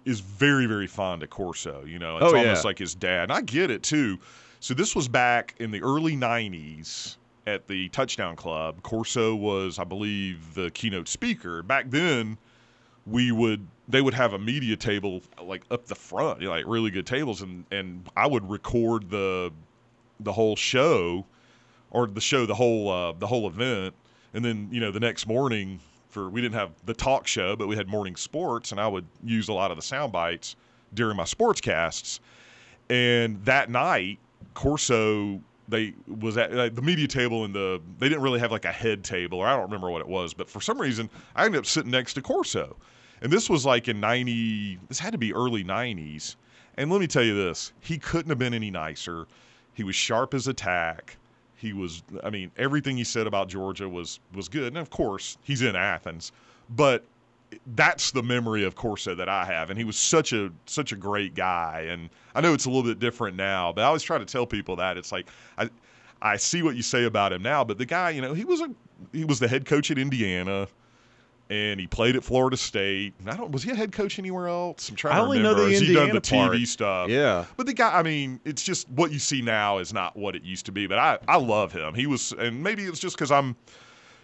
is 0.05 0.19
very, 0.21 0.67
very 0.67 0.89
fond 0.89 1.23
of 1.23 1.31
Corso. 1.31 1.85
You 1.85 1.99
know, 2.01 2.17
it's 2.17 2.25
Oh, 2.27 2.37
almost 2.37 2.65
yeah. 2.65 2.69
like 2.69 2.79
his 2.79 2.95
dad. 2.97 3.25
And 3.25 3.33
I 3.33 3.43
get 3.43 3.71
it 3.71 3.83
too. 3.85 4.19
So 4.59 4.75
this 4.75 4.97
was 4.97 5.07
back 5.09 5.55
in 5.61 5.71
the 5.71 5.81
early 5.83 6.17
'90s 6.17 7.17
at 7.51 7.67
the 7.67 7.89
Touchdown 7.91 8.37
Club. 8.37 8.83
Corso 8.83 9.35
was, 9.35 9.79
I 9.79 9.85
believe, 9.85 10.55
the 10.55 10.71
keynote 10.71 11.09
speaker. 11.09 11.63
Back 11.63 11.91
then, 11.91 12.39
we 13.07 13.33
would 13.33 13.67
they 13.89 14.01
would 14.01 14.15
have 14.15 14.35
a 14.35 14.39
media 14.39 14.77
table 14.77 15.21
like 15.43 15.65
up 15.71 15.87
the 15.87 15.95
front, 15.95 16.41
you 16.41 16.47
know, 16.47 16.53
like 16.53 16.65
really 16.67 16.91
good 16.91 17.07
tables, 17.07 17.43
and 17.43 17.65
and 17.71 18.09
I 18.17 18.27
would 18.27 18.49
record 18.49 19.11
the 19.11 19.53
the 20.21 20.33
whole 20.33 20.57
show 20.57 21.27
or 21.91 22.07
the 22.07 22.21
show 22.21 22.47
the 22.47 22.55
whole 22.55 22.89
uh, 22.89 23.13
the 23.13 23.27
whole 23.27 23.47
event, 23.47 23.95
and 24.33 24.45
then 24.45 24.69
you 24.71 24.81
know 24.81 24.93
the 24.93 25.01
next 25.01 25.27
morning 25.27 25.81
for 26.09 26.29
we 26.29 26.41
didn't 26.41 26.55
have 26.55 26.71
the 26.85 26.95
talk 26.95 27.27
show, 27.27 27.57
but 27.57 27.69
we 27.69 27.77
had 27.77 27.89
morning 27.89 28.17
sports, 28.17 28.71
and 28.71 28.81
I 28.81 28.87
would 28.87 29.07
use 29.25 29.49
a 29.49 29.53
lot 29.53 29.71
of 29.71 29.77
the 29.77 29.83
sound 29.83 30.13
bites 30.13 30.57
during 30.95 31.17
my 31.17 31.25
sports 31.25 31.61
casts. 31.61 32.21
And 32.89 33.45
that 33.45 33.71
night, 33.71 34.19
Corso 34.55 35.41
they 35.71 35.95
was 36.07 36.37
at 36.37 36.53
like, 36.53 36.75
the 36.75 36.83
media 36.83 37.07
table 37.07 37.45
and 37.45 37.55
the 37.55 37.81
they 37.99 38.09
didn't 38.09 38.23
really 38.23 38.41
have 38.41 38.53
like 38.53 38.65
a 38.65 38.73
head 38.73 39.05
table 39.05 39.39
or 39.39 39.47
I 39.47 39.53
don't 39.53 39.63
remember 39.63 39.91
what 39.91 40.01
it 40.01 40.09
was, 40.09 40.35
but 40.35 40.49
for 40.49 40.61
some 40.61 40.81
reason 40.81 41.09
I 41.35 41.47
ended 41.47 41.61
up 41.61 41.67
sitting 41.67 41.91
next 41.91 42.15
to 42.15 42.23
Corso. 42.23 42.77
And 43.23 43.33
this 43.33 43.51
was 43.51 43.65
like 43.65 43.89
in 43.89 44.01
90 44.01 44.79
this 44.89 44.99
had 44.99 45.13
to 45.13 45.19
be 45.19 45.33
early 45.33 45.65
90s. 45.65 46.37
And 46.77 46.91
let 46.91 47.01
me 47.01 47.07
tell 47.07 47.23
you 47.23 47.35
this, 47.35 47.73
he 47.81 47.99
couldn't 47.99 48.31
have 48.31 48.39
been 48.39 48.55
any 48.55 48.71
nicer. 48.71 49.27
He 49.75 49.85
was 49.85 49.95
sharp 49.95 50.35
as 50.35 50.49
a 50.49 50.55
tack. 50.55 51.17
He 51.57 51.73
was 51.73 52.03
I 52.25 52.31
mean 52.31 52.51
everything 52.57 52.97
he 52.97 53.05
said 53.05 53.27
about 53.27 53.49
Georgia 53.49 53.89
was 53.89 54.21
was 54.35 54.49
good. 54.49 54.69
And 54.69 54.79
of 54.79 54.91
course, 54.91 55.39
he's 55.43 55.63
in 55.63 55.77
Athens, 55.77 56.33
but 56.71 57.05
that's 57.75 58.11
the 58.13 58.23
memory 58.23 58.65
of 58.65 58.75
Corso 58.75 59.15
that 59.15 59.29
I 59.29 59.45
have, 59.45 59.71
and 59.71 59.79
he 59.79 59.85
was 59.85 59.97
such 59.97 60.33
a 60.33 60.51
such 60.67 60.93
a 60.93 60.97
great 60.97 61.35
guy. 61.35 61.87
And 61.89 62.11
I 62.35 62.41
know 62.41 62.55
it's 62.55 62.67
a 62.67 62.71
little 62.71 62.85
bit 62.85 62.99
different 62.99 63.37
now, 63.37 63.73
but 63.73 63.83
I 63.83 63.87
always 63.87 64.03
try 64.03 64.19
to 64.19 64.25
tell 64.25 64.47
people 64.47 64.77
that 64.77 64.97
it's 64.97 65.13
like 65.13 65.29
I 65.59 65.69
I 66.23 66.37
see 66.37 66.63
what 66.63 66.77
you 66.77 66.83
say 66.83 67.05
about 67.05 67.33
him 67.33 67.43
now, 67.43 67.65
but 67.65 67.79
the 67.79 67.87
guy, 67.87 68.11
you 68.11 68.21
know, 68.23 68.35
he 68.35 68.45
was 68.45 68.61
a 68.61 68.71
he 69.13 69.25
was 69.25 69.39
the 69.39 69.49
head 69.49 69.65
coach 69.65 69.91
at 69.91 69.99
Indiana, 69.99 70.69
and 71.49 71.81
he 71.81 71.87
played 71.87 72.15
at 72.15 72.23
Florida 72.23 72.57
State. 72.57 73.15
And 73.19 73.29
I 73.31 73.37
don't 73.37 73.51
was 73.51 73.63
he 73.63 73.71
a 73.71 73.75
head 73.75 73.91
coach 73.93 74.19
anywhere 74.19 74.47
else? 74.47 74.89
I'm 74.89 74.97
trying 74.97 75.15
I 75.15 75.19
to 75.19 75.23
only 75.25 75.39
know 75.41 75.55
the 75.55 75.71
Has 75.71 75.81
he 75.81 75.93
done 75.93 76.11
Indiana 76.11 76.21
the 76.21 76.21
TV 76.21 76.49
part. 76.49 76.69
stuff? 76.69 77.09
Yeah. 77.11 77.47
But 77.57 77.67
the 77.67 77.73
guy, 77.75 77.99
I 77.99 78.03
mean, 78.03 78.39
it's 78.45 78.63
just 78.63 78.89
what 78.91 79.11
you 79.11 79.19
see 79.19 79.43
now 79.43 79.79
is 79.79 79.93
not 79.93 80.17
what 80.17 80.37
it 80.37 80.43
used 80.45 80.67
to 80.67 80.73
be. 80.73 80.87
But 80.87 80.99
I, 80.99 81.19
I 81.27 81.37
love 81.37 81.73
him. 81.73 81.95
He 81.95 82.07
was, 82.07 82.33
and 82.33 82.63
maybe 82.63 82.85
it's 82.85 83.01
just 83.01 83.17
because 83.17 83.33
I'm, 83.33 83.57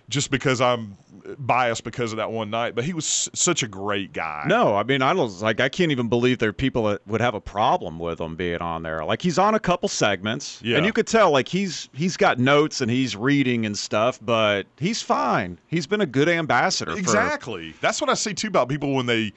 just 0.09 0.31
because 0.31 0.61
I'm 0.61 0.97
biased 1.39 1.83
because 1.83 2.13
of 2.13 2.19
that 2.19 2.31
one 2.31 2.51
night. 2.51 2.75
But 2.77 2.85
he 2.85 2.93
was 2.93 3.29
such 3.35 3.63
a 3.65 3.69
great 3.69 4.13
guy. 4.13 4.45
No, 4.47 4.77
I 4.77 4.85
mean 4.85 5.03
I 5.03 5.13
don't 5.13 5.41
like 5.41 5.61
I 5.61 5.69
can't 5.69 5.91
even 5.91 6.09
believe 6.09 6.39
there 6.39 6.51
are 6.51 6.53
people 6.53 6.85
that 6.85 7.07
would 7.07 7.21
have 7.21 7.35
a 7.35 7.41
problem 7.41 7.99
with 7.99 8.21
him 8.21 8.37
being 8.37 8.59
on 8.61 8.83
there. 8.85 9.05
Like 9.05 9.21
he's 9.23 9.39
on 9.39 9.55
a 9.55 9.61
couple 9.61 9.89
segments, 9.89 10.61
Yeah. 10.63 10.77
and 10.77 10.87
you 10.87 10.93
could 10.93 11.07
tell 11.09 11.31
like 11.33 11.49
he's 11.49 11.89
he's 11.93 12.17
got 12.17 12.39
notes 12.39 12.81
and 12.81 12.91
he's 12.91 13.17
reading 13.17 13.67
and 13.67 13.77
stuff, 13.77 14.21
but 14.23 14.67
he's 14.79 15.03
fine. 15.03 15.59
He's 15.67 15.87
been 15.87 16.01
a 16.01 16.07
good 16.07 16.29
ambassador. 16.29 16.93
for- 16.93 16.99
Exactly. 16.99 17.75
That's 17.81 18.01
what 18.01 18.09
I 18.11 18.15
say 18.15 18.33
too 18.33 18.49
about 18.49 18.69
people 18.69 18.95
when 18.95 19.07
they 19.07 19.33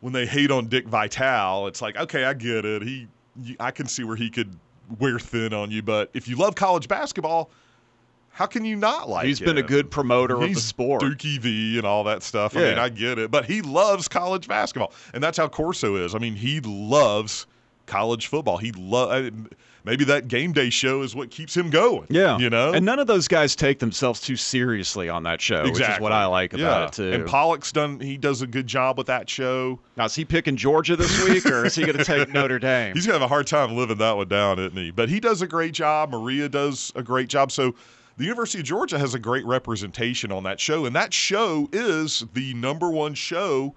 when 0.00 0.12
they 0.12 0.26
hate 0.26 0.50
on 0.50 0.66
Dick 0.66 0.86
Vitale. 0.86 1.66
It's 1.68 1.80
like, 1.80 1.96
okay, 1.96 2.24
I 2.24 2.34
get 2.34 2.66
it. 2.66 2.82
He, 2.82 3.08
I 3.58 3.70
can 3.70 3.86
see 3.86 4.04
where 4.04 4.16
he 4.16 4.28
could 4.28 4.54
wear 4.98 5.18
thin 5.18 5.54
on 5.54 5.70
you, 5.70 5.80
but 5.82 6.10
if 6.12 6.28
you 6.28 6.36
love 6.36 6.54
college 6.54 6.88
basketball, 6.88 7.50
how 8.34 8.46
can 8.46 8.64
you 8.64 8.74
not 8.76 9.08
like? 9.08 9.26
He's 9.26 9.38
been 9.40 9.58
a 9.58 9.62
good 9.62 9.90
promoter 9.90 10.34
of 10.34 10.40
the 10.40 10.48
He's 10.48 10.62
sport. 10.64 11.02
Dookie 11.02 11.38
V 11.38 11.78
and 11.78 11.86
all 11.86 12.02
that 12.04 12.22
stuff. 12.22 12.56
I 12.56 12.60
mean, 12.60 12.78
I 12.78 12.88
get 12.88 13.18
it, 13.18 13.30
but 13.30 13.44
he 13.44 13.62
loves 13.62 14.08
college 14.08 14.48
basketball, 14.48 14.92
and 15.14 15.22
that's 15.22 15.38
how 15.38 15.46
Corso 15.48 15.96
is. 15.96 16.14
I 16.14 16.18
mean, 16.18 16.34
he 16.34 16.60
loves 16.60 17.46
college 17.86 18.26
football. 18.26 18.56
He 18.58 18.72
love. 18.72 19.10
Uh, 19.10 19.30
maybe 19.84 20.04
that 20.06 20.26
game 20.28 20.52
day 20.52 20.70
show 20.70 21.02
is 21.02 21.14
what 21.14 21.30
keeps 21.30 21.54
him 21.56 21.68
going. 21.70 22.06
Yeah, 22.10 22.38
you 22.38 22.50
know. 22.50 22.72
and 22.72 22.84
none 22.84 22.98
of 22.98 23.06
those 23.06 23.28
guys 23.28 23.54
take 23.54 23.78
themselves 23.78 24.20
too 24.20 24.34
seriously 24.36 25.08
on 25.08 25.22
that 25.24 25.40
show, 25.40 25.62
which 25.64 25.80
is 25.80 26.00
what 26.00 26.10
I 26.10 26.24
like 26.26 26.54
about 26.54 26.60
Yeah. 26.60 26.86
it 26.86 26.92
too. 26.92 27.12
And 27.12 27.26
Pollack's 27.28 27.70
done. 27.70 28.00
He 28.00 28.16
does 28.16 28.42
a 28.42 28.46
good 28.48 28.66
job 28.66 28.98
with 28.98 29.06
that 29.08 29.28
show. 29.30 29.78
now, 29.96 30.06
is 30.06 30.14
he 30.16 30.24
picking 30.24 30.56
Georgia 30.56 30.96
this 30.96 31.22
week, 31.28 31.46
or 31.46 31.66
is 31.66 31.74
he 31.76 31.84
going 31.84 31.98
to 31.98 32.04
take 32.04 32.28
Notre 32.32 32.58
Dame? 32.58 32.94
He's 32.94 33.06
gonna 33.06 33.18
have 33.20 33.22
a 33.22 33.28
hard 33.28 33.46
time 33.46 33.76
living 33.76 33.98
that 33.98 34.16
one 34.16 34.26
down, 34.28 34.58
isn't 34.58 34.76
he? 34.76 34.90
But 34.90 35.08
he 35.08 35.20
does 35.20 35.40
a 35.42 35.46
great 35.46 35.74
job. 35.74 36.10
Maria 36.10 36.48
does 36.48 36.90
a 36.96 37.02
great 37.02 37.28
job. 37.28 37.52
So 37.52 37.74
the 38.16 38.24
University 38.24 38.60
of 38.60 38.64
Georgia 38.64 38.98
has 38.98 39.14
a 39.14 39.18
great 39.18 39.44
representation 39.44 40.30
on 40.32 40.42
that 40.44 40.60
show, 40.60 40.86
and 40.86 40.94
that 40.94 41.12
show 41.12 41.68
is 41.72 42.24
the 42.34 42.54
number 42.54 42.90
one 42.90 43.14
show 43.14 43.74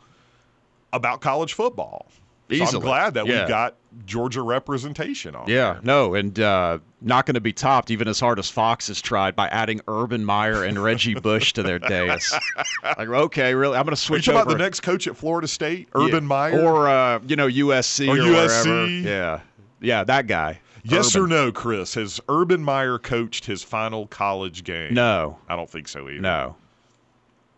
about 0.93 1.21
college 1.21 1.53
football. 1.53 2.07
So 2.49 2.63
I'm 2.63 2.79
glad 2.79 3.13
that 3.15 3.25
Yeah. 3.27 3.39
we've 3.41 3.49
got 3.49 3.75
Georgia 4.05 4.41
representation 4.41 5.35
on. 5.35 5.49
Yeah, 5.49 5.73
there. 5.73 5.81
no, 5.83 6.13
and 6.15 6.39
uh, 6.39 6.77
not 7.01 7.25
going 7.25 7.33
to 7.35 7.41
be 7.41 7.51
topped 7.51 7.91
even 7.91 8.07
as 8.07 8.21
hard 8.21 8.39
as 8.39 8.49
Fox 8.49 8.87
has 8.87 9.01
tried 9.01 9.35
by 9.35 9.49
adding 9.49 9.81
Urban 9.89 10.23
Meyer 10.23 10.63
and 10.63 10.81
Reggie 10.81 11.15
Bush 11.15 11.51
to 11.53 11.63
their 11.63 11.77
dais. 11.79 12.33
like, 12.83 13.09
okay, 13.09 13.53
really, 13.53 13.75
I'm 13.75 13.83
going 13.85 13.95
to 13.97 13.99
Are 14.13 14.15
you 14.15 14.21
switch 14.21 14.29
over. 14.29 14.39
about 14.43 14.49
the 14.49 14.57
next 14.57 14.79
coach 14.79 15.07
at 15.07 15.17
Florida 15.17 15.47
State, 15.47 15.89
Yeah, 15.93 16.05
Urban 16.05 16.25
Meyer? 16.25 16.61
or 16.61 16.87
uh, 16.87 17.19
you 17.27 17.35
know 17.35 17.47
USC 17.47 18.07
Or 18.07 18.11
or, 18.13 18.15
USC. 18.17 18.65
wherever. 18.65 18.87
Yeah, 18.87 19.39
yeah, 19.81 20.03
that 20.05 20.27
guy. 20.27 20.61
Yes 20.89 21.15
Urban. 21.15 21.23
or 21.23 21.27
no, 21.45 21.51
Chris? 21.51 21.93
Has 21.95 22.19
Urban 22.29 22.63
Meyer 22.63 22.97
coached 22.99 23.45
his 23.45 23.63
final 23.63 24.07
college 24.07 24.63
game? 24.63 24.93
No, 24.93 25.37
I 25.49 25.55
don't 25.55 25.69
think 25.69 25.87
so 25.87 26.07
either. 26.09 26.21
no. 26.21 26.55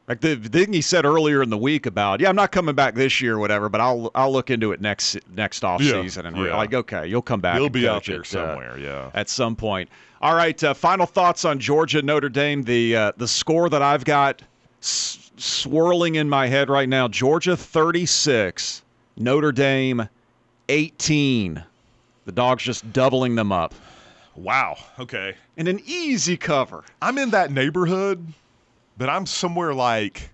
Like 0.07 0.21
the 0.21 0.35
thing 0.37 0.73
he 0.73 0.81
said 0.81 1.05
earlier 1.05 1.43
in 1.43 1.51
the 1.51 1.57
week 1.57 1.85
about, 1.85 2.19
yeah, 2.19 2.29
I'm 2.29 2.35
not 2.35 2.51
coming 2.51 2.73
back 2.73 2.95
this 2.95 3.21
year, 3.21 3.35
or 3.35 3.39
whatever, 3.39 3.69
but 3.69 3.79
I'll 3.79 4.09
I'll 4.15 4.31
look 4.33 4.49
into 4.49 4.71
it 4.71 4.81
next 4.81 5.17
next 5.35 5.63
off 5.63 5.81
Yeah, 5.81 6.01
season, 6.01 6.25
and 6.25 6.35
yeah. 6.35 6.57
like, 6.57 6.73
okay, 6.73 7.05
you'll 7.05 7.21
come 7.21 7.41
back. 7.41 7.59
He'll 7.59 7.69
be 7.69 7.87
out 7.87 8.05
there 8.05 8.15
it, 8.21 8.21
uh, 8.21 8.23
somewhere. 8.23 8.79
yeah. 8.79 9.11
at 9.13 9.29
some 9.29 9.55
point. 9.55 9.87
All 10.19 10.33
right, 10.33 10.61
uh, 10.63 10.73
final 10.73 11.05
thoughts 11.05 11.45
on 11.45 11.59
Georgia 11.59 12.01
Notre 12.01 12.27
Dame. 12.27 12.63
The 12.63 12.95
uh, 12.95 13.11
the 13.17 13.27
score 13.27 13.69
that 13.69 13.83
I've 13.83 14.03
got 14.03 14.41
s- 14.81 15.29
swirling 15.37 16.15
in 16.15 16.27
my 16.27 16.47
head 16.47 16.71
right 16.71 16.89
now: 16.89 17.07
Georgia 17.07 17.55
36, 17.55 18.81
Notre 19.15 19.51
Dame 19.51 20.09
18. 20.69 21.63
The 22.29 22.33
dogs 22.33 22.61
just 22.61 22.93
doubling 22.93 23.33
them 23.33 23.51
up, 23.51 23.73
Wow. 24.35 24.77
Okay. 24.99 25.33
and 25.57 25.67
an 25.67 25.81
easy 25.87 26.37
cover. 26.37 26.83
I'm 27.01 27.17
in 27.17 27.31
that 27.31 27.51
neighborhood, 27.51 28.23
but 28.99 29.09
I'm 29.09 29.25
somewhere 29.25 29.73
like 29.73 30.29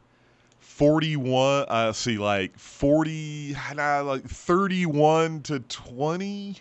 41. 0.59 1.67
Uh, 1.69 1.93
see, 1.93 2.17
like 2.17 2.59
40, 2.59 3.55
nah, 3.75 4.01
like 4.01 4.25
31 4.25 5.43
to 5.43 5.61
20. 5.61 6.57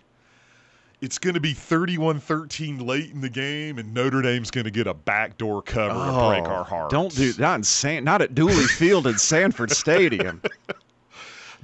It's 1.01 1.19
going 1.19 1.35
to 1.35 1.41
be 1.41 1.53
31 1.53 2.21
13 2.21 2.87
late 2.87 3.11
in 3.11 3.21
the 3.21 3.29
game, 3.29 3.79
and 3.81 3.93
Notre 3.93 4.23
Dame's 4.23 4.53
going 4.53 4.67
to 4.67 4.71
get 4.71 4.87
a 4.87 4.95
backdoor 4.95 5.63
cover 5.63 5.99
and 5.99 6.15
break 6.45 6.49
our 6.49 6.63
hearts. 6.63 6.95
Oh, 6.95 6.97
Don't 6.97 7.13
do 7.13 7.33
not 7.41 7.57
in 7.57 7.65
San, 7.65 8.05
not 8.05 8.23
at 8.23 8.37
Dooley 8.37 8.67
Field 8.69 9.09
in 9.09 9.19
Sanford 9.19 9.73
Stadium. 9.73 10.41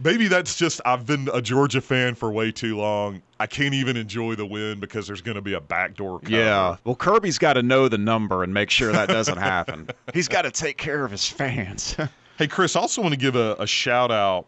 Maybe 0.03 0.29
that's 0.29 0.57
just 0.57 0.81
I've 0.85 1.07
been 1.07 1.29
a 1.33 1.43
Georgia 1.43 1.81
fan 1.81 2.15
for 2.15 2.31
way 2.33 2.53
too 2.53 2.77
long. 2.77 3.23
I 3.39 3.47
can't 3.47 3.75
even 3.75 3.97
enjoy 3.97 4.35
the 4.35 4.47
win 4.47 4.81
because 4.81 5.07
there's 5.07 5.23
going 5.23 5.35
to 5.35 5.43
be 5.43 5.55
a 5.55 5.61
backdoor 5.61 6.21
cover. 6.21 6.35
Yeah. 6.35 6.77
Well, 6.85 6.95
Kirby's 6.95 7.39
got 7.39 7.55
to 7.55 7.63
know 7.63 7.89
the 7.89 7.99
number 7.99 8.43
and 8.43 8.53
make 8.55 8.71
sure 8.71 8.93
that 8.93 9.09
doesn't 9.09 9.39
happen. 9.39 9.89
He's 10.15 10.29
got 10.29 10.43
to 10.43 10.51
take 10.51 10.77
care 10.79 11.05
of 11.05 11.11
his 11.11 11.27
fans. 11.27 11.97
Hey, 12.39 12.49
Chris, 12.49 12.75
I 12.75 12.81
also 12.81 13.03
want 13.03 13.13
to 13.13 13.21
give 13.21 13.37
a, 13.37 13.55
a 13.59 13.67
shout 13.67 14.11
out 14.11 14.47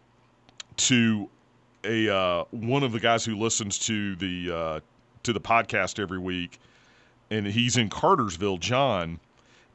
to 0.79 1.29
a 1.85 2.09
uh, 2.09 2.45
one 2.51 2.83
of 2.83 2.93
the 2.93 3.01
guys 3.01 3.23
who 3.23 3.37
listens 3.37 3.79
to 3.81 4.17
the 4.17 4.51
uh, 4.51 4.81
to 5.25 5.35
the 5.35 5.41
podcast 5.41 5.99
every 5.99 6.19
week, 6.19 6.59
and 7.31 7.47
he's 7.47 7.77
in 7.77 7.91
Cartersville, 7.91 8.57
John. 8.57 9.21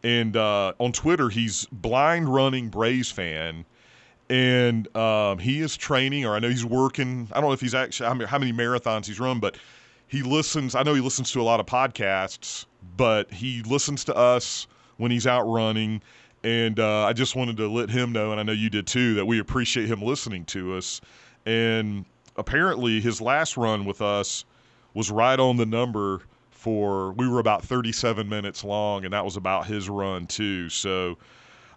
And 0.01 0.35
uh, 0.35 0.73
on 0.79 0.93
Twitter, 0.93 1.29
he's 1.29 1.67
blind 1.71 2.33
running 2.33 2.69
Braves 2.69 3.11
fan, 3.11 3.65
and 4.29 4.93
um, 4.95 5.39
he 5.39 5.61
is 5.61 5.77
training, 5.77 6.25
or 6.25 6.35
I 6.35 6.39
know 6.39 6.49
he's 6.49 6.65
working. 6.65 7.27
I 7.31 7.35
don't 7.39 7.49
know 7.49 7.53
if 7.53 7.61
he's 7.61 7.75
actually 7.75 8.07
how 8.07 8.13
many, 8.13 8.29
how 8.29 8.39
many 8.39 8.51
marathons 8.51 9.05
he's 9.05 9.19
run, 9.19 9.39
but 9.39 9.57
he 10.07 10.21
listens. 10.21 10.75
I 10.75 10.83
know 10.83 10.93
he 10.93 11.01
listens 11.01 11.31
to 11.31 11.41
a 11.41 11.43
lot 11.43 11.59
of 11.59 11.65
podcasts, 11.65 12.65
but 12.97 13.31
he 13.31 13.63
listens 13.63 14.03
to 14.05 14.15
us 14.15 14.67
when 14.97 15.11
he's 15.11 15.27
out 15.27 15.43
running. 15.43 16.01
And 16.43 16.79
uh, 16.79 17.05
I 17.05 17.13
just 17.13 17.35
wanted 17.35 17.57
to 17.57 17.67
let 17.67 17.89
him 17.89 18.11
know, 18.11 18.31
and 18.31 18.39
I 18.39 18.43
know 18.43 18.51
you 18.51 18.69
did 18.69 18.87
too, 18.87 19.15
that 19.15 19.25
we 19.25 19.39
appreciate 19.39 19.87
him 19.87 20.01
listening 20.01 20.45
to 20.45 20.75
us. 20.75 21.01
And 21.45 22.05
apparently, 22.35 22.99
his 22.99 23.21
last 23.21 23.57
run 23.57 23.85
with 23.85 24.01
us 24.01 24.45
was 24.93 25.09
right 25.09 25.39
on 25.39 25.57
the 25.57 25.65
number 25.65 26.21
for. 26.51 27.13
We 27.13 27.27
were 27.29 27.39
about 27.39 27.63
37 27.63 28.27
minutes 28.27 28.63
long, 28.63 29.05
and 29.05 29.13
that 29.13 29.23
was 29.23 29.37
about 29.37 29.67
his 29.67 29.89
run 29.89 30.27
too. 30.27 30.69
So 30.69 31.17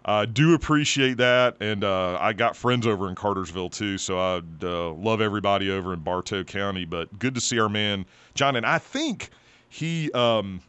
I 0.03 0.25
do 0.25 0.55
appreciate 0.55 1.17
that, 1.17 1.57
and 1.59 1.83
uh, 1.83 2.17
I 2.19 2.33
got 2.33 2.55
friends 2.55 2.87
over 2.87 3.07
in 3.07 3.13
Cartersville 3.13 3.69
too, 3.69 3.99
so 3.99 4.17
I 4.17 4.41
uh, 4.63 4.89
love 4.93 5.21
everybody 5.21 5.69
over 5.69 5.93
in 5.93 5.99
Bartow 5.99 6.43
County. 6.43 6.85
But 6.85 7.19
good 7.19 7.35
to 7.35 7.41
see 7.41 7.59
our 7.59 7.69
man 7.69 8.05
John, 8.33 8.55
and 8.55 8.65
I 8.65 8.79
think 8.79 9.29
he, 9.69 10.11
um, 10.13 10.61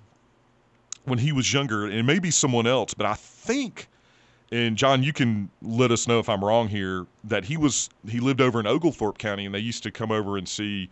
when 1.05 1.19
he 1.19 1.33
was 1.33 1.53
younger, 1.53 1.87
and 1.87 2.07
maybe 2.07 2.31
someone 2.31 2.67
else, 2.67 2.93
but 2.93 3.07
I 3.07 3.15
think, 3.15 3.89
and 4.51 4.77
John, 4.77 5.03
you 5.03 5.15
can 5.15 5.49
let 5.63 5.91
us 5.91 6.07
know 6.07 6.19
if 6.19 6.29
I'm 6.29 6.45
wrong 6.45 6.69
here, 6.69 7.07
that 7.25 7.45
he 7.45 7.57
was 7.57 7.89
he 8.07 8.21
lived 8.21 8.43
over 8.43 8.61
in 8.61 8.67
Oglethorpe 8.67 9.17
County, 9.17 9.47
and 9.47 9.55
they 9.55 9.61
used 9.61 9.83
to 9.85 9.91
come 9.91 10.13
over 10.13 10.37
and 10.37 10.47
see 10.47 10.91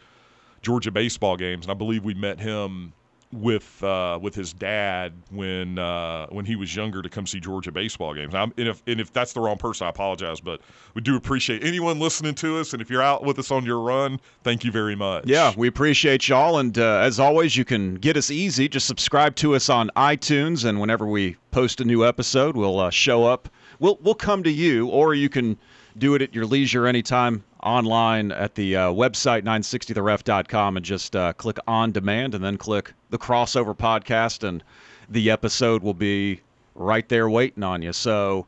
Georgia 0.63 0.91
baseball 0.91 1.37
games, 1.37 1.67
and 1.67 1.71
I 1.71 1.75
believe 1.75 2.05
we 2.05 2.15
met 2.15 2.41
him 2.41 2.95
with 3.33 3.83
uh, 3.85 4.19
with 4.21 4.35
his 4.35 4.53
dad 4.53 5.13
when 5.31 5.79
uh, 5.79 6.27
when 6.31 6.45
he 6.45 6.57
was 6.57 6.75
younger 6.75 7.01
to 7.01 7.09
come 7.09 7.27
see 7.27 7.39
Georgia 7.39 7.71
baseball 7.71 8.15
games. 8.15 8.35
and 8.35 8.53
if 8.57 8.83
and 8.87 9.01
if 9.01 9.13
that's 9.13 9.33
the 9.33 9.41
wrong 9.41 9.57
person, 9.57 9.87
I 9.87 9.91
apologize, 9.91 10.41
but 10.41 10.61
we 10.95 11.03
do 11.03 11.17
appreciate 11.17 11.63
anyone 11.63 12.01
listening 12.01 12.35
to 12.37 12.59
us. 12.59 12.73
And 12.73 12.83
if 12.83 12.91
you're 12.91 13.03
out 13.03 13.25
with 13.25 13.39
us 13.39 13.51
on 13.51 13.65
your 13.65 13.81
run, 13.81 14.21
thank 14.43 14.65
you 14.65 14.73
very 14.73 14.97
much. 14.97 15.27
Yeah, 15.27 15.53
we 15.57 15.69
appreciate 15.69 16.29
y'all. 16.29 16.59
And 16.59 16.77
uh, 16.77 16.99
as 16.99 17.21
always, 17.21 17.57
you 17.57 17.65
can 17.65 17.95
get 17.97 18.17
us 18.17 18.31
easy. 18.31 18.69
Just 18.69 18.87
subscribe 18.87 19.37
to 19.37 19.55
us 19.55 19.69
on 19.69 19.91
iTunes, 19.97 20.65
and 20.65 20.81
whenever 20.81 21.07
we 21.07 21.37
post 21.53 21.81
a 21.81 21.85
new 21.85 22.05
episode, 22.05 22.57
we'll 22.57 22.81
uh, 22.81 22.91
show 22.91 23.25
up. 23.25 23.49
We'll 23.79 23.99
we'll 24.03 24.15
come 24.15 24.43
to 24.43 24.51
you, 24.51 24.89
or 24.89 25.15
you 25.15 25.29
can 25.29 25.57
do 26.01 26.15
it 26.15 26.23
at 26.23 26.35
your 26.35 26.47
leisure 26.47 26.87
anytime 26.87 27.45
online 27.63 28.33
at 28.33 28.55
the 28.55 28.75
uh, 28.75 28.91
website 28.91 29.43
960theref.com 29.43 30.77
and 30.77 30.85
just 30.85 31.15
uh, 31.15 31.33
click 31.35 31.59
on 31.69 31.93
demand 31.93 32.35
and 32.35 32.43
then 32.43 32.57
click 32.57 32.93
the 33.11 33.19
crossover 33.19 33.77
podcast 33.77 34.43
and 34.49 34.65
the 35.09 35.31
episode 35.31 35.83
will 35.83 35.95
be 35.95 36.41
right 36.75 37.09
there 37.09 37.29
waiting 37.29 37.63
on 37.63 37.83
you. 37.83 37.93
So 37.93 38.47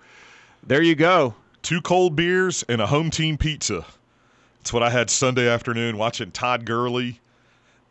there 0.62 0.82
you 0.82 0.94
go. 0.94 1.34
Two 1.60 1.82
cold 1.82 2.16
beers 2.16 2.64
and 2.68 2.80
a 2.80 2.86
home 2.86 3.10
team 3.10 3.36
pizza. 3.36 3.84
That's 4.58 4.72
what 4.72 4.82
I 4.82 4.90
had 4.90 5.10
Sunday 5.10 5.48
afternoon 5.48 5.98
watching 5.98 6.30
Todd 6.30 6.64
Gurley 6.64 7.20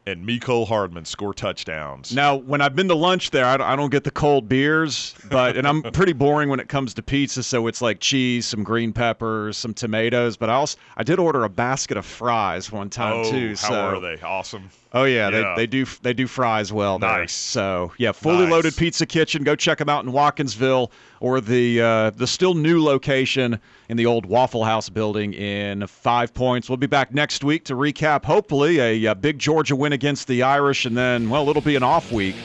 and 0.06 0.26
Mecole 0.28 0.68
Hardman 0.68 1.06
score 1.06 1.34
touchdowns. 1.34 2.14
Now, 2.14 2.36
when 2.36 2.62
I've 2.62 2.76
been 2.76 2.88
to 2.88 2.96
lunch 2.96 3.32
there, 3.32 3.46
I 3.46 3.76
don't 3.76 3.92
get 3.92 4.04
the 4.04 4.12
cold 4.12 4.50
beers, 4.50 5.14
but 5.30 5.58
and 5.58 5.68
I'm 5.68 5.82
pretty 5.94 6.14
boring 6.14 6.50
when 6.50 6.60
it 6.60 6.70
comes 6.70 6.94
to 6.96 7.04
pizza. 7.04 7.44
So 7.44 7.68
it's 7.68 7.82
like 7.82 8.00
cheese, 8.00 8.46
some 8.46 8.64
green 8.64 8.94
peppers, 8.94 9.58
some 9.58 9.74
tomatoes. 9.74 10.38
But 10.38 10.50
I 10.50 10.54
also 10.54 10.78
I 10.98 11.04
did 11.04 11.20
order 11.20 11.44
a 11.44 11.50
basket 11.50 11.98
of 11.98 12.06
fries 12.06 12.72
one 12.72 12.90
time 12.90 13.26
oh, 13.26 13.32
too. 13.32 13.50
How 13.50 13.70
so. 13.70 13.86
are 13.86 14.00
they? 14.00 14.22
Awesome. 14.22 14.70
Oh 14.94 15.06
yeah, 15.06 15.30
yeah, 15.30 15.56
They, 15.56 15.62
they 15.62 15.68
do 15.68 15.86
they 16.02 16.14
do 16.14 16.28
fries 16.28 16.74
well 16.74 17.00
there. 17.00 17.20
Nice. 17.20 17.34
So 17.34 17.94
yeah, 17.98 18.12
fully 18.12 18.44
nice. 18.44 18.52
loaded 18.52 18.76
pizza 18.76 19.06
kitchen. 19.06 19.44
Go 19.44 19.56
check 19.56 19.78
them 19.78 19.88
out 19.88 20.04
in 20.04 20.12
Watkinsville 20.12 20.92
or 21.22 21.40
the 21.40 21.82
uh, 21.82 22.10
the 22.10 22.28
still 22.28 22.56
new 22.56 22.84
location 22.84 23.60
in 23.88 23.96
the 23.96 24.06
old 24.06 24.26
Waffle 24.26 24.66
House 24.66 24.90
building 24.90 25.34
in 25.34 25.88
Five 25.88 26.34
Points. 26.34 26.70
We'll 26.70 26.78
be 26.78 26.88
back 26.88 27.14
next 27.14 27.44
week 27.44 27.64
to 27.66 27.76
recap 27.76 28.26
hopefully 28.26 28.80
a, 28.80 29.06
a 29.06 29.16
big 29.16 29.40
Georgia 29.40 29.78
win 29.78 29.94
against 29.94 30.28
the 30.28 30.44
Irish, 30.44 30.86
and 30.86 30.98
then 30.98 31.30
well 31.30 31.50
it'll 31.50 31.62
be 31.62 31.78
an 31.78 31.84
off 31.84 32.12
week 32.12 32.36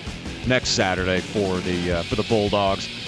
next 0.46 0.70
Saturday 0.70 1.20
for 1.20 1.58
the 1.58 1.92
uh, 1.92 2.02
for 2.04 2.14
the 2.14 2.22
Bulldogs. 2.24 3.05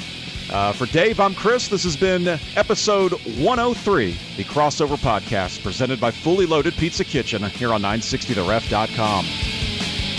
Uh, 0.50 0.72
for 0.72 0.86
Dave, 0.86 1.20
I'm 1.20 1.34
Chris. 1.34 1.68
This 1.68 1.84
has 1.84 1.96
been 1.96 2.26
episode 2.56 3.12
103, 3.38 4.16
the 4.36 4.44
crossover 4.44 4.96
podcast 4.96 5.62
presented 5.62 6.00
by 6.00 6.10
Fully 6.10 6.46
Loaded 6.46 6.74
Pizza 6.74 7.04
Kitchen 7.04 7.42
here 7.42 7.72
on 7.72 7.82
960theref.com. 7.82 9.26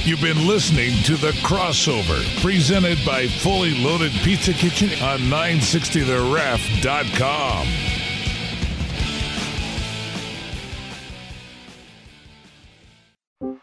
You've 0.04 0.22
been 0.22 0.48
listening 0.48 0.94
to 1.04 1.18
the 1.18 1.32
crossover 1.44 2.24
presented 2.42 2.98
by 3.06 3.28
Fully 3.28 3.78
Loaded 3.84 4.14
Pizza 4.24 4.54
Kitchen 4.54 4.90
on 5.04 5.20
960theref.com. 5.20 7.99